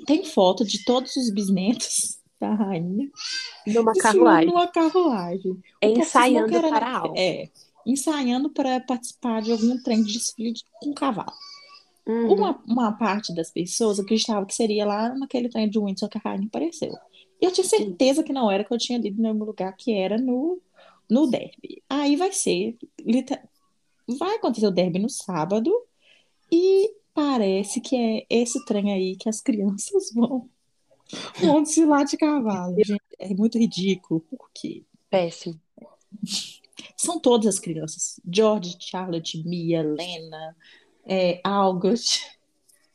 tem 0.06 0.24
foto 0.24 0.64
de 0.64 0.84
todos 0.84 1.14
os 1.16 1.30
bisnetos 1.30 2.19
da 2.40 2.54
rainha 2.54 3.10
Numa 3.66 3.92
carruagem. 3.94 4.46
numa 4.48 4.66
carruagem. 4.66 5.62
Que 5.80 5.86
Ensaiando 5.86 6.56
era 6.56 6.68
para 6.68 6.80
na, 6.80 6.98
algo. 6.98 7.14
é, 7.16 7.48
ensaiando 7.86 8.50
para 8.50 8.80
participar 8.80 9.42
de 9.42 9.52
algum 9.52 9.80
trem 9.82 10.02
de 10.02 10.12
desfile 10.14 10.52
de- 10.52 10.64
com 10.80 10.92
cavalo. 10.94 11.32
Uhum, 12.06 12.32
Uma, 12.34 12.62
uma 12.66 12.92
parte 12.92 13.34
das 13.34 13.50
pessoas 13.50 14.00
acreditava 14.00 14.46
que 14.46 14.54
seria 14.54 14.84
lá 14.86 15.14
naquele 15.14 15.48
trem 15.48 15.68
de 15.68 15.78
Windsor 15.78 16.08
que 16.08 16.18
a 16.18 16.20
rainha 16.22 16.46
apareceu. 16.46 16.92
E 17.40 17.44
eu 17.44 17.52
tinha 17.52 17.64
certeza 17.66 18.22
que 18.22 18.32
não 18.32 18.50
era, 18.50 18.64
que 18.64 18.72
eu 18.72 18.78
tinha 18.78 18.98
lido 18.98 19.20
em 19.22 19.26
algum 19.28 19.44
lugar 19.44 19.74
que 19.76 19.92
era 19.92 20.18
no, 20.18 20.58
no 21.08 21.26
derby. 21.30 21.82
Aí 21.88 22.16
vai 22.16 22.32
ser, 22.32 22.76
vai 24.18 24.36
acontecer 24.36 24.66
o 24.66 24.70
derby 24.70 24.98
no 24.98 25.08
sábado 25.08 25.70
e 26.50 26.92
parece 27.14 27.80
que 27.80 27.96
é 27.96 28.26
esse 28.28 28.64
trem 28.64 28.92
aí 28.92 29.16
que 29.16 29.28
as 29.28 29.40
crianças 29.40 30.12
vão, 30.14 30.48
vão 31.40 31.62
desfilar 31.62 32.04
de 32.04 32.16
cavalo. 32.16 32.76
Gente, 32.84 33.02
é 33.18 33.34
muito 33.34 33.58
ridículo, 33.58 34.20
porque 34.30 34.84
Péssimo. 35.08 35.58
são 36.96 37.18
todas 37.18 37.46
as 37.54 37.58
crianças. 37.58 38.20
George, 38.30 38.76
Charlotte, 38.80 39.42
Mia, 39.46 39.82
Lena, 39.82 40.56
é, 41.04 41.40
August, 41.44 42.22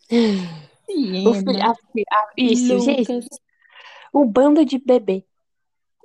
O 0.88 1.34
Siena, 1.34 1.72
a 1.72 1.76
fi- 1.76 2.06
a- 2.12 2.28
isso, 2.38 2.80
gente, 2.80 3.12
Lucas, 3.12 3.28
um 4.14 4.28
bando 4.28 4.64
de 4.64 4.78
bebê, 4.78 5.26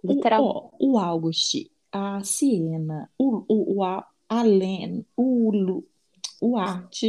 o, 0.03 0.13
literalmente. 0.15 0.55
ó, 0.57 0.71
o 0.81 0.99
August, 0.99 1.67
a 1.93 2.25
Siena, 2.25 3.11
o, 3.19 3.45
o, 3.47 3.77
o 3.77 3.85
a, 3.85 4.07
a 4.27 4.43
Len, 4.43 5.05
o, 5.15 5.51
Lu, 5.51 5.87
o 6.41 6.57
Art, 6.57 7.03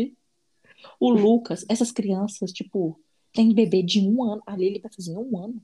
o 0.99 1.09
Lucas, 1.09 1.65
essas 1.69 1.91
crianças, 1.93 2.51
tipo, 2.51 2.99
tem 3.33 3.53
bebê 3.53 3.81
de 3.83 4.01
um 4.01 4.23
ano. 4.23 4.41
A 4.45 4.55
Lily 4.55 4.79
vai 4.79 4.91
fazer 4.91 5.17
um 5.17 5.37
ano. 5.37 5.61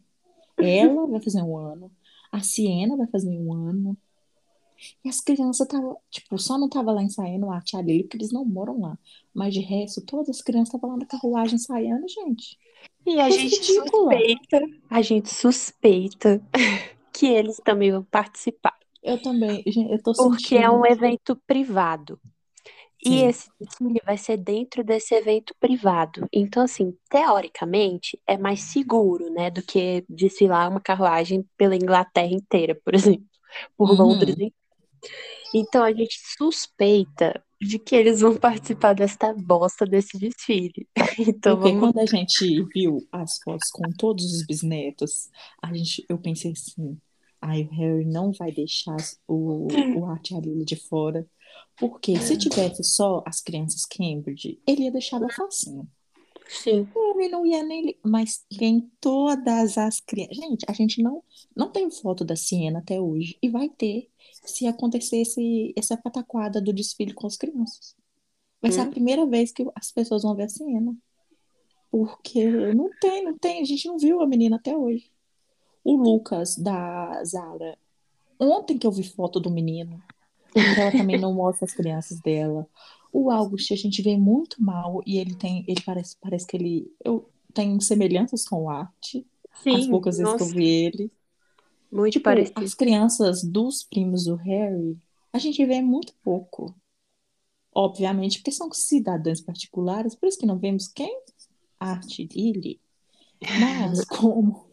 Ela 0.58 1.08
vai 1.08 1.22
fazer 1.22 1.42
um 1.42 1.58
ano. 1.58 1.92
A 2.32 2.42
Siena 2.42 2.98
vai 2.98 3.08
fazer 3.08 3.30
um 3.30 3.54
ano. 3.54 3.98
E 5.04 5.10
as 5.10 5.20
crianças 5.20 5.66
estavam, 5.66 5.98
tipo, 6.10 6.38
só 6.38 6.58
não 6.58 6.70
tava 6.70 6.92
lá 6.92 7.02
ensaiando 7.02 7.50
a 7.50 7.62
tia 7.62 7.82
Lily, 7.82 8.04
porque 8.04 8.18
eles 8.18 8.32
não 8.32 8.46
moram 8.46 8.80
lá. 8.80 8.98
Mas 9.34 9.54
de 9.54 9.60
resto, 9.60 10.02
todas 10.02 10.30
as 10.30 10.42
crianças 10.42 10.68
estavam 10.70 10.92
lá 10.92 10.98
na 10.98 11.06
carruagem 11.06 11.56
ensaiando, 11.56 12.08
gente. 12.08 12.58
E 13.06 13.20
a 13.20 13.30
gente 13.30 13.56
ridícula. 13.56 14.12
suspeita, 14.14 14.62
a 14.90 15.02
gente 15.02 15.34
suspeita 15.34 16.42
que 17.14 17.26
eles 17.26 17.60
também 17.64 17.92
vão 17.92 18.04
participar. 18.04 18.78
Eu 19.02 19.22
também, 19.22 19.64
gente, 19.66 19.92
eu 19.92 20.02
tô 20.04 20.14
Porque 20.14 20.58
é 20.58 20.70
sentindo. 20.70 20.80
um 20.80 20.86
evento 20.86 21.36
privado. 21.48 22.20
E 23.04 23.10
Sim. 23.10 23.28
esse 23.28 23.50
desfile 23.60 24.02
vai 24.06 24.18
ser 24.18 24.38
dentro 24.38 24.84
desse 24.84 25.14
evento 25.16 25.54
privado. 25.60 26.28
Então, 26.34 26.64
assim, 26.64 26.98
teoricamente, 27.10 28.20
é 28.28 28.38
mais 28.38 28.62
seguro, 28.62 29.32
né, 29.32 29.50
do 29.52 29.62
que 29.64 30.04
desfilar 30.10 30.70
uma 30.70 30.82
carruagem 30.82 31.48
pela 31.58 31.76
Inglaterra 31.76 32.34
inteira, 32.34 32.76
por 32.84 32.94
exemplo, 32.96 33.26
por 33.78 33.92
Uhum. 33.92 33.98
Londres. 33.98 34.36
inteira. 34.36 34.54
Então, 35.54 35.84
a 35.84 35.92
gente 35.94 36.18
suspeita 36.38 37.42
de 37.62 37.80
que 37.80 37.96
eles 37.96 38.22
vão 38.22 38.36
participar 38.38 38.94
desta 38.94 39.34
bosta 39.34 39.86
desse 39.86 40.18
desfile. 40.18 40.88
Então, 41.20 41.58
Porque 41.58 41.72
vamos. 41.72 41.80
quando 41.80 42.00
a 42.00 42.06
gente 42.06 42.64
viu 42.74 43.08
as 43.12 43.40
fotos 43.44 43.70
com 43.72 43.90
todos 43.92 44.26
os 44.26 44.46
bisnetos, 44.46 45.30
a 45.64 45.74
gente, 45.74 46.06
eu 46.10 46.18
pensei 46.20 46.52
assim, 46.52 47.00
ai, 47.42 47.64
o 47.64 47.70
Harry 47.76 48.06
não 48.06 48.32
vai 48.34 48.52
deixar 48.52 48.98
o, 49.28 49.68
o 49.96 50.06
Art 50.06 50.30
e 50.32 50.36
a 50.36 50.40
Lily 50.40 50.66
de 50.66 50.76
fora. 50.76 51.26
Porque 51.80 52.18
se 52.20 52.38
tivesse 52.38 52.84
só 52.84 53.24
as 53.26 53.40
crianças 53.40 53.86
Cambridge, 53.86 54.60
ele 54.66 54.84
ia 54.84 54.92
deixar 54.92 55.20
facinho. 55.30 55.88
Sim. 56.50 56.88
Ele 56.96 57.30
não 57.30 57.46
ia 57.46 57.62
nem. 57.62 57.96
Mas 58.04 58.44
tem 58.58 58.90
todas 59.02 59.78
as 59.78 60.00
crianças. 60.00 60.38
Gente, 60.38 60.66
a 60.68 60.74
gente 60.74 61.04
não, 61.04 61.24
não 61.56 61.70
tem 61.70 61.90
foto 61.92 62.24
da 62.24 62.36
Siena 62.36 62.80
até 62.80 63.00
hoje. 63.00 63.38
E 63.42 63.50
vai 63.50 63.70
ter 63.70 64.10
se 64.44 64.66
acontecer 64.66 65.18
esse, 65.18 65.74
essa 65.76 65.98
pataquada 65.98 66.62
do 66.62 66.72
desfile 66.74 67.14
com 67.14 67.28
as 67.28 67.36
crianças. 67.38 67.96
Vai 68.62 68.72
ser 68.72 68.80
a 68.80 68.84
Hum. 68.86 68.92
primeira 68.92 69.26
vez 69.26 69.52
que 69.52 69.66
as 69.76 69.92
pessoas 69.92 70.24
vão 70.24 70.36
ver 70.36 70.44
a 70.44 70.50
Siena. 70.50 70.96
Porque 71.92 72.46
não 72.74 72.90
tem, 73.00 73.24
não 73.24 73.38
tem. 73.38 73.62
A 73.62 73.66
gente 73.66 73.88
não 73.88 73.98
viu 73.98 74.22
a 74.22 74.28
menina 74.28 74.56
até 74.56 74.76
hoje. 74.76 75.12
O 75.84 75.96
Lucas 75.96 76.56
da 76.58 77.24
Zara. 77.24 77.78
Ontem 78.40 78.78
que 78.78 78.88
eu 78.88 78.92
vi 78.92 79.04
foto 79.04 79.40
do 79.40 79.50
menino. 79.52 80.02
Porque 80.54 80.80
ela 80.80 80.92
também 80.92 81.18
não 81.20 81.34
mostra 81.34 81.66
as 81.66 81.74
crianças 81.74 82.20
dela. 82.22 82.68
O 83.12 83.32
August 83.32 83.72
a 83.72 83.76
gente 83.76 84.02
vê 84.02 84.18
muito 84.18 84.62
mal 84.62 85.02
e 85.06 85.18
ele 85.18 85.36
tem, 85.36 85.64
ele 85.68 85.82
parece, 85.82 86.18
parece 86.22 86.46
que 86.48 86.58
ele 86.58 86.92
eu 87.04 87.30
tem 87.54 87.80
semelhanças 87.80 88.46
com 88.48 88.64
o 88.66 88.70
Art. 88.70 89.16
As 89.70 89.86
Sim, 89.86 89.88
poucas 89.88 90.18
vezes 90.18 90.34
que 90.34 90.44
eu 90.44 90.48
nossa, 90.48 90.54
vi 90.54 90.66
ele. 90.68 91.12
muito 91.92 92.20
Tipo, 92.20 92.22
parecido. 92.22 92.56
as 92.56 92.74
crianças 92.74 93.44
dos 93.44 93.84
primos 93.84 94.26
do 94.26 94.36
Harry, 94.36 94.98
a 95.34 95.40
gente 95.40 95.66
vê 95.66 95.82
muito 95.82 96.14
pouco. 96.24 96.76
Obviamente, 97.74 98.40
porque 98.40 98.52
são 98.52 98.72
cidadãos 98.74 99.42
particulares, 99.42 100.16
por 100.16 100.28
isso 100.28 100.40
que 100.40 100.46
não 100.46 100.58
vemos 100.60 100.88
quem? 100.88 101.22
Art 101.80 102.20
e 102.20 102.26
Lily. 102.28 102.82
Mas 103.54 104.06
como 104.06 104.70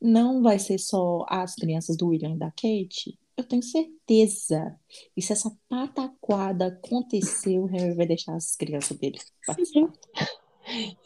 não 0.00 0.42
vai 0.42 0.58
ser 0.58 0.78
só 0.78 1.26
as 1.28 1.54
crianças 1.56 1.96
do 1.96 2.08
William 2.08 2.32
e 2.34 2.38
da 2.38 2.50
Kate, 2.50 3.18
eu 3.36 3.44
tenho 3.44 3.62
certeza 3.62 4.78
que 5.14 5.20
se 5.22 5.32
essa 5.32 5.54
pataquada 5.68 6.66
acontecer, 6.68 7.58
o 7.58 7.66
Harry 7.66 7.94
vai 7.94 8.06
deixar 8.06 8.34
as 8.34 8.56
crianças 8.56 8.96
dele 8.96 9.18
participar. 9.46 9.92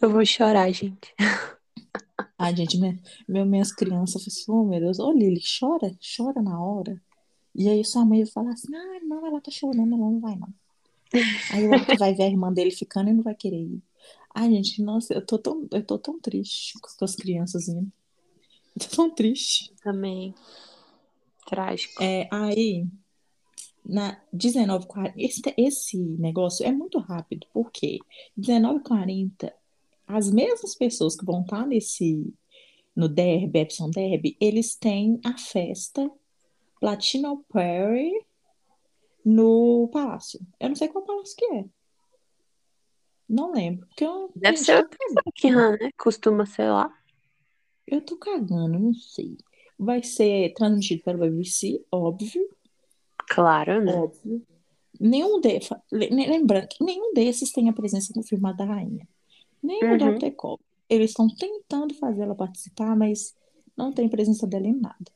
Eu 0.00 0.10
vou 0.10 0.24
chorar, 0.24 0.70
gente. 0.72 1.14
Ai, 2.38 2.56
gente, 2.56 2.78
minha, 2.78 2.98
meu- 3.28 3.44
minhas 3.44 3.72
crianças 3.72 4.22
falam 4.22 4.26
assim, 4.28 4.44
oh 4.48 4.64
meu 4.64 4.80
Deus, 4.80 4.98
ô 4.98 5.12
Lily, 5.12 5.40
chora, 5.58 5.94
chora 6.16 6.40
na 6.40 6.62
hora. 6.62 7.00
E 7.54 7.68
aí 7.68 7.84
sua 7.84 8.04
mãe 8.04 8.22
vai 8.22 8.32
falar 8.32 8.52
assim, 8.52 8.74
ah, 8.74 9.00
não, 9.02 9.26
ela 9.26 9.40
tá 9.40 9.50
chorando, 9.50 9.94
ela 9.94 10.10
não 10.10 10.20
vai 10.20 10.36
não. 10.36 10.48
Aí 11.52 11.66
o 11.66 11.74
Arthur 11.74 11.98
vai 11.98 12.14
ver 12.14 12.22
a 12.22 12.28
irmã 12.28 12.52
dele 12.52 12.70
ficando 12.70 13.10
e 13.10 13.12
não 13.12 13.22
vai 13.22 13.34
querer 13.34 13.60
ir. 13.60 13.82
Ai, 14.34 14.48
gente, 14.50 14.80
nossa, 14.82 15.12
eu 15.12 15.26
tô 15.26 15.38
tão, 15.38 15.66
eu 15.72 15.84
tô 15.84 15.98
tão 15.98 16.18
triste 16.20 16.78
com 16.80 17.04
as 17.04 17.16
crianças 17.16 17.68
indo. 17.68 17.92
Eu 18.80 18.88
tô 18.88 18.96
tão 18.96 19.10
triste. 19.10 19.72
Também. 19.82 20.34
Trágico. 21.50 22.00
É, 22.00 22.28
aí, 22.30 22.86
na 23.84 24.20
19h40, 24.32 25.14
esse, 25.16 25.42
esse 25.56 25.98
negócio 25.98 26.64
é 26.64 26.70
muito 26.70 26.98
rápido, 27.00 27.46
porque 27.52 27.98
19h40, 28.38 29.52
as 30.06 30.30
mesmas 30.30 30.76
pessoas 30.76 31.16
que 31.16 31.24
vão 31.24 31.42
estar 31.42 31.66
nesse, 31.66 32.32
no 32.94 33.08
Derby, 33.08 33.58
Epsom 33.58 33.90
Derby, 33.90 34.36
eles 34.40 34.76
têm 34.76 35.20
a 35.24 35.36
festa 35.36 36.08
Latino 36.80 37.44
Perry 37.52 38.12
no 39.24 39.88
palácio. 39.92 40.40
Eu 40.60 40.68
não 40.68 40.76
sei 40.76 40.86
qual 40.86 41.04
palácio 41.04 41.36
que 41.36 41.44
é. 41.46 41.64
Não 43.28 43.52
lembro. 43.52 43.86
Porque 43.88 44.04
eu, 44.04 44.30
Deve 44.36 44.56
ser 44.56 44.84
o 44.84 44.88
Buckingham, 45.24 45.72
né? 45.72 45.90
Costuma 45.98 46.46
ser 46.46 46.70
lá. 46.70 46.92
Eu 47.86 48.00
tô 48.00 48.16
cagando, 48.16 48.78
não 48.78 48.94
sei. 48.94 49.36
Vai 49.82 50.02
ser 50.02 50.52
transmitido 50.52 51.02
pelo 51.02 51.18
BBC, 51.20 51.82
óbvio, 51.90 52.46
Claro, 53.30 53.82
né? 53.82 53.94
óbvio. 53.94 54.42
Nenhum 55.00 55.40
de... 55.40 55.58
le- 55.90 56.10
Lembrando 56.10 56.68
que 56.68 56.84
nenhum 56.84 57.14
desses 57.14 57.50
tem 57.50 57.68
a 57.68 57.72
presença 57.72 58.12
confirmada 58.12 58.58
da 58.58 58.74
rainha. 58.74 59.08
Nem 59.62 59.82
o 59.84 59.92
Uhum. 59.92 60.18
Dr. 60.18 60.30
Cole. 60.36 60.60
Eles 60.88 61.10
estão 61.10 61.28
tentando 61.28 61.94
fazer 61.94 62.22
ela 62.22 62.34
participar, 62.34 62.94
mas 62.96 63.34
não 63.76 63.92
tem 63.92 64.08
presença 64.08 64.46
dela 64.46 64.66
em 64.66 64.74
nada. 64.78 65.10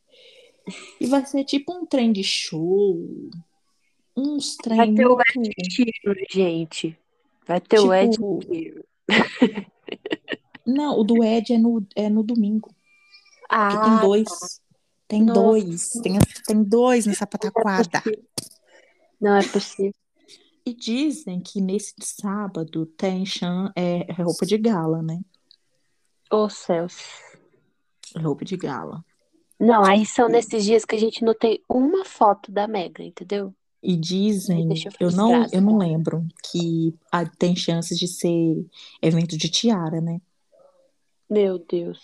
E 1.01 1.07
vai 1.07 1.27
ser 1.27 1.45
tipo 1.45 1.75
um 1.75 1.85
trem 1.85 2.11
de 2.13 2.23
show, 2.25 2.97
uns 4.17 4.57
Vai 4.65 4.77
trem 4.87 4.95
ter 4.95 5.07
o 5.07 5.19
Ed 5.21 5.51
Sheeran, 5.71 6.15
gente. 6.33 6.97
Vai 7.47 7.61
ter 7.61 7.81
o 7.81 7.93
Ed 7.93 8.13
tipo, 8.13 8.41
Sheeran. 8.47 8.83
não, 10.67 10.99
o 10.99 11.05
do 11.05 11.23
Ed 11.23 11.53
é 11.53 11.59
no, 11.59 11.85
é 11.95 12.09
no 12.09 12.23
domingo, 12.23 12.71
porque 13.55 13.77
tem 13.79 13.93
Ah, 13.93 14.01
dois, 14.01 14.61
tem 15.07 15.23
nossa. 15.23 15.41
dois, 15.41 15.91
tem, 16.03 16.19
tem 16.47 16.63
dois 16.63 17.07
nessa 17.07 17.25
é 17.25 17.27
pataquada. 17.27 18.03
Não 19.21 19.37
é 19.37 19.47
possível. 19.47 19.95
E 20.67 20.75
dizem 20.75 21.41
que 21.41 21.61
nesse 21.61 21.95
sábado 22.01 22.87
tem 22.87 23.25
chan, 23.25 23.71
é, 23.77 24.11
é 24.11 24.23
roupa 24.23 24.47
de 24.47 24.57
gala, 24.57 25.03
né? 25.03 25.21
Ô, 26.31 26.49
céus. 26.49 26.97
Roupa 28.17 28.45
de 28.45 28.57
gala. 28.57 29.05
Não, 29.61 29.85
aí 29.85 30.05
são 30.05 30.29
nesses 30.29 30.65
dias 30.65 30.85
que 30.85 30.97
a 30.97 30.99
gente 30.99 31.25
não 31.25 31.35
tem 31.35 31.63
uma 31.69 32.05
foto 32.05 32.51
da 32.51 32.67
Megan, 32.67 33.05
entendeu? 33.05 33.55
E 33.83 33.97
dizem, 33.97 34.67
deixa 34.67 34.89
eu 34.99 35.11
não, 35.11 35.47
eu 35.53 35.61
não 35.61 35.77
lembro, 35.77 36.27
que 36.51 36.95
ah, 37.13 37.27
tem 37.27 37.55
chances 37.55 37.99
de 37.99 38.09
ser 38.09 38.67
evento 39.03 39.37
de 39.37 39.49
tiara, 39.49 40.01
né? 40.01 40.21
Meu 41.29 41.59
Deus. 41.59 42.01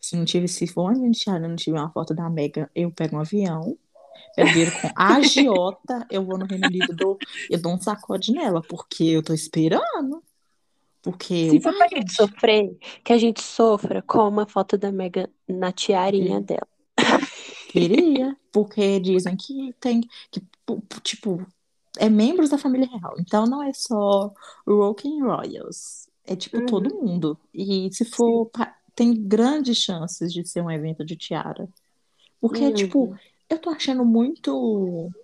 Se 0.00 0.16
não 0.16 0.24
tiver, 0.24 0.46
se 0.48 0.66
for 0.66 0.92
um 0.92 1.10
tiara 1.10 1.44
e 1.44 1.48
não 1.48 1.56
tiver 1.56 1.78
uma 1.80 1.90
foto 1.90 2.14
da 2.14 2.28
Megan, 2.30 2.68
eu 2.74 2.90
pego 2.90 3.16
um 3.16 3.20
avião, 3.20 3.76
pego 4.36 4.48
dinheiro 4.50 4.72
com 4.80 4.88
a 4.94 5.16
agiota, 5.16 6.06
eu 6.10 6.24
vou 6.24 6.38
no 6.38 6.46
Reino 6.46 6.66
Unido, 6.66 6.94
dou, 6.94 7.18
eu 7.50 7.60
dou 7.60 7.72
um 7.74 7.80
sacode 7.80 8.32
nela, 8.32 8.62
porque 8.62 9.04
eu 9.04 9.22
tô 9.22 9.32
esperando. 9.34 10.22
Porque, 11.02 11.50
Se 11.50 11.60
for 11.60 11.72
pra 11.76 11.88
gente 11.88 12.12
sofrer, 12.12 12.76
que 13.04 13.12
a 13.12 13.18
gente 13.18 13.40
sofra 13.42 14.02
com 14.02 14.28
uma 14.28 14.46
foto 14.46 14.76
da 14.76 14.90
Megan 14.90 15.28
na 15.48 15.70
tiarinha 15.72 16.38
é, 16.38 16.40
dela. 16.40 16.68
queria, 17.70 18.36
porque 18.52 18.98
dizem 19.00 19.36
que 19.36 19.72
tem, 19.80 20.00
que, 20.30 20.42
tipo, 21.02 21.46
é 21.98 22.08
membros 22.08 22.50
da 22.50 22.58
família 22.58 22.88
real. 22.88 23.14
Então 23.18 23.44
não 23.46 23.62
é 23.62 23.72
só 23.72 24.32
Roken 24.66 25.22
Royals. 25.22 26.08
É 26.26 26.36
tipo 26.36 26.60
todo 26.66 26.92
Uhum. 26.94 27.04
mundo. 27.06 27.38
E 27.54 27.88
se 27.92 28.04
for, 28.04 28.46
pa- 28.46 28.76
tem 28.98 29.14
grandes 29.14 29.78
chances 29.78 30.32
de 30.32 30.44
ser 30.48 30.60
um 30.62 30.70
evento 30.70 31.04
de 31.04 31.16
tiara. 31.16 31.68
Porque, 32.40 32.72
tipo, 32.72 33.10
Uhum. 33.10 33.16
eu 33.50 33.58
tô 33.60 33.70
achando 33.70 34.04
muito 34.04 35.14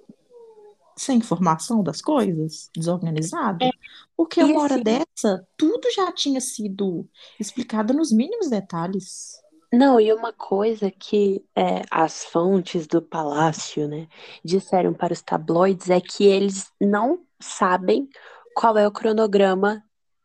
sem 0.97 1.19
informação 1.19 1.83
das 1.83 2.01
coisas, 2.01 2.71
desorganizado. 2.77 3.59
É, 3.63 3.71
Porque 4.17 4.41
e 4.41 4.45
uma 4.45 4.61
hora 4.63 4.77
assim, 4.77 4.83
dessa, 4.83 5.47
tudo 5.57 5.91
já 5.93 6.13
tinha 6.13 6.41
sido 6.41 7.09
explicado 7.39 7.93
nos 7.95 8.13
mínimos 8.13 8.49
detalhes. 8.51 9.43
não, 9.73 10.01
e 10.01 10.13
uma 10.13 10.33
coisa 10.33 10.91
que 10.91 11.45
é, 11.57 11.83
as 11.91 12.25
fontes 12.25 12.87
do 12.87 13.03
palácio, 13.03 13.89
né, 13.89 14.09
disseram 14.45 14.95
para 14.95 15.13
os 15.13 15.21
tabloides 15.23 15.91
é 15.91 16.01
que 16.01 16.25
eles 16.25 16.71
não 16.81 17.27
sabem 17.41 18.09
qual 18.55 18.79
é 18.79 18.87
o 18.87 18.93
cronograma 18.93 19.83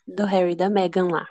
do 0.08 0.24
Harry 0.26 0.52
e 0.54 0.56
da 0.56 0.70
Meghan 0.70 1.08
lá. 1.10 1.28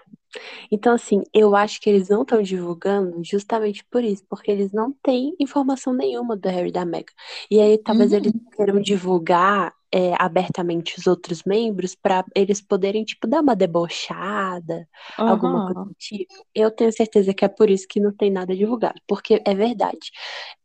Então, 0.70 0.94
assim, 0.94 1.22
eu 1.34 1.54
acho 1.56 1.80
que 1.80 1.88
eles 1.90 2.08
não 2.08 2.22
estão 2.22 2.42
divulgando 2.42 3.22
justamente 3.24 3.84
por 3.86 4.04
isso, 4.04 4.24
porque 4.28 4.50
eles 4.50 4.72
não 4.72 4.92
têm 5.02 5.34
informação 5.40 5.92
nenhuma 5.92 6.36
do 6.36 6.48
Harry 6.48 6.68
e 6.70 6.72
da 6.72 6.84
Meghan. 6.84 7.12
E 7.50 7.60
aí, 7.60 7.78
talvez 7.78 8.12
eles 8.12 8.32
Uhum. 8.32 8.50
queiram 8.56 8.80
divulgar 8.80 9.74
é, 9.92 10.12
abertamente 10.18 10.98
os 10.98 11.06
outros 11.06 11.42
membros 11.44 11.94
para 11.94 12.24
eles 12.34 12.60
poderem, 12.60 13.04
tipo, 13.04 13.26
dar 13.26 13.40
uma 13.40 13.56
debochada, 13.56 14.86
uhum. 15.18 15.28
alguma 15.28 15.64
coisa 15.66 15.88
do 15.88 15.94
tipo. 15.94 16.34
Eu 16.54 16.70
tenho 16.70 16.92
certeza 16.92 17.32
que 17.32 17.44
é 17.44 17.48
por 17.48 17.70
isso 17.70 17.86
que 17.88 18.00
não 18.00 18.12
tem 18.12 18.30
nada 18.30 18.54
divulgado, 18.54 19.00
porque 19.06 19.42
é 19.44 19.54
verdade. 19.54 20.10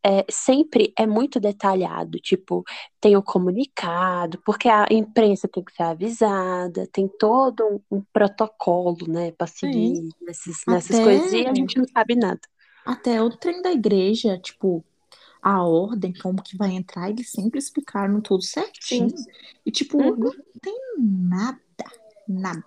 É, 0.05 0.25
sempre 0.29 0.93
é 0.97 1.07
muito 1.07 1.39
detalhado, 1.39 2.19
tipo, 2.19 2.63
tem 2.99 3.15
o 3.15 3.23
comunicado, 3.23 4.41
porque 4.45 4.67
a 4.67 4.85
imprensa 4.91 5.47
tem 5.47 5.63
que 5.63 5.73
ser 5.73 5.83
avisada, 5.83 6.87
tem 6.91 7.07
todo 7.07 7.63
um, 7.89 7.97
um 7.97 8.03
protocolo, 8.11 9.07
né, 9.07 9.31
para 9.31 9.47
seguir 9.47 10.09
nesses, 10.21 10.57
nessas 10.67 10.97
Até... 10.97 11.03
coisas, 11.03 11.33
e 11.33 11.47
a 11.47 11.53
gente 11.53 11.77
não 11.77 11.87
sabe 11.87 12.15
nada. 12.15 12.41
Até 12.85 13.21
o 13.21 13.29
trem 13.29 13.61
da 13.61 13.71
igreja, 13.71 14.37
tipo, 14.37 14.83
a 15.43 15.61
ordem, 15.61 16.13
como 16.13 16.41
que 16.41 16.55
vai 16.55 16.71
entrar, 16.71 17.09
eles 17.09 17.29
sempre 17.29 17.59
explicaram 17.59 18.21
tudo 18.21 18.41
certinho. 18.41 19.09
Sim. 19.09 19.25
E, 19.65 19.71
tipo, 19.71 19.97
uhum. 19.97 20.15
não 20.15 20.31
tem 20.61 20.79
nada, 20.97 21.59
nada. 22.27 22.63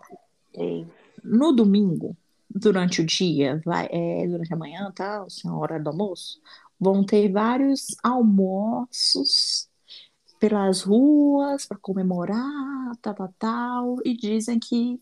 Sim. 0.54 0.86
No 1.24 1.52
domingo, 1.52 2.14
durante 2.50 3.00
o 3.00 3.06
dia, 3.06 3.62
vai, 3.64 3.88
é, 3.90 4.28
durante 4.28 4.52
a 4.52 4.56
manhã, 4.56 4.92
tal, 4.94 5.24
assim, 5.24 5.48
a 5.48 5.54
hora 5.54 5.80
do 5.80 5.88
almoço, 5.88 6.38
vão 6.78 7.02
ter 7.02 7.32
vários 7.32 7.96
almoços 8.02 9.70
pelas 10.38 10.82
ruas 10.82 11.64
para 11.64 11.78
comemorar, 11.78 12.94
tal, 13.00 13.14
tal, 13.14 13.34
tal, 13.38 13.96
e 14.04 14.14
dizem 14.14 14.58
que 14.58 15.00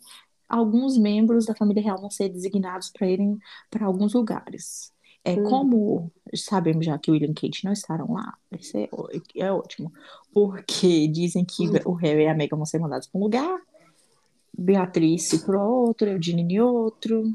alguns 0.48 0.96
membros 0.96 1.46
da 1.46 1.56
família 1.56 1.82
real 1.82 2.00
vão 2.00 2.08
ser 2.10 2.28
designados 2.28 2.88
para 2.88 3.08
irem 3.08 3.36
para 3.68 3.84
alguns 3.84 4.14
lugares. 4.14 4.93
É, 5.24 5.32
hum. 5.32 5.44
Como 5.44 6.12
sabemos 6.34 6.84
já 6.84 6.98
que 6.98 7.10
o 7.10 7.14
William 7.14 7.30
e 7.30 7.34
Kate 7.34 7.64
não 7.64 7.72
estarão 7.72 8.12
lá, 8.12 8.34
vai 8.50 8.62
ser, 8.62 8.90
é 9.34 9.50
ótimo. 9.50 9.92
Porque 10.32 11.08
dizem 11.08 11.44
que 11.44 11.66
hum. 11.66 11.72
o 11.86 11.92
Harry 11.94 12.24
e 12.24 12.28
a 12.28 12.34
Meghan 12.34 12.56
vão 12.56 12.66
ser 12.66 12.78
mandados 12.78 13.08
para 13.08 13.18
um 13.18 13.24
lugar, 13.24 13.60
Beatriz 14.56 15.42
para 15.42 15.62
outro, 15.62 16.08
Eugene 16.08 16.42
em 16.42 16.60
outro. 16.60 17.34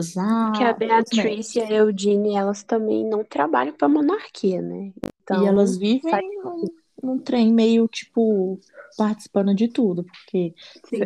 Zá, 0.00 0.52
que 0.56 0.62
a 0.62 0.72
Beatriz 0.72 1.54
e 1.56 1.60
a 1.60 1.70
Eugene, 1.70 2.36
elas 2.36 2.62
também 2.62 3.04
não 3.04 3.24
trabalham 3.24 3.74
para 3.74 3.86
a 3.86 3.90
monarquia, 3.90 4.60
né? 4.60 4.92
Então, 5.22 5.42
e 5.42 5.46
elas 5.46 5.78
vivem 5.78 6.42
num, 6.42 6.64
num, 7.02 7.18
trem 7.18 7.52
meio, 7.52 7.88
tipo, 7.88 8.60
participando 8.96 9.54
de 9.54 9.68
tudo. 9.68 10.04
Porque 10.04 10.54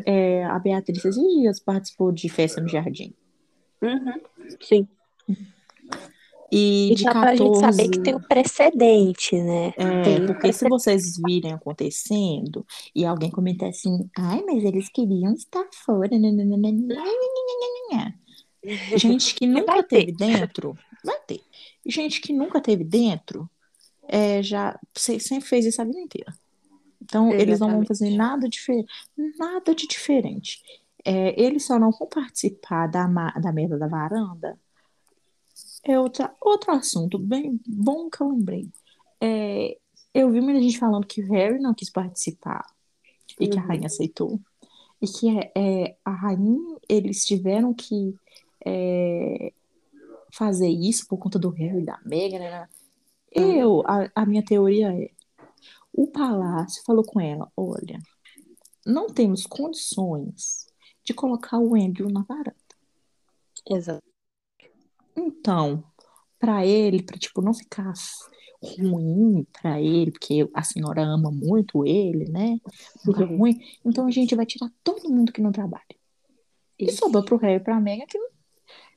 é, 0.04 0.44
a 0.44 0.58
Beatriz 0.58 1.04
esses 1.04 1.14
dias 1.14 1.60
participou 1.60 2.10
de 2.10 2.28
festa 2.28 2.60
no 2.60 2.68
jardim. 2.68 3.14
Uhum. 3.80 4.20
Sim. 4.60 4.88
E, 6.54 6.92
e 6.92 6.94
de 6.94 7.02
só 7.02 7.14
14... 7.14 7.22
pra 7.22 7.34
gente 7.46 7.58
saber 7.58 7.88
que 7.88 8.00
tem 8.00 8.14
um 8.14 8.20
precedente, 8.20 9.40
né? 9.40 9.68
É, 9.68 10.02
tem 10.02 10.26
porque 10.26 10.40
precedente. 10.40 10.58
se 10.58 10.68
vocês 10.68 11.16
virem 11.26 11.52
acontecendo 11.54 12.66
e 12.94 13.06
alguém 13.06 13.30
comentar 13.30 13.70
assim, 13.70 14.10
ai, 14.18 14.42
mas 14.44 14.62
eles 14.62 14.90
queriam 14.90 15.32
estar 15.32 15.66
fora. 15.72 16.10
Gente 18.96 19.34
que 19.34 19.46
nunca 19.46 19.82
teve 19.82 20.12
dentro, 20.12 20.76
vai 21.02 21.18
ter. 21.26 21.40
Gente 21.86 22.20
que 22.20 22.34
nunca 22.34 22.60
teve 22.60 22.84
dentro, 22.84 23.48
é, 24.06 24.42
já 24.42 24.78
sempre 24.94 25.48
fez 25.48 25.64
isso 25.64 25.80
a 25.80 25.86
vida 25.86 26.00
inteira. 26.00 26.34
Então, 27.00 27.28
Exatamente. 27.28 27.48
eles 27.48 27.60
não 27.60 27.70
vão 27.70 27.86
fazer 27.86 28.10
nada 28.10 28.46
diferente, 28.46 28.88
nada 29.38 29.74
de 29.74 29.86
diferente. 29.86 30.60
É, 31.02 31.40
eles 31.42 31.64
só 31.64 31.78
não 31.78 31.90
vão 31.90 32.06
participar 32.06 32.88
da, 32.88 33.06
da 33.06 33.52
merda 33.52 33.78
da 33.78 33.88
varanda 33.88 34.58
é 35.84 35.98
outra, 35.98 36.34
outro 36.40 36.72
assunto 36.72 37.18
bem 37.18 37.60
bom 37.66 38.08
que 38.08 38.20
eu 38.20 38.28
lembrei. 38.28 38.68
É, 39.20 39.76
eu 40.14 40.30
vi 40.30 40.40
muita 40.40 40.60
gente 40.60 40.78
falando 40.78 41.06
que 41.06 41.22
o 41.22 41.28
Harry 41.32 41.58
não 41.58 41.74
quis 41.74 41.90
participar 41.90 42.64
e 43.40 43.48
que 43.48 43.58
a 43.58 43.62
rainha 43.62 43.82
uhum. 43.82 43.86
aceitou. 43.86 44.40
E 45.00 45.06
que 45.06 45.38
é, 45.38 45.52
é, 45.56 45.96
a 46.04 46.10
rainha, 46.12 46.76
eles 46.88 47.24
tiveram 47.24 47.74
que 47.74 48.14
é, 48.64 49.52
fazer 50.32 50.68
isso 50.68 51.06
por 51.08 51.18
conta 51.18 51.38
do 51.38 51.50
Harry 51.50 51.80
e 51.80 51.84
da 51.84 51.98
Meghan. 52.04 52.38
Né? 52.38 52.68
Eu, 53.32 53.76
uhum. 53.76 53.82
a, 53.86 54.10
a 54.14 54.26
minha 54.26 54.44
teoria 54.44 54.92
é: 54.92 55.10
o 55.92 56.06
palácio 56.06 56.82
falou 56.84 57.04
com 57.04 57.20
ela: 57.20 57.50
olha, 57.56 57.98
não 58.86 59.08
temos 59.08 59.46
condições 59.46 60.66
de 61.04 61.12
colocar 61.12 61.58
o 61.58 61.74
Andrew 61.74 62.08
na 62.08 62.22
varanda. 62.22 62.54
Exato. 63.68 64.11
Então, 65.16 65.84
para 66.38 66.66
ele, 66.66 67.02
para 67.02 67.18
tipo 67.18 67.40
não 67.40 67.54
ficar 67.54 67.92
ruim 68.62 69.46
para 69.52 69.80
ele, 69.80 70.12
porque 70.12 70.48
a 70.54 70.62
senhora 70.62 71.02
ama 71.02 71.30
muito 71.30 71.86
ele, 71.86 72.28
né? 72.30 72.58
Fica 73.04 73.24
uhum. 73.24 73.38
ruim. 73.38 73.60
Então 73.84 74.06
a 74.06 74.10
gente 74.10 74.34
vai 74.34 74.46
tirar 74.46 74.70
todo 74.84 75.10
mundo 75.10 75.32
que 75.32 75.42
não 75.42 75.52
trabalha. 75.52 75.82
E 76.78 76.90
sobrou 76.90 77.24
pro 77.24 77.36
Harry 77.36 77.56
e 77.56 77.60
pra 77.60 77.80
Megan 77.80 78.06
que 78.06 78.18
não, 78.18 78.28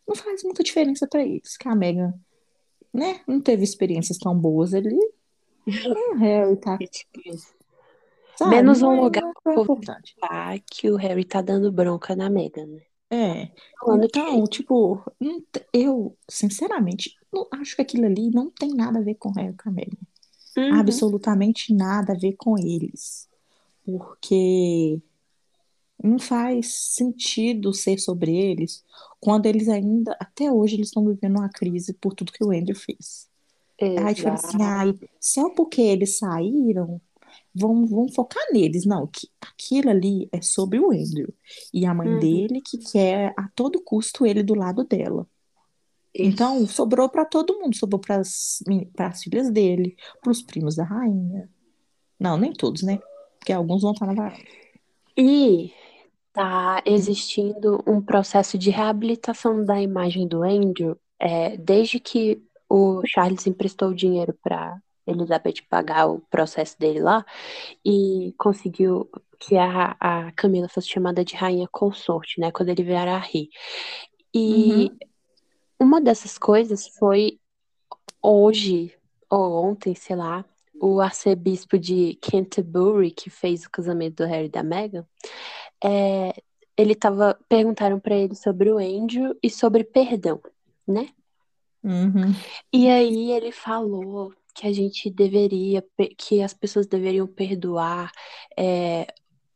não 0.08 0.16
faz 0.16 0.44
muita 0.44 0.64
diferença 0.64 1.08
para 1.08 1.24
eles. 1.24 1.58
Que 1.58 1.68
a 1.68 1.76
Megan, 1.76 2.14
né, 2.94 3.22
não 3.28 3.42
teve 3.42 3.64
experiências 3.64 4.18
tão 4.18 4.38
boas 4.38 4.74
ali. 4.74 4.98
o 5.68 6.16
Harry 6.18 6.56
tá. 6.58 6.78
Sabe, 8.38 8.56
Menos 8.56 8.82
um 8.82 9.02
lugar 9.02 9.24
é 9.24 9.54
importante. 9.54 10.14
que 10.70 10.92
o 10.92 10.98
Harry 10.98 11.24
tá 11.24 11.42
dando 11.42 11.72
bronca 11.72 12.16
na 12.18 12.30
Megan, 12.30 12.66
né? 12.66 12.82
É. 13.16 13.52
Então, 14.04 14.44
tipo, 14.46 15.02
eu, 15.72 16.18
sinceramente, 16.30 17.16
não, 17.32 17.48
acho 17.52 17.76
que 17.76 17.82
aquilo 17.82 18.06
ali 18.06 18.30
não 18.30 18.50
tem 18.50 18.74
nada 18.74 19.00
a 19.00 19.02
ver 19.02 19.16
com 19.16 19.32
Harry 19.32 19.56
e 19.78 20.06
Uhum. 20.58 20.76
Absolutamente 20.76 21.74
nada 21.74 22.14
a 22.14 22.18
ver 22.18 22.34
com 22.38 22.58
eles. 22.58 23.28
Porque 23.86 25.02
não 26.02 26.18
faz 26.18 26.74
sentido 26.74 27.74
ser 27.74 28.00
sobre 28.00 28.36
eles 28.36 28.84
quando 29.20 29.48
eles 29.48 29.68
ainda, 29.68 30.16
até 30.20 30.52
hoje, 30.52 30.76
eles 30.76 30.88
estão 30.88 31.06
vivendo 31.06 31.40
uma 31.40 31.50
crise 31.50 31.94
por 31.94 32.14
tudo 32.14 32.32
que 32.32 32.44
o 32.44 32.52
Andrew 32.52 32.76
fez. 32.76 33.28
Exato. 33.78 34.08
Aí, 34.08 34.16
tipo 34.16 34.30
assim, 34.30 34.62
ai, 34.62 35.00
só 35.20 35.50
porque 35.50 35.82
eles 35.82 36.18
saíram, 36.18 37.02
vão, 37.54 37.86
vão 37.86 38.08
focar 38.10 38.44
neles. 38.52 38.86
Não, 38.86 39.08
que 39.08 39.28
aquilo 39.42 39.90
ali 39.90 40.30
é 40.32 40.42
sobre 40.42 40.80
o 40.80 40.92
Andrew. 40.92 41.34
E 41.74 41.86
a 41.86 41.94
mãe 41.94 42.08
uhum. 42.08 42.20
dele 42.20 42.62
que 42.62 42.78
quer 42.78 43.34
a 43.38 43.48
todo 43.56 43.82
custo 43.82 44.26
ele 44.26 44.44
do 44.44 44.56
lado 44.56 44.84
dela. 44.84 45.28
Isso. 46.14 46.30
Então, 46.30 46.66
sobrou 46.68 47.10
para 47.10 47.26
todo 47.26 47.60
mundo. 47.60 47.76
Sobrou 47.76 48.00
para 48.00 48.20
as 48.22 49.24
filhas 49.24 49.52
dele, 49.52 49.96
para 50.22 50.32
os 50.32 50.42
primos 50.42 50.76
da 50.76 50.84
rainha. 50.84 51.50
Não, 52.20 52.38
nem 52.38 52.54
todos, 52.54 52.84
né? 52.84 53.00
Porque 53.40 53.52
alguns 53.54 53.82
vão 53.82 53.92
estar 53.92 54.06
na 54.06 54.14
varanda. 54.14 54.44
E 55.18 55.72
tá 56.34 56.84
existindo 56.86 57.82
um 57.88 58.02
processo 58.02 58.58
de 58.58 58.70
reabilitação 58.70 59.64
da 59.64 59.82
imagem 59.82 60.28
do 60.28 60.44
Andrew 60.44 60.98
é, 61.20 61.56
desde 61.56 62.00
que 62.00 62.44
o 62.70 63.02
Charles 63.06 63.48
emprestou 63.48 63.90
o 63.90 63.96
dinheiro 63.96 64.38
para 64.44 64.78
Elizabeth 65.08 65.62
pagar 65.70 66.08
o 66.08 66.20
processo 66.30 66.78
dele 66.80 67.00
lá 67.00 67.26
e 67.84 68.34
conseguiu 68.38 69.10
que 69.40 69.56
a, 69.58 69.96
a 70.00 70.32
Camila 70.32 70.68
fosse 70.68 70.88
chamada 70.88 71.24
de 71.24 71.36
rainha 71.36 71.68
consorte, 71.72 72.40
né? 72.40 72.52
Quando 72.52 72.70
ele 72.70 72.84
vier 72.84 73.08
a 73.08 73.20
rir. 73.20 73.50
E 74.34 74.86
uhum. 74.86 74.98
uma 75.80 76.02
dessas 76.02 76.38
coisas 76.38 76.88
foi 76.88 77.40
hoje, 78.22 78.94
ou 79.30 79.66
ontem, 79.66 79.94
sei 79.94 80.16
lá, 80.16 80.44
o 80.82 81.00
arcebispo 81.00 81.78
de 81.78 82.18
Canterbury, 82.22 83.12
que 83.12 83.30
fez 83.30 83.66
o 83.66 83.72
casamento 83.72 84.24
do 84.24 84.30
Harry 84.30 84.46
e 84.46 84.50
da 84.50 84.64
Meghan, 84.64 85.06
é, 85.84 86.34
ele 86.78 86.96
tava. 86.96 87.38
Perguntaram 87.48 88.00
para 88.00 88.16
ele 88.16 88.36
sobre 88.36 88.72
o 88.72 88.78
Andrew 88.78 89.38
e 89.42 89.50
sobre 89.50 89.84
perdão, 89.84 90.42
né? 90.88 91.10
Uhum. 91.84 92.34
E 92.74 92.90
aí 92.90 93.32
ele 93.32 93.52
falou 93.52 94.34
que 94.56 94.66
a 94.68 94.74
gente 94.74 95.10
deveria, 95.12 95.84
que 96.18 96.42
as 96.42 96.54
pessoas 96.54 96.88
deveriam 96.88 97.28
perdoar 97.28 98.12
é, 98.58 99.06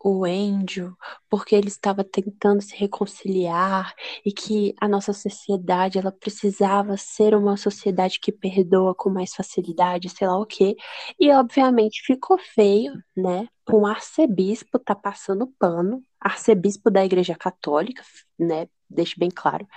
o 0.03 0.23
Andrew, 0.25 0.95
porque 1.29 1.55
ele 1.55 1.67
estava 1.67 2.03
tentando 2.03 2.61
se 2.61 2.75
reconciliar 2.75 3.93
e 4.25 4.31
que 4.31 4.73
a 4.79 4.87
nossa 4.87 5.11
sociedade 5.13 5.97
ela 5.97 6.11
precisava 6.11 6.95
ser 6.97 7.35
uma 7.35 7.57
sociedade 7.57 8.19
que 8.19 8.31
perdoa 8.31 8.95
com 8.95 9.09
mais 9.09 9.33
facilidade, 9.33 10.09
sei 10.09 10.27
lá 10.27 10.37
o 10.39 10.45
quê. 10.45 10.75
E 11.19 11.31
obviamente 11.31 12.01
ficou 12.05 12.37
feio, 12.37 12.93
né? 13.15 13.47
Um 13.71 13.85
arcebispo 13.85 14.79
tá 14.79 14.95
passando 14.95 15.47
pano, 15.59 16.01
arcebispo 16.19 16.89
da 16.89 17.05
Igreja 17.05 17.35
Católica, 17.35 18.03
né? 18.37 18.67
Deixe 18.89 19.19
bem 19.19 19.29
claro, 19.29 19.67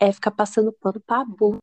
é 0.00 0.12
ficar 0.12 0.32
passando 0.32 0.72
pano 0.72 1.00
para 1.06 1.22
abuso 1.22 1.58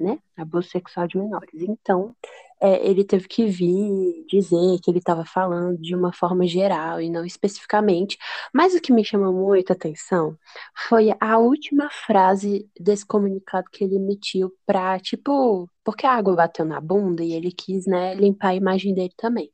né? 0.00 0.18
Abuso 0.36 0.68
sexual 0.68 1.06
de 1.06 1.18
menores. 1.18 1.62
Então, 1.62 2.14
é, 2.60 2.86
ele 2.86 3.04
teve 3.04 3.26
que 3.26 3.46
vir 3.46 4.24
dizer 4.28 4.78
que 4.80 4.88
ele 4.90 4.98
estava 4.98 5.24
falando 5.24 5.76
de 5.78 5.96
uma 5.96 6.12
forma 6.12 6.46
geral 6.46 7.00
e 7.00 7.10
não 7.10 7.24
especificamente. 7.24 8.16
Mas 8.54 8.74
o 8.74 8.80
que 8.80 8.92
me 8.92 9.04
chamou 9.04 9.32
muita 9.32 9.72
atenção 9.72 10.36
foi 10.88 11.12
a 11.20 11.38
última 11.38 11.90
frase 11.90 12.68
desse 12.78 13.04
comunicado 13.04 13.66
que 13.72 13.82
ele 13.82 13.96
emitiu 13.96 14.52
para, 14.64 14.98
tipo, 15.00 15.68
porque 15.84 16.06
a 16.06 16.12
água 16.12 16.36
bateu 16.36 16.64
na 16.64 16.80
bunda 16.80 17.24
e 17.24 17.32
ele 17.32 17.50
quis, 17.50 17.84
né, 17.86 18.14
limpar 18.14 18.48
a 18.50 18.54
imagem 18.54 18.94
dele 18.94 19.12
também. 19.16 19.50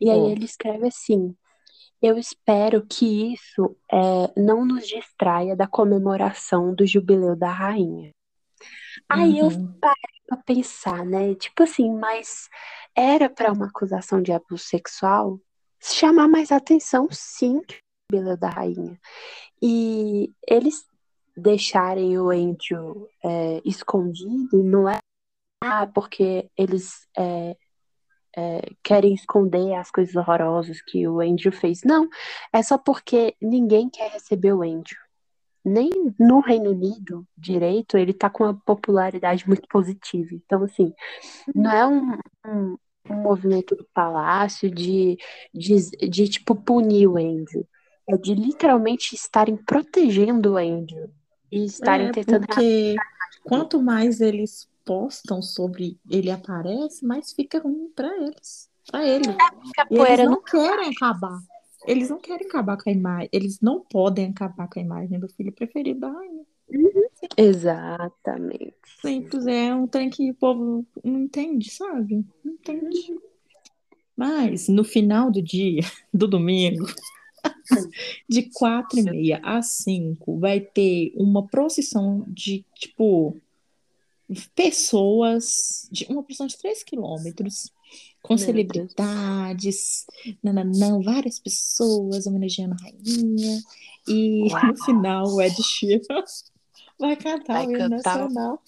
E 0.00 0.10
aí 0.10 0.18
Ó, 0.18 0.30
ele 0.30 0.46
escreve 0.46 0.86
assim. 0.86 1.36
Eu 2.00 2.18
espero 2.18 2.86
que 2.86 3.34
isso 3.34 3.76
é, 3.92 4.40
não 4.40 4.64
nos 4.64 4.86
distraia 4.86 5.56
da 5.56 5.66
comemoração 5.66 6.74
do 6.74 6.86
jubileu 6.86 7.36
da 7.36 7.50
rainha. 7.50 8.15
Aí 9.08 9.38
eu 9.38 9.46
uhum. 9.46 9.72
parei 9.80 10.20
pra 10.26 10.36
pensar, 10.38 11.04
né? 11.04 11.34
Tipo 11.34 11.62
assim, 11.62 11.92
mas 11.92 12.48
era 12.94 13.28
pra 13.28 13.52
uma 13.52 13.66
acusação 13.66 14.22
de 14.22 14.32
abuso 14.32 14.64
sexual 14.64 15.40
chamar 15.80 16.28
mais 16.28 16.50
atenção, 16.50 17.08
sim, 17.10 17.60
que 17.60 18.16
o 18.16 18.36
da 18.36 18.48
rainha. 18.48 18.98
E 19.62 20.32
eles 20.48 20.84
deixarem 21.36 22.18
o 22.18 22.30
Andrew 22.30 23.08
é, 23.22 23.60
escondido 23.64 24.62
não 24.62 24.88
é 24.88 24.98
ah, 25.62 25.86
porque 25.86 26.50
eles 26.56 27.06
é, 27.16 27.56
é, 28.36 28.70
querem 28.82 29.14
esconder 29.14 29.74
as 29.74 29.90
coisas 29.90 30.14
horrorosas 30.14 30.80
que 30.80 31.06
o 31.08 31.20
Andrew 31.20 31.52
fez. 31.52 31.82
Não, 31.84 32.08
é 32.52 32.62
só 32.62 32.78
porque 32.78 33.34
ninguém 33.40 33.88
quer 33.88 34.10
receber 34.10 34.52
o 34.52 34.62
Andrew. 34.62 35.05
Nem 35.68 35.90
no 36.16 36.38
Reino 36.38 36.70
Unido 36.70 37.26
direito 37.36 37.98
ele 37.98 38.12
tá 38.12 38.30
com 38.30 38.44
uma 38.44 38.54
popularidade 38.54 39.48
muito 39.48 39.66
positiva. 39.68 40.28
Então, 40.32 40.62
assim, 40.62 40.94
não 41.52 41.70
é 41.72 41.84
um, 41.84 42.18
um, 42.46 42.76
um 43.10 43.14
movimento 43.16 43.74
do 43.74 43.84
palácio 43.92 44.70
de, 44.70 45.18
de, 45.52 45.90
de, 46.08 46.28
tipo, 46.28 46.54
punir 46.54 47.08
o 47.08 47.16
Andrew. 47.16 47.66
É 48.08 48.16
de 48.16 48.32
literalmente 48.32 49.16
estarem 49.16 49.56
protegendo 49.56 50.52
o 50.52 50.56
Andrew 50.56 51.10
e 51.50 51.64
estarem 51.64 52.06
É, 52.06 52.12
tentando. 52.12 52.46
porque 52.46 52.94
quanto 53.42 53.82
mais 53.82 54.20
eles 54.20 54.68
postam 54.84 55.42
sobre 55.42 55.98
ele 56.08 56.30
aparece, 56.30 57.04
mais 57.04 57.32
fica 57.32 57.58
ruim 57.58 57.90
pra 57.96 58.16
eles, 58.18 58.70
pra 58.88 59.04
ele. 59.04 59.28
A 59.30 59.86
E 59.90 59.98
eles 59.98 60.30
não 60.30 60.40
querem 60.40 60.90
acabar. 60.90 61.40
Eles 61.86 62.10
não 62.10 62.18
querem 62.18 62.46
acabar 62.46 62.76
com 62.76 62.88
a 62.88 62.92
imagem. 62.92 63.28
Eles 63.32 63.60
não 63.60 63.80
podem 63.80 64.30
acabar 64.30 64.68
com 64.68 64.78
a 64.78 64.82
imagem 64.82 65.18
do 65.18 65.28
filho 65.28 65.52
preferido 65.52 66.00
da 66.00 66.10
rainha. 66.10 66.44
Exatamente. 67.36 68.74
Simples, 69.00 69.46
é 69.46 69.74
um 69.74 69.86
trem 69.86 70.10
que 70.10 70.30
o 70.30 70.34
povo 70.34 70.86
não 71.04 71.20
entende, 71.20 71.70
sabe? 71.70 72.24
Não 72.44 72.52
entende. 72.54 73.14
Mas 74.16 74.68
no 74.68 74.82
final 74.82 75.30
do 75.30 75.42
dia, 75.42 75.82
do 76.12 76.26
domingo, 76.26 76.86
de 78.28 78.50
quatro 78.54 78.98
e 78.98 79.02
meia 79.02 79.40
às 79.44 79.72
cinco, 79.72 80.38
vai 80.38 80.60
ter 80.60 81.12
uma 81.14 81.46
procissão 81.46 82.24
de, 82.26 82.64
tipo, 82.74 83.36
pessoas, 84.54 85.88
de 85.92 86.06
uma 86.08 86.22
procissão 86.22 86.46
de 86.46 86.58
três 86.58 86.82
quilômetros, 86.82 87.70
com 88.26 88.34
Meu 88.34 88.44
celebridades, 88.44 90.04
nananã, 90.42 91.00
várias 91.00 91.38
pessoas 91.38 92.26
homenageando 92.26 92.74
a 92.74 92.82
rainha. 92.82 93.62
E 94.08 94.48
Uau. 94.52 94.66
no 94.66 94.84
final, 94.84 95.26
o 95.28 95.40
Ed 95.40 95.54
Sheeran 95.62 96.24
vai 96.98 97.14
cantar 97.16 97.64
Vai 97.64 97.66
o 97.66 97.70
hino 97.70 97.88
nacional. 97.88 98.62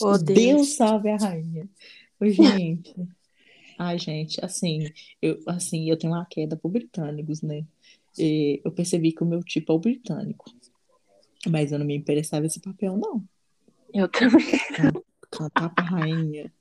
Oh, 0.00 0.18
Deus 0.18 0.24
Deus. 0.24 0.76
salve 0.76 1.10
a 1.10 1.16
rainha. 1.16 1.68
Gente, 2.20 2.94
ai, 3.78 3.96
gente, 3.96 4.44
assim, 4.44 4.90
eu, 5.22 5.38
assim, 5.46 5.88
eu 5.88 5.96
tenho 5.96 6.12
uma 6.12 6.26
queda 6.26 6.56
por 6.56 6.68
britânicos, 6.68 7.42
né? 7.42 7.64
E 8.18 8.60
eu 8.64 8.72
percebi 8.72 9.12
que 9.12 9.22
o 9.22 9.26
meu 9.26 9.40
tipo 9.40 9.72
é 9.72 9.76
o 9.76 9.78
britânico. 9.78 10.52
Mas 11.48 11.70
eu 11.70 11.78
não 11.78 11.86
me 11.86 11.96
interessava 11.96 12.44
esse 12.44 12.60
papel, 12.60 12.96
não. 12.96 13.24
Eu 13.94 14.08
também. 14.08 14.44
Cantar 15.30 15.70
pra 15.70 15.84
rainha. 15.84 16.52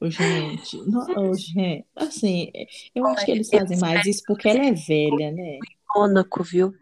Ô, 0.00 0.08
gente, 0.08 0.78
não, 0.88 1.30
ô, 1.30 1.34
gente, 1.34 1.86
assim, 1.94 2.50
eu 2.94 3.06
acho 3.06 3.26
que 3.26 3.32
eles 3.32 3.52
Eu 3.52 3.60
fazem 3.60 3.78
mais 3.78 4.06
isso 4.06 4.22
porque 4.26 4.48
ela 4.48 4.64
é 4.64 4.72
velha, 4.72 5.30
né? 5.30 5.58
Mônaco, 5.94 6.42
viu? 6.42 6.74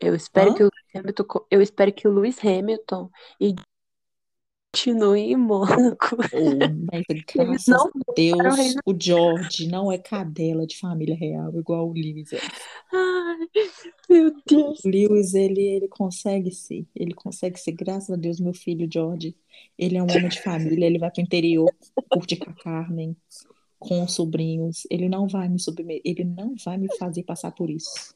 Eu 0.00 0.14
espero 0.14 0.50
Hã? 0.50 0.54
que 0.54 0.64
o 0.64 0.70
Hamilton, 0.94 1.46
eu 1.50 1.60
espero 1.60 1.92
que 1.92 2.08
o 2.08 2.12
Lewis 2.12 2.38
Hamilton 2.42 3.10
e 3.38 3.54
continue 4.76 5.32
em 5.32 5.36
Mônaco. 5.36 6.16
Oh, 6.32 7.34
graças 7.34 7.66
não 7.66 7.86
a 7.86 7.90
para 7.90 8.00
o 8.06 8.14
Deus, 8.14 8.74
o 8.84 8.94
George 8.98 9.68
não 9.68 9.90
é 9.90 9.96
cadela 9.96 10.66
de 10.66 10.78
família 10.78 11.16
real, 11.16 11.56
igual 11.56 11.88
o 11.88 11.92
Lewis 11.92 12.32
é. 12.32 12.40
Ai, 12.92 13.48
meu 14.08 14.34
Deus. 14.46 14.84
O 14.84 14.88
Lewis, 14.88 15.34
ele, 15.34 15.62
ele 15.62 15.88
consegue 15.88 16.50
ser, 16.50 16.86
ele 16.94 17.14
consegue 17.14 17.58
ser, 17.58 17.72
graças 17.72 18.10
a 18.10 18.16
Deus, 18.16 18.38
meu 18.38 18.52
filho 18.52 18.88
George, 18.92 19.34
ele 19.78 19.96
é 19.96 20.02
um 20.02 20.10
homem 20.10 20.28
de 20.28 20.42
família, 20.42 20.86
ele 20.86 20.98
vai 20.98 21.10
pro 21.10 21.22
interior, 21.22 21.72
curtir 22.10 22.36
com 22.36 22.50
a 22.50 22.54
Carmen, 22.54 23.16
com 23.78 24.04
os 24.04 24.12
sobrinhos, 24.12 24.86
ele 24.90 25.08
não 25.08 25.26
vai 25.26 25.48
me 25.48 25.58
submeter, 25.58 26.02
ele 26.04 26.24
não 26.24 26.54
vai 26.62 26.76
me 26.76 26.94
fazer 26.98 27.22
passar 27.22 27.52
por 27.52 27.70
isso. 27.70 28.15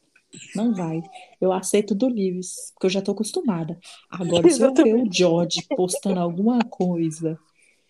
Não 0.55 0.73
vai. 0.73 1.01
Eu 1.39 1.51
aceito 1.51 1.93
do 1.93 2.07
Lewis, 2.07 2.71
porque 2.73 2.85
eu 2.87 2.89
já 2.89 3.01
tô 3.01 3.11
acostumada. 3.11 3.79
Agora, 4.09 4.49
se 4.49 4.61
eu 4.61 4.73
ver 4.73 4.95
o. 4.95 5.11
George 5.11 5.65
postando 5.75 6.19
alguma 6.19 6.59
coisa, 6.59 7.37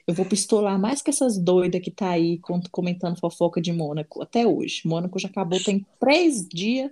eu 0.08 0.14
vou 0.14 0.26
pistolar 0.26 0.80
mais 0.80 1.02
que 1.02 1.10
essas 1.10 1.38
doidas 1.38 1.82
que 1.82 1.92
tá 1.92 2.10
aí 2.10 2.40
comentando 2.72 3.20
fofoca 3.20 3.62
de 3.62 3.72
Mônaco 3.72 4.22
até 4.22 4.46
hoje. 4.46 4.82
Mônaco 4.86 5.20
já 5.20 5.28
acabou 5.28 5.62
tem 5.64 5.86
três 6.00 6.48
dias 6.48 6.92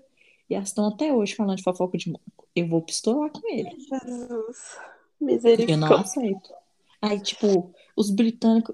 e 0.49 0.55
elas 0.55 0.69
estão 0.69 0.87
até 0.87 1.13
hoje 1.13 1.35
falando 1.35 1.57
de 1.57 1.63
fofoca 1.63 1.97
de 1.97 2.07
Mônaco. 2.07 2.47
Eu 2.55 2.67
vou 2.67 2.81
pistolar 2.81 3.29
com 3.31 3.47
ele. 3.51 3.71
Jesus. 3.71 4.77
Eu 5.19 5.27
não 5.27 5.27
Misericórdia. 5.27 5.97
aceito. 5.97 6.49
Aí, 7.01 7.19
tipo, 7.19 7.73
os 7.99 8.09
britânicos. 8.09 8.73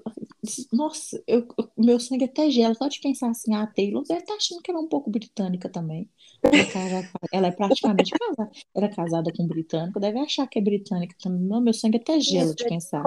Nossa, 0.72 1.20
eu, 1.26 1.48
eu- 1.58 1.70
meu 1.76 1.98
sangue 1.98 2.24
até 2.26 2.48
gela 2.48 2.74
só 2.74 2.86
de 2.86 3.00
pensar 3.00 3.30
assim. 3.30 3.52
A 3.54 3.66
Taylor 3.66 4.04
deve 4.06 4.20
estar 4.20 4.34
achando 4.34 4.62
que 4.62 4.70
ela 4.70 4.80
é 4.80 4.82
um 4.84 4.88
pouco 4.88 5.10
britânica 5.10 5.68
também. 5.68 6.08
Ela 6.42 6.54
é, 6.62 6.64
casada- 6.72 7.08
ela 7.32 7.46
é 7.48 7.50
praticamente 7.50 8.12
casada. 8.12 8.50
Ela 8.74 8.86
é 8.86 8.88
casada 8.94 9.32
com 9.36 9.42
um 9.42 9.48
britânico, 9.48 9.98
deve 9.98 10.18
achar 10.20 10.46
que 10.46 10.58
é 10.60 10.62
britânica 10.62 11.16
também. 11.20 11.40
Não, 11.42 11.60
meu 11.60 11.74
sangue 11.74 11.96
até 11.98 12.20
gela 12.20 12.54
de 12.54 12.64
pensar. 12.64 13.02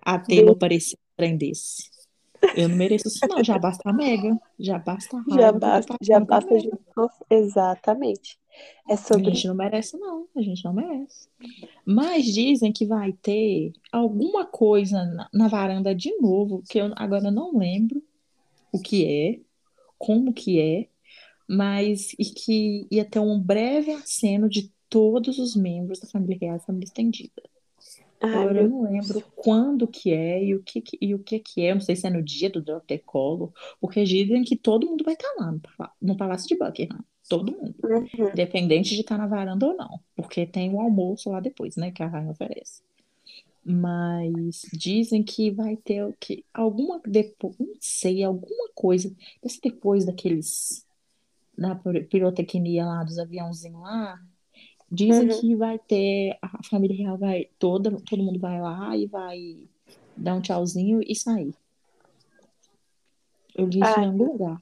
A 0.00 0.18
Taylor 0.18 0.56
parecia 0.56 0.96
um 0.98 1.16
trem 1.16 1.36
desse. 1.36 1.90
Eu 2.56 2.68
não 2.68 2.76
mereço 2.76 3.08
isso, 3.08 3.26
não. 3.28 3.44
Já 3.44 3.58
basta 3.58 3.88
a 3.88 3.92
Mega. 3.92 4.38
Já 4.58 4.78
basta 4.78 5.16
a 5.16 5.20
raiva 5.20 5.42
Já 5.42 5.52
basta, 5.52 5.96
já 6.02 6.20
basta 6.20 6.54
Exatamente. 7.30 8.38
É 8.88 8.94
A 8.94 8.96
sobre 8.96 9.24
gente 9.34 9.46
não 9.48 9.54
merece, 9.54 9.96
não. 9.96 10.28
A 10.36 10.42
gente 10.42 10.64
não 10.64 10.72
merece. 10.72 11.28
Mas 11.86 12.24
dizem 12.26 12.72
que 12.72 12.86
vai 12.86 13.12
ter 13.12 13.72
alguma 13.92 14.44
coisa 14.46 15.04
na, 15.04 15.28
na 15.32 15.48
varanda 15.48 15.94
de 15.94 16.14
novo, 16.18 16.62
que 16.68 16.78
eu 16.78 16.92
agora 16.96 17.30
não 17.30 17.56
lembro 17.56 18.02
o 18.72 18.78
que 18.80 19.04
é, 19.06 19.40
como 19.98 20.32
que 20.32 20.60
é, 20.60 20.88
mas 21.48 22.12
e 22.18 22.24
que 22.24 22.86
ia 22.90 23.04
ter 23.04 23.18
um 23.20 23.38
breve 23.40 23.92
aceno 23.92 24.48
de 24.48 24.72
todos 24.88 25.38
os 25.38 25.56
membros 25.56 26.00
da 26.00 26.06
família 26.06 26.38
real 26.40 26.56
e 26.56 26.60
família 26.60 26.86
estendida. 26.86 27.42
Ai, 28.20 28.30
Agora 28.32 28.60
eu 28.62 28.68
não 28.68 28.82
lembro 28.82 29.22
quando 29.36 29.86
que 29.86 30.12
é 30.12 30.42
e 30.42 30.54
o 30.54 30.62
que, 30.62 30.80
que- 30.80 30.98
e 31.00 31.14
o 31.14 31.18
que 31.18 31.38
que 31.38 31.62
é. 31.62 31.70
Eu 31.70 31.74
não 31.76 31.82
sei 31.82 31.96
se 31.96 32.06
é 32.06 32.10
no 32.10 32.22
dia 32.22 32.48
do 32.48 32.62
Dr. 32.62 32.98
Collor, 33.04 33.52
porque 33.80 34.04
dizem 34.04 34.42
que 34.44 34.56
todo 34.56 34.86
mundo 34.86 35.04
vai 35.04 35.14
estar 35.14 35.32
lá 35.38 35.52
no, 35.52 35.60
no 36.00 36.16
Palácio 36.16 36.48
de 36.48 36.56
Buckingham. 36.56 37.04
Todo 37.28 37.52
mundo. 37.52 37.74
Uhum. 37.82 38.28
Independente 38.30 38.94
de 38.94 39.00
estar 39.00 39.16
na 39.18 39.26
varanda 39.26 39.66
ou 39.66 39.76
não. 39.76 40.00
Porque 40.14 40.46
tem 40.46 40.72
o 40.72 40.80
almoço 40.80 41.30
lá 41.30 41.40
depois, 41.40 41.76
né? 41.76 41.90
Que 41.90 42.02
a 42.02 42.06
rainha 42.06 42.30
oferece. 42.30 42.82
Mas 43.64 44.62
dizem 44.74 45.22
que 45.22 45.50
vai 45.50 45.76
ter 45.76 46.04
o 46.04 46.12
que 46.20 46.44
alguma 46.52 47.00
depois, 47.06 47.56
não 47.58 47.74
sei, 47.80 48.22
alguma 48.22 48.68
coisa. 48.74 49.14
Depois 49.62 50.04
daqueles 50.04 50.86
da 51.56 51.74
pir- 51.74 52.06
pirotecnia 52.08 52.84
lá 52.84 53.02
dos 53.04 53.18
aviãozinhos 53.18 53.80
lá, 53.80 54.20
dizem 54.92 55.28
Uhum. 55.30 55.40
que 55.40 55.56
vai 55.56 55.78
ter 55.78 56.36
a 56.42 56.62
família 56.64 56.96
real 56.96 57.16
vai 57.16 57.48
toda, 57.58 57.90
todo 58.02 58.22
mundo 58.22 58.38
vai 58.38 58.60
lá 58.60 58.94
e 58.96 59.06
vai 59.06 59.66
dar 60.14 60.34
um 60.34 60.42
tchauzinho 60.42 61.00
e 61.06 61.14
sair. 61.14 61.54
Eu 63.54 63.66
li 63.66 63.80
isso 63.80 63.98
em 63.98 64.02
Ai, 64.02 64.06
algum 64.06 64.24
lugar. 64.32 64.60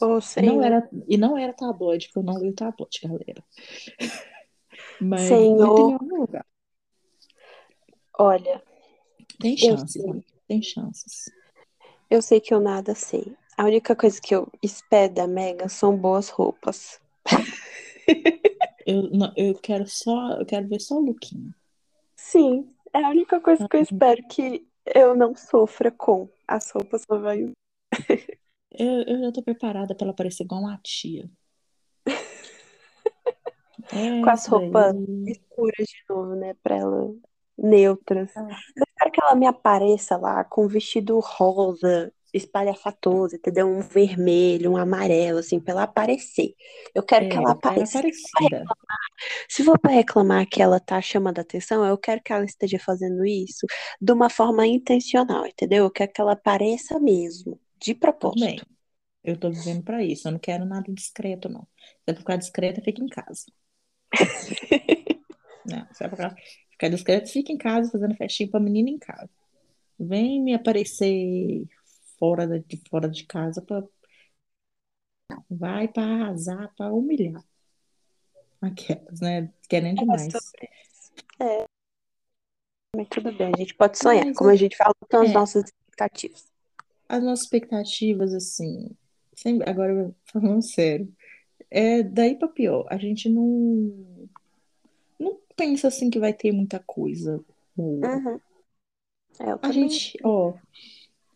E 0.00 0.04
não 0.04 0.20
Senhor. 0.20 0.64
era, 0.64 0.90
e 1.08 1.16
não 1.16 1.38
era 1.38 1.52
tabloide, 1.52 2.06
porque 2.06 2.18
eu 2.18 2.22
não 2.22 2.38
li 2.38 2.50
o 2.50 2.54
tabloide, 2.54 3.00
galera. 3.02 3.44
Mas, 5.00 5.22
Senhor, 5.22 5.98
olha, 8.18 8.62
Tem 9.38 9.56
chances, 9.56 10.04
né? 10.04 10.22
Tem 10.46 10.62
chances. 10.62 11.30
Eu 12.08 12.22
sei 12.22 12.40
que 12.40 12.54
eu 12.54 12.60
nada 12.60 12.94
sei. 12.94 13.36
A 13.56 13.64
única 13.64 13.96
coisa 13.96 14.20
que 14.20 14.34
eu 14.34 14.50
espero 14.62 15.12
da 15.12 15.26
Megan 15.26 15.68
são 15.68 15.96
boas 15.96 16.28
roupas. 16.28 17.00
Eu, 18.86 19.10
não, 19.10 19.32
eu 19.36 19.54
quero 19.56 19.84
só, 19.88 20.34
eu 20.38 20.46
quero 20.46 20.68
ver 20.68 20.80
só 20.80 20.94
o 20.94 21.00
lookinho. 21.00 21.52
Sim, 22.14 22.72
é 22.92 23.02
a 23.02 23.08
única 23.08 23.40
coisa 23.40 23.68
que 23.68 23.76
eu 23.76 23.82
espero 23.82 24.22
que 24.28 24.64
eu 24.86 25.16
não 25.16 25.34
sofra 25.34 25.90
com 25.90 26.28
as 26.46 26.70
roupas 26.70 27.02
só 27.02 27.18
vai. 27.18 27.50
Eu, 28.78 29.02
eu 29.02 29.20
já 29.20 29.32
tô 29.32 29.42
preparada 29.42 29.94
pra 29.94 30.06
ela 30.06 30.14
parecer 30.14 30.44
igual 30.44 30.60
uma 30.62 30.78
tia. 30.82 31.28
É 33.92 34.20
com 34.20 34.30
as 34.30 34.46
roupas 34.46 34.96
escuras 35.26 35.86
de 35.86 36.02
novo, 36.08 36.34
né? 36.34 36.54
Pra 36.62 36.76
ela 36.76 37.14
neutras. 37.56 38.36
Ah, 38.36 38.48
Eu 38.76 38.84
quero 38.98 39.10
que 39.12 39.22
ela 39.22 39.34
me 39.36 39.46
apareça 39.46 40.16
lá 40.16 40.42
com 40.44 40.64
um 40.64 40.68
vestido 40.68 41.18
rosa, 41.20 42.12
espalhafatoso, 42.34 43.36
entendeu? 43.36 43.68
Um 43.68 43.80
vermelho, 43.80 44.72
um 44.72 44.76
amarelo, 44.76 45.38
assim, 45.38 45.60
pra 45.60 45.72
ela 45.72 45.82
aparecer. 45.84 46.54
Eu 46.94 47.02
quero 47.02 47.28
que 47.28 47.34
É, 47.34 47.36
ela 47.36 47.52
eu 47.52 47.56
quero 47.56 47.74
apareça. 47.74 48.00
Se 49.48 49.64
for 49.64 49.78
pra 49.78 49.90
reclamar 49.90 50.46
que 50.46 50.60
ela 50.60 50.78
tá 50.78 51.00
chamando 51.00 51.38
a 51.38 51.42
atenção, 51.42 51.84
eu 51.84 51.96
quero 51.96 52.22
que 52.22 52.32
ela 52.32 52.44
esteja 52.44 52.78
fazendo 52.78 53.24
isso 53.24 53.66
de 54.00 54.12
uma 54.12 54.28
forma 54.28 54.66
intencional, 54.66 55.46
entendeu? 55.46 55.84
Eu 55.84 55.90
quero 55.90 56.12
que 56.12 56.20
ela 56.20 56.32
apareça 56.32 56.98
mesmo, 56.98 57.58
de 57.78 57.94
Tudo 57.94 58.40
bem. 58.40 58.56
propósito. 58.56 58.66
Eu 59.22 59.36
tô 59.36 59.50
vivendo 59.50 59.82
pra 59.82 60.04
isso. 60.04 60.28
Eu 60.28 60.32
não 60.32 60.38
quero 60.38 60.64
nada 60.64 60.92
discreto, 60.92 61.48
não. 61.48 61.62
Se 61.62 62.02
é 62.06 62.12
pra 62.12 62.20
ficar 62.20 62.36
discreta, 62.36 62.80
fica 62.80 63.02
em 63.02 63.08
casa. 63.08 63.44
Não, 65.66 65.84
se 65.92 66.04
é 66.04 66.08
pra 66.08 66.34
ficar 66.70 66.88
discreta, 66.88 67.26
fica 67.26 67.52
em 67.52 67.58
casa 67.58 67.90
fazendo 67.90 68.14
festinha 68.14 68.48
pra 68.48 68.60
menina 68.60 68.88
em 68.88 68.98
casa. 68.98 69.28
Vem 69.98 70.40
me 70.40 70.54
aparecer 70.54 71.66
fora 72.18 72.46
de, 72.46 72.80
fora 72.88 73.08
de 73.08 73.24
casa 73.24 73.60
pra, 73.60 73.82
vai 75.50 75.88
pra 75.88 76.04
arrasar, 76.04 76.72
pra 76.76 76.92
humilhar. 76.92 77.44
Aquelas, 78.62 79.20
né? 79.20 79.52
Querendo 79.68 79.98
É 79.98 80.00
demais. 80.02 80.32
sobre 80.32 80.70
isso. 80.84 81.12
É, 81.42 81.64
mas 82.96 83.08
tudo 83.08 83.30
bem, 83.32 83.52
a 83.54 83.58
gente 83.58 83.74
pode 83.74 83.98
sonhar. 83.98 84.24
Mas 84.24 84.36
Como 84.36 84.50
a 84.50 84.56
gente 84.56 84.76
falou, 84.76 84.94
são 85.10 85.22
as 85.22 85.30
é, 85.30 85.32
nossas 85.34 85.64
expectativas. 85.64 86.55
As 87.08 87.22
nossas 87.22 87.44
expectativas, 87.46 88.34
assim, 88.34 88.90
sempre, 89.34 89.68
agora 89.68 90.14
falando 90.32 90.62
sério, 90.62 91.12
é 91.70 92.02
daí 92.04 92.36
pra 92.38 92.48
pior. 92.48 92.86
A 92.90 92.98
gente 92.98 93.28
não, 93.28 94.28
não 95.20 95.38
pensa 95.56 95.88
assim 95.88 96.10
que 96.10 96.18
vai 96.18 96.32
ter 96.34 96.52
muita 96.52 96.80
coisa. 96.80 97.44
Uhum. 98.02 98.40
É, 99.40 99.56
A 99.62 99.72
gente, 99.72 100.18
ó, 100.24 100.54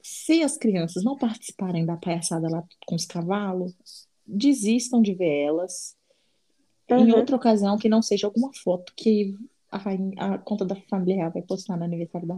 se 0.02 0.42
as 0.42 0.56
crianças 0.58 1.04
não 1.04 1.16
participarem 1.18 1.86
da 1.86 1.96
palhaçada 1.96 2.48
lá 2.50 2.64
com 2.86 2.96
os 2.96 3.06
cavalos, 3.06 3.74
desistam 4.26 5.02
de 5.02 5.14
ver 5.14 5.44
elas. 5.46 5.96
Em 6.96 7.12
Uhum, 7.12 7.12
outra 7.12 7.36
ocasião, 7.36 7.78
que 7.78 7.88
não 7.88 8.02
seja 8.02 8.26
alguma 8.26 8.50
foto 8.62 8.92
que 8.96 9.34
a, 9.70 9.78
rainha- 9.78 10.14
a 10.18 10.38
conta 10.38 10.64
da 10.64 10.76
família 10.88 11.16
real 11.16 11.32
vai 11.32 11.42
postar 11.42 11.76
no 11.76 11.84
aniversário 11.84 12.26
da 12.28 12.36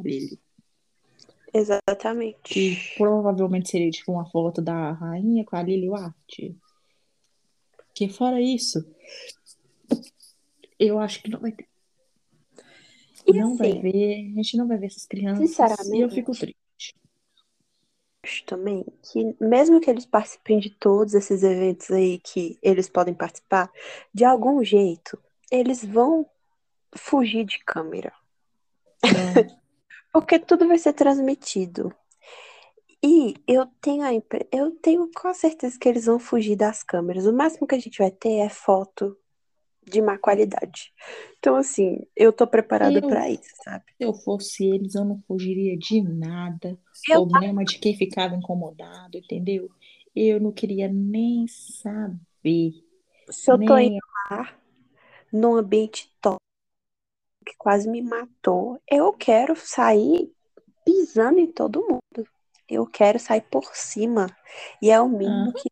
Lily. 1.54 2.38
Que 2.42 2.72
exatamente. 2.72 2.94
provavelmente 2.96 3.70
seria 3.70 3.90
tipo 3.90 4.12
uma 4.12 4.28
foto 4.30 4.62
da 4.62 4.92
rainha 4.92 5.44
com 5.44 5.56
a 5.56 5.62
Lily 5.62 5.88
White. 5.88 6.56
Que 7.94 8.08
fora 8.08 8.40
isso, 8.40 8.84
eu 10.78 10.98
acho 10.98 11.22
que 11.22 11.30
não 11.30 11.40
vai 11.40 11.52
ter. 11.52 11.68
E 13.26 13.32
Não 13.34 13.56
vai 13.56 13.70
assim, 13.70 13.80
ver, 13.82 14.32
a 14.32 14.42
gente 14.42 14.56
não 14.56 14.66
vai 14.66 14.78
ver 14.78 14.86
essas 14.86 15.06
crianças 15.06 15.38
e 15.88 16.00
eu 16.00 16.10
fico 16.10 16.34
sinceramente, 16.34 16.64
triste. 16.74 16.94
acho 18.24 18.44
também 18.46 18.84
que 19.02 19.36
mesmo 19.40 19.80
que 19.80 19.88
eles 19.88 20.06
participem 20.06 20.58
de 20.58 20.70
todos 20.70 21.14
esses 21.14 21.42
eventos 21.42 21.90
aí 21.90 22.18
que 22.18 22.58
eles 22.60 22.88
podem 22.88 23.14
participar, 23.14 23.70
de 24.12 24.24
algum 24.24 24.64
jeito, 24.64 25.16
eles 25.50 25.84
vão 25.84 26.28
fugir 26.96 27.44
de 27.44 27.58
câmera. 27.64 28.12
Não. 29.04 29.61
Porque 30.12 30.38
tudo 30.38 30.68
vai 30.68 30.78
ser 30.78 30.92
transmitido. 30.92 31.94
E 33.02 33.34
eu 33.48 33.66
tenho 33.80 34.02
a 34.02 34.12
impre... 34.12 34.46
eu 34.52 34.70
tenho 34.70 35.10
com 35.12 35.34
certeza 35.34 35.76
que 35.78 35.88
eles 35.88 36.04
vão 36.06 36.18
fugir 36.18 36.54
das 36.54 36.82
câmeras. 36.84 37.26
O 37.26 37.32
máximo 37.32 37.66
que 37.66 37.74
a 37.74 37.78
gente 37.78 37.98
vai 37.98 38.10
ter 38.10 38.38
é 38.38 38.48
foto 38.48 39.16
de 39.84 40.00
má 40.00 40.16
qualidade. 40.16 40.92
Então, 41.38 41.56
assim, 41.56 42.06
eu 42.14 42.32
tô 42.32 42.46
preparada 42.46 43.00
se 43.00 43.32
isso, 43.32 43.50
sabe? 43.64 43.84
eu 43.98 44.14
fosse 44.14 44.64
eles, 44.64 44.94
eu 44.94 45.04
não 45.04 45.18
fugiria 45.26 45.76
de 45.76 46.00
nada. 46.00 46.78
Eu, 47.08 47.26
Problema 47.26 47.64
de 47.64 47.78
quem 47.78 47.96
ficava 47.96 48.36
incomodado, 48.36 49.18
entendeu? 49.18 49.68
Eu 50.14 50.40
não 50.40 50.52
queria 50.52 50.88
nem 50.88 51.46
saber, 51.48 52.74
se 53.28 53.50
eu 53.50 53.58
tô 53.58 53.78
indo 53.78 53.90
nem. 53.90 54.00
lá 54.30 54.54
num 55.32 55.56
ambiente 55.56 56.12
top 56.20 56.41
que 57.42 57.54
quase 57.58 57.88
me 57.88 58.00
matou, 58.00 58.80
eu 58.90 59.12
quero 59.12 59.54
sair 59.56 60.32
pisando 60.84 61.38
em 61.38 61.50
todo 61.50 61.82
mundo. 61.82 62.28
Eu 62.68 62.86
quero 62.86 63.18
sair 63.18 63.42
por 63.42 63.64
cima. 63.74 64.26
E 64.80 64.90
é 64.90 65.00
o 65.00 65.08
mínimo 65.08 65.52
que 65.52 65.68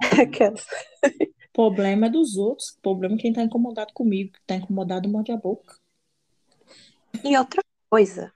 aquelas. 0.22 0.66
Problema 1.52 2.06
é 2.06 2.10
dos 2.10 2.36
outros. 2.36 2.78
Problema 2.82 3.16
é 3.16 3.18
quem 3.18 3.32
tá 3.32 3.42
incomodado 3.42 3.92
comigo. 3.92 4.32
Que 4.32 4.40
tá 4.46 4.54
incomodado, 4.54 5.08
morde 5.08 5.32
a 5.32 5.36
boca. 5.36 5.74
E 7.24 7.36
outra 7.36 7.62
coisa, 7.90 8.32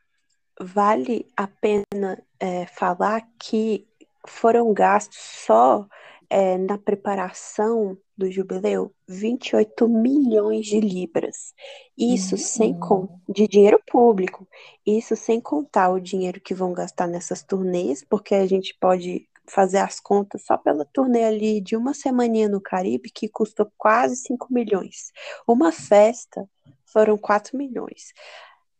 vale 0.61 1.27
a 1.37 1.47
pena 1.47 2.23
é, 2.41 2.67
falar 2.67 3.23
que 3.39 3.87
foram 4.27 4.73
gastos 4.73 5.19
só 5.19 5.87
é, 6.33 6.57
na 6.57 6.79
preparação 6.79 7.99
do 8.17 8.31
jubileu 8.31 8.95
28 9.07 9.87
milhões 9.89 10.67
de 10.67 10.81
libras. 10.81 11.53
Isso 11.99 12.39
sem 12.39 12.73
con 12.79 13.01
Uhum. 13.03 13.21
de 13.29 13.47
dinheiro 13.47 13.79
público. 13.87 14.49
Isso 14.87 15.15
sem 15.15 15.41
contar 15.41 15.91
o 15.91 16.01
dinheiro 16.01 16.41
que 16.41 16.55
vão 16.55 16.73
gastar 16.73 17.07
nessas 17.07 17.43
turnês, 17.43 18.03
porque 18.09 18.35
a 18.35 18.47
gente 18.47 18.75
pode 18.81 19.29
fazer 19.47 19.79
as 19.79 20.01
contas 20.01 20.45
só 20.47 20.57
pela 20.57 20.87
turnê 20.87 21.25
ali 21.25 21.61
de 21.61 21.77
uma 21.77 21.93
semaninha 21.93 22.49
no 22.49 22.61
Caribe, 22.61 23.11
que 23.11 23.29
custou 23.29 23.71
quase 23.77 24.17
5 24.17 24.53
milhões. 24.53 25.13
Uma 25.47 25.71
festa 25.73 26.49
foram 26.87 27.19
4 27.19 27.59
milhões 27.59 28.13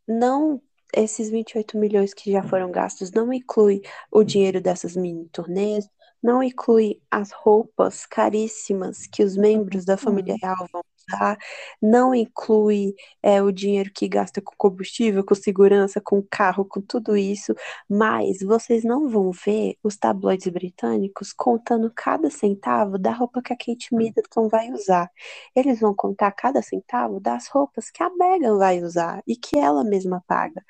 não 0.07 0.61
esses 0.95 1.31
28 1.31 1.79
milhões 1.79 2.13
que 2.13 2.31
já 2.31 2.43
foram 2.43 2.71
gastos 2.71 3.11
não 3.13 3.33
inclui 3.33 3.81
o 4.11 4.23
dinheiro 4.23 4.61
dessas 4.61 4.95
mini 4.95 5.27
turnês, 5.31 5.89
não 6.23 6.43
inclui 6.43 7.01
as 7.11 7.33
roupas 7.33 8.07
caríssimas 8.07 9.07
que 9.07 9.23
os 9.25 9.37
membros 9.37 9.85
da 9.85 9.97
família 9.97 10.35
Uhum. 10.35 10.39
real 10.43 10.69
vão 10.73 10.83
usar, 11.09 11.37
não 11.81 12.15
inclui 12.15 12.95
é, 13.23 13.43
o 13.43 13.51
dinheiro 13.53 13.91
que 13.93 14.09
gasta 14.09 14.41
com 14.41 14.53
combustível, 14.57 15.25
com 15.25 15.35
segurança, 15.35 16.01
com 16.01 16.23
carro, 16.23 16.65
com 16.65 16.81
tudo 16.81 17.17
isso, 17.17 17.55
mas 17.89 18.41
vocês 18.43 18.85
não 18.85 19.09
vão 19.11 19.31
ver 19.33 19.77
os 19.83 19.97
tabloides 19.97 20.49
britânicos 20.53 21.33
contando 21.33 21.91
cada 21.95 22.31
centavo 22.31 22.99
da 22.99 23.13
roupa 23.13 23.43
que 23.43 23.53
a 23.53 23.57
Kate 23.57 23.95
Middleton 23.95 24.49
vai 24.49 24.71
usar. 24.71 25.11
Eles 25.55 25.81
vão 25.81 25.95
contar 25.95 26.31
cada 26.33 26.63
centavo 26.63 27.21
das 27.21 27.49
roupas 27.49 27.91
que 27.91 28.03
a 28.03 28.11
Meghan 28.11 28.57
vai 28.59 28.81
usar 28.83 29.23
e 29.27 29.37
que 29.37 29.59
ela 29.59 29.85
mesma 29.85 30.23
paga. 30.27 30.63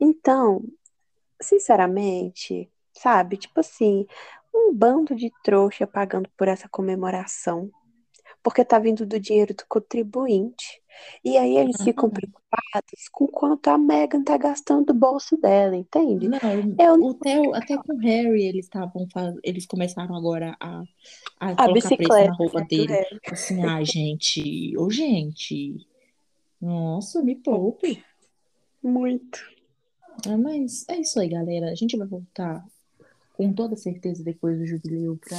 Então, 0.00 0.62
sinceramente, 1.40 2.70
sabe, 2.92 3.36
tipo 3.36 3.60
assim, 3.60 4.06
um 4.54 4.72
bando 4.74 5.14
de 5.14 5.30
trouxa 5.42 5.86
pagando 5.86 6.28
por 6.36 6.48
essa 6.48 6.68
comemoração, 6.68 7.70
porque 8.42 8.64
tá 8.64 8.78
vindo 8.78 9.06
do 9.06 9.18
dinheiro 9.20 9.54
do 9.54 9.64
contribuinte. 9.68 10.80
E 11.24 11.36
aí 11.38 11.56
eles 11.56 11.82
ficam 11.82 12.08
Uhum. 12.08 12.14
preocupados 12.14 13.08
com 13.12 13.26
quanto 13.26 13.68
a 13.68 13.78
Meghan 13.78 14.22
tá 14.24 14.36
gastando 14.36 14.86
do 14.86 14.94
bolso 14.94 15.36
dela, 15.36 15.76
entende? 15.76 16.28
Não, 16.28 16.40
Eu 16.78 16.96
o 17.00 17.14
Theo, 17.14 17.54
até 17.54 17.76
com 17.78 17.94
o 17.94 17.98
Harry 17.98 18.44
eles 18.44 18.66
estavam 18.66 19.06
eles 19.42 19.66
começaram 19.66 20.14
agora 20.14 20.56
a, 20.60 20.82
a 21.40 21.50
a 21.50 21.56
colocar 21.56 21.90
preço 21.96 22.24
na 22.24 22.32
bicicleta, 22.32 22.32
roupa 22.32 22.60
dele. 22.62 22.98
Assim, 23.30 23.62
ai, 23.64 23.84
gente, 23.84 24.76
ô 24.76 24.90
gente, 24.90 25.86
nossa, 26.60 27.22
me 27.22 27.36
poupe. 27.36 28.04
Muito. 28.82 29.38
Ah, 30.26 30.36
mas 30.36 30.86
é 30.88 31.00
isso 31.00 31.18
aí, 31.20 31.28
galera. 31.28 31.70
A 31.70 31.74
gente 31.74 31.96
vai 31.96 32.06
voltar 32.06 32.64
com 33.40 33.54
toda 33.54 33.74
certeza 33.74 34.22
depois 34.22 34.58
do 34.58 34.66
jubileu 34.66 35.16
pra 35.16 35.38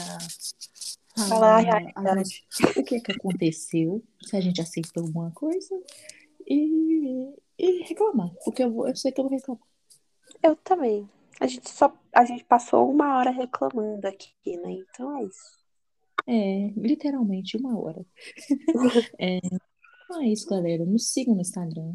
Falar 1.27 1.63
a 1.93 2.01
nossas- 2.15 2.41
o 2.75 2.83
que 2.83 2.99
que 2.99 3.11
aconteceu, 3.11 4.03
se 4.23 4.35
a 4.35 4.41
gente 4.41 4.59
acertou 4.59 5.03
alguma 5.03 5.29
coisa 5.29 5.79
e, 6.47 7.31
e 7.59 7.83
reclamar, 7.83 8.33
porque 8.43 8.63
eu, 8.63 8.71
vou, 8.71 8.87
eu 8.87 8.95
sei 8.95 9.11
que 9.11 9.21
eu 9.21 9.25
vou 9.25 9.31
reclamar. 9.31 9.61
Eu 10.41 10.55
também. 10.55 11.07
A 11.39 11.45
gente 11.45 11.69
só, 11.69 11.95
a 12.11 12.25
gente 12.25 12.43
passou 12.45 12.89
uma 12.89 13.17
hora 13.19 13.29
reclamando 13.29 14.07
aqui, 14.07 14.31
né? 14.45 14.71
Então 14.71 15.15
é 15.17 15.23
isso. 15.25 15.61
É, 16.25 16.67
literalmente 16.75 17.55
uma 17.57 17.77
hora. 17.79 18.03
É, 19.19 19.37
então 20.05 20.21
é 20.23 20.27
isso, 20.27 20.49
galera. 20.49 20.83
Nos 20.85 21.11
sigam 21.11 21.35
no 21.35 21.41
Instagram. 21.41 21.93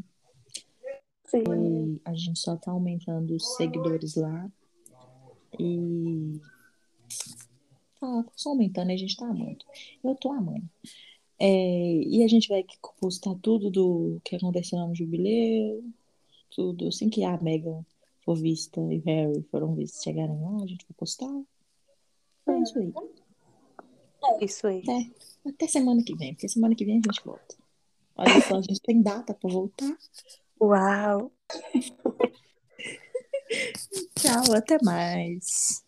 Sim. 1.26 1.42
E 1.96 2.00
a 2.04 2.14
gente 2.14 2.38
só 2.38 2.56
tá 2.56 2.70
aumentando 2.70 3.34
os 3.34 3.56
seguidores 3.56 4.14
lá. 4.14 4.48
E 5.58 6.40
tá 8.00 8.24
só 8.34 8.50
aumentando, 8.50 8.90
a 8.90 8.96
gente 8.96 9.16
tá 9.16 9.26
amando. 9.26 9.64
Eu 10.02 10.14
tô 10.14 10.32
amando. 10.32 10.68
É, 11.38 12.02
e 12.02 12.22
a 12.22 12.28
gente 12.28 12.48
vai 12.48 12.64
postar 12.98 13.34
tudo 13.42 13.70
do 13.70 14.20
que 14.24 14.36
aconteceu 14.36 14.78
lá 14.78 14.86
no 14.86 14.94
jubileu, 14.94 15.84
tudo 16.50 16.88
assim 16.88 17.10
que 17.10 17.24
a 17.24 17.36
Megan 17.40 17.84
for 18.24 18.36
vista 18.36 18.80
e 18.80 18.98
Harry 18.98 19.42
foram 19.50 19.74
vistos 19.74 20.02
chegarem 20.02 20.40
lá, 20.40 20.56
a 20.62 20.66
gente 20.66 20.86
vai 20.88 20.96
postar. 20.96 21.42
É 22.48 22.58
isso 22.60 22.78
aí. 22.78 22.92
É 24.24 24.44
isso 24.44 24.66
aí. 24.66 24.80
Até, 24.82 25.10
até 25.50 25.66
semana 25.66 26.02
que 26.02 26.14
vem, 26.14 26.34
porque 26.34 26.48
semana 26.48 26.74
que 26.74 26.84
vem 26.84 26.98
a 26.98 27.02
gente 27.12 27.24
volta. 27.24 27.56
Olha 28.16 28.40
só, 28.40 28.56
a 28.56 28.62
gente 28.62 28.80
tem 28.80 29.02
data 29.02 29.34
pra 29.34 29.50
voltar. 29.50 29.96
Uau! 30.60 31.30
Tchau, 34.16 34.52
até 34.54 34.78
mais. 34.82 35.84